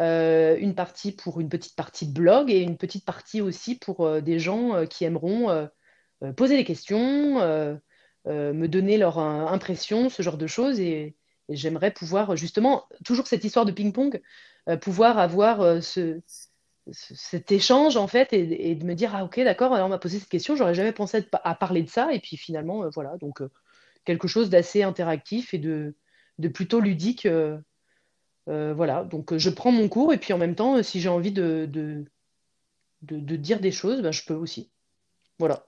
euh, 0.00 0.56
une 0.58 0.74
partie 0.74 1.12
pour 1.12 1.40
une 1.40 1.48
petite 1.48 1.76
partie 1.76 2.06
blog 2.06 2.50
et 2.50 2.60
une 2.60 2.76
petite 2.76 3.04
partie 3.04 3.40
aussi 3.40 3.76
pour 3.78 4.06
euh, 4.06 4.20
des 4.20 4.38
gens 4.38 4.86
qui 4.86 5.04
aimeront 5.04 5.68
poser 6.36 6.56
des 6.56 6.64
questions, 6.64 7.38
me 8.26 8.66
donner 8.66 8.96
leur 8.96 9.18
impression, 9.18 10.08
ce 10.08 10.22
genre 10.22 10.38
de 10.38 10.46
choses. 10.46 10.80
Et, 10.80 11.16
j'aimerais 11.50 11.90
pouvoir, 11.90 12.36
justement, 12.36 12.88
toujours 13.04 13.26
cette 13.26 13.44
histoire 13.44 13.66
de 13.66 13.72
ping-pong, 13.72 14.22
pouvoir 14.80 15.18
avoir 15.18 15.82
ce, 15.82 16.22
cet 16.90 17.52
échange 17.52 17.98
en 17.98 18.06
fait 18.06 18.32
et, 18.32 18.74
de 18.74 18.84
me 18.86 18.94
dire 18.94 19.14
ah 19.14 19.24
ok 19.24 19.40
d'accord 19.40 19.72
on 19.72 19.88
m'a 19.90 19.98
posé 19.98 20.18
cette 20.18 20.30
question 20.30 20.56
j'aurais 20.56 20.74
jamais 20.74 20.92
pensé 20.92 21.26
à 21.32 21.54
parler 21.54 21.82
de 21.82 21.90
ça 21.90 22.14
et 22.14 22.20
puis 22.20 22.38
finalement 22.38 22.88
voilà 22.90 23.18
donc 23.18 23.42
quelque 24.06 24.26
chose 24.26 24.48
d'assez 24.48 24.82
interactif 24.82 25.52
et 25.52 25.58
de 25.58 25.94
de 26.38 26.48
plutôt 26.48 26.80
ludique. 26.80 27.26
Euh, 27.26 27.58
euh, 28.48 28.74
voilà, 28.74 29.04
donc 29.04 29.36
je 29.36 29.50
prends 29.50 29.72
mon 29.72 29.88
cours 29.88 30.12
et 30.12 30.18
puis 30.18 30.32
en 30.32 30.38
même 30.38 30.54
temps, 30.54 30.82
si 30.82 31.00
j'ai 31.00 31.08
envie 31.08 31.32
de, 31.32 31.66
de, 31.70 32.04
de, 33.02 33.36
dire 33.36 33.60
des 33.60 33.72
choses, 33.72 34.02
ben, 34.02 34.12
je 34.12 34.24
peux 34.24 34.34
aussi. 34.34 34.70
Voilà. 35.38 35.66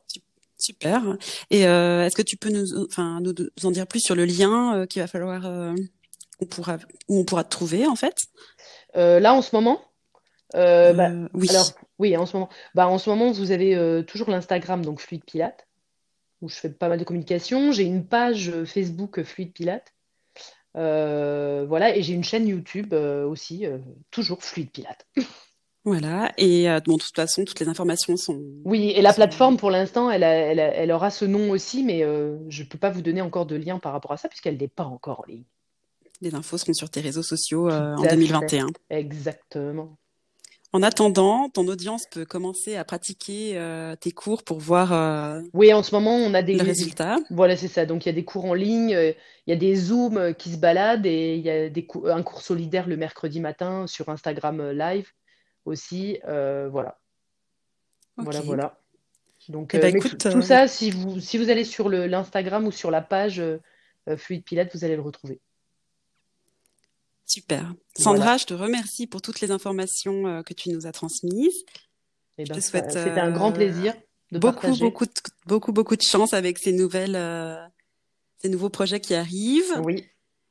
Super. 0.58 1.16
Et 1.50 1.66
euh, 1.66 2.04
est-ce 2.04 2.16
que 2.16 2.22
tu 2.22 2.36
peux 2.36 2.50
nous, 2.50 2.84
enfin, 2.84 3.20
nous 3.20 3.34
en 3.64 3.70
dire 3.70 3.86
plus 3.86 4.00
sur 4.00 4.14
le 4.14 4.24
lien 4.24 4.86
qu'il 4.86 5.02
va 5.02 5.08
falloir, 5.08 5.44
on 6.40 6.46
pourra, 6.46 6.78
où 7.08 7.20
on 7.20 7.24
pourra 7.24 7.44
te 7.44 7.50
trouver 7.50 7.86
en 7.86 7.96
fait? 7.96 8.26
Là, 8.94 9.34
en 9.34 9.42
ce 9.42 9.54
moment? 9.54 9.80
Bah, 10.52 11.10
Oui. 11.34 11.48
Alors, 11.50 11.72
oui, 11.98 12.16
en 12.16 12.26
ce 12.26 12.36
moment. 12.36 12.48
Bah, 12.74 12.88
en 12.88 12.98
ce 12.98 13.08
moment, 13.08 13.32
vous 13.32 13.52
avez 13.52 14.04
toujours 14.06 14.30
l'Instagram, 14.30 14.84
donc 14.84 15.00
Fluide 15.00 15.24
Pilate, 15.24 15.66
où 16.42 16.48
je 16.48 16.54
fais 16.54 16.70
pas 16.70 16.88
mal 16.88 16.98
de 16.98 17.04
communication. 17.04 17.72
J'ai 17.72 17.84
une 17.84 18.06
page 18.06 18.52
Facebook 18.64 19.22
Fluide 19.22 19.52
Pilate. 19.52 19.95
Euh, 20.76 21.64
voilà, 21.66 21.96
et 21.96 22.02
j'ai 22.02 22.12
une 22.12 22.24
chaîne 22.24 22.46
YouTube 22.46 22.92
euh, 22.92 23.26
aussi, 23.26 23.66
euh, 23.66 23.78
toujours 24.10 24.42
Fluide 24.42 24.70
Pilate. 24.70 25.06
Voilà, 25.84 26.32
et 26.36 26.66
bon, 26.84 26.96
de 26.96 27.00
toute 27.00 27.14
façon, 27.14 27.44
toutes 27.44 27.60
les 27.60 27.68
informations 27.68 28.16
sont. 28.16 28.42
Oui, 28.64 28.90
et 28.90 29.02
la 29.02 29.12
plateforme, 29.12 29.56
pour 29.56 29.70
l'instant, 29.70 30.10
elle, 30.10 30.24
elle, 30.24 30.58
elle, 30.58 30.90
aura 30.90 31.10
ce 31.10 31.24
nom 31.24 31.50
aussi, 31.50 31.84
mais 31.84 32.00
je 32.00 32.62
ne 32.62 32.68
peux 32.68 32.76
pas 32.76 32.90
vous 32.90 33.02
donner 33.02 33.20
encore 33.20 33.46
de 33.46 33.54
lien 33.54 33.78
par 33.78 33.92
rapport 33.92 34.10
à 34.10 34.16
ça, 34.16 34.28
puisqu'elle 34.28 34.56
n'est 34.56 34.66
pas 34.66 34.82
encore 34.82 35.20
en 35.20 35.30
ligne. 35.30 35.44
Les 36.20 36.34
infos 36.34 36.58
seront 36.58 36.72
sur 36.72 36.90
tes 36.90 37.00
réseaux 37.00 37.22
sociaux 37.22 37.70
en 37.70 38.02
2021. 38.02 38.66
Exactement. 38.90 39.96
En 40.76 40.82
attendant, 40.82 41.48
ton 41.48 41.68
audience 41.68 42.04
peut 42.04 42.26
commencer 42.26 42.76
à 42.76 42.84
pratiquer 42.84 43.52
euh, 43.54 43.96
tes 43.96 44.12
cours 44.12 44.42
pour 44.42 44.58
voir 44.58 44.92
euh, 44.92 45.40
oui, 45.54 45.72
en 45.72 45.82
ce 45.82 45.94
moment, 45.94 46.14
on 46.16 46.34
a 46.34 46.42
des 46.42 46.58
résultats. 46.58 47.16
Voilà, 47.30 47.56
c'est 47.56 47.66
ça. 47.66 47.86
Donc, 47.86 48.04
il 48.04 48.10
y 48.10 48.12
a 48.12 48.14
des 48.14 48.26
cours 48.26 48.44
en 48.44 48.52
ligne, 48.52 48.94
euh, 48.94 49.12
il 49.46 49.50
y 49.50 49.52
a 49.54 49.56
des 49.56 49.74
Zooms 49.74 50.34
qui 50.34 50.52
se 50.52 50.58
baladent 50.58 51.06
et 51.06 51.36
il 51.36 51.40
y 51.40 51.48
a 51.48 51.70
des 51.70 51.88
un 52.04 52.22
cours 52.22 52.42
solidaire 52.42 52.88
le 52.88 52.98
mercredi 52.98 53.40
matin 53.40 53.86
sur 53.86 54.10
Instagram 54.10 54.72
Live 54.72 55.12
aussi. 55.64 56.18
voilà. 56.26 56.98
Voilà, 58.18 58.40
voilà. 58.42 58.78
Donc, 59.48 59.74
eh 59.74 59.78
ben, 59.78 59.98
tout, 59.98 60.42
ça, 60.42 60.68
si 60.68 60.90
vous, 60.90 61.20
si 61.20 61.38
vous 61.38 61.48
allez 61.48 61.64
sur 61.64 61.88
l'Instagram 61.88 62.66
ou 62.66 62.70
sur 62.70 62.90
la 62.90 63.00
page 63.00 63.42
Fluide 64.18 64.44
Pilate, 64.44 64.74
vous 64.74 64.84
allez 64.84 64.96
le 64.96 65.02
retrouver. 65.02 65.40
Super. 67.26 67.74
Sandra, 67.98 68.36
je 68.36 68.44
te 68.44 68.54
remercie 68.54 69.06
pour 69.08 69.20
toutes 69.20 69.40
les 69.40 69.50
informations 69.50 70.26
euh, 70.26 70.42
que 70.42 70.54
tu 70.54 70.70
nous 70.70 70.86
as 70.86 70.92
transmises. 70.92 71.64
Eh 72.38 72.44
ben, 72.44 72.60
C'était 72.60 73.20
un 73.20 73.32
grand 73.32 73.52
plaisir 73.52 73.94
de 74.30 74.38
beaucoup, 74.38 74.54
partager. 74.54 74.80
beaucoup, 74.80 75.06
beaucoup, 75.46 75.72
beaucoup 75.72 75.96
de 75.96 76.02
chance 76.02 76.34
avec 76.34 76.58
ces 76.58 76.72
nouvelles, 76.72 77.16
euh, 77.16 77.56
ces 78.38 78.48
nouveaux 78.48 78.68
projets 78.68 79.00
qui 79.00 79.14
arrivent. 79.14 79.80
Oui. 79.82 80.04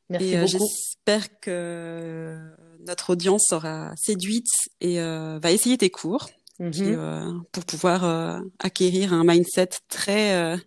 Merci 0.10 0.28
et, 0.28 0.38
euh, 0.38 0.48
J'espère 0.48 1.40
que 1.40 2.38
notre 2.82 3.12
audience 3.12 3.46
sera 3.50 3.94
séduite 3.96 4.52
et 4.82 5.00
va 5.00 5.52
essayer 5.52 5.78
tes 5.78 5.90
cours 5.90 6.30
mhm. 6.60 7.44
pour 7.52 7.66
pouvoir 7.66 8.42
acquérir 8.60 9.14
un 9.14 9.24
mindset 9.24 9.70
très 9.88 10.58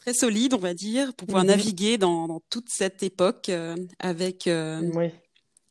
très 0.00 0.14
solide, 0.14 0.54
on 0.54 0.58
va 0.58 0.74
dire, 0.74 1.12
pour 1.14 1.26
pouvoir 1.26 1.44
mhm. 1.44 1.50
naviguer 1.50 1.98
dans, 1.98 2.40
toute 2.50 2.68
cette 2.68 3.02
époque 3.02 3.48
euh, 3.48 3.76
avec, 3.98 4.46
euh, 4.46 5.08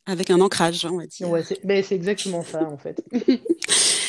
avec 0.06 0.30
un 0.30 0.40
ancrage, 0.40 0.84
on 0.86 0.98
va 0.98 1.06
dire. 1.06 1.28
Ouais, 1.28 1.42
mais 1.64 1.82
c'est 1.82 1.96
exactement 1.96 2.42
ça, 2.42 2.62
en 2.62 2.78
fait. 2.78 3.02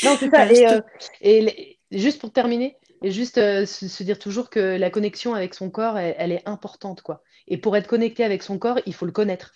non, 0.03 0.15
c'est 0.19 0.29
ça. 0.29 0.51
Et, 0.51 0.67
euh, 0.67 0.81
et, 1.21 1.79
juste 1.91 2.21
pour 2.21 2.31
terminer, 2.31 2.77
et 3.03 3.11
juste 3.11 3.35
se, 3.35 4.03
dire 4.03 4.19
toujours 4.19 4.49
que 4.49 4.59
la 4.59 4.91
connexion 4.91 5.33
avec 5.33 5.55
son 5.55 5.71
corps, 5.71 5.97
elle, 5.97 6.31
est 6.31 6.47
importante, 6.47 7.01
quoi. 7.01 7.23
Et 7.47 7.57
pour 7.57 7.75
être 7.75 7.87
connecté 7.87 8.23
avec 8.23 8.43
son 8.43 8.59
corps, 8.59 8.79
il 8.85 8.93
faut 8.93 9.07
le 9.07 9.11
connaître. 9.11 9.55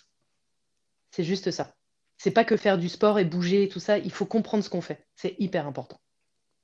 C'est 1.12 1.22
juste 1.22 1.52
ça. 1.52 1.74
C'est 2.18 2.32
pas 2.32 2.44
que 2.44 2.56
faire 2.56 2.76
du 2.76 2.88
sport 2.88 3.18
et 3.20 3.24
bouger 3.24 3.62
et 3.62 3.68
tout 3.68 3.78
ça. 3.78 3.98
Il 3.98 4.10
faut 4.10 4.26
comprendre 4.26 4.64
ce 4.64 4.68
qu'on 4.68 4.80
fait. 4.80 5.06
C'est 5.14 5.36
hyper 5.38 5.66
important. 5.66 6.00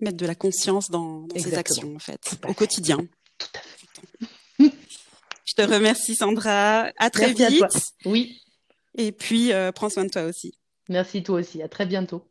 Mettre 0.01 0.17
de 0.17 0.27
la 0.27 0.35
conscience 0.35 0.91
dans, 0.91 1.29
ses 1.37 1.55
actions, 1.55 1.95
en 1.95 2.01
fait, 2.01 2.21
au 2.49 2.55
quotidien. 2.55 2.99
Tout 3.38 3.47
à 3.55 3.61
fait. 3.61 3.82
Je 4.59 5.55
te 5.55 5.62
remercie, 5.62 6.15
Sandra. 6.15 6.91
À 6.99 7.11
très 7.11 7.33
vite. 7.33 7.65
Oui. 8.05 8.41
Et 8.97 9.12
puis, 9.12 9.53
euh, 9.53 9.73
prends 9.73 9.91
soin 9.91 10.05
de 10.05 10.11
toi 10.11 10.23
aussi. 10.23 10.55
Merci, 10.88 11.23
toi 11.23 11.41
aussi. 11.41 11.62
À 11.62 11.69
très 11.69 11.87
bientôt. 11.87 12.27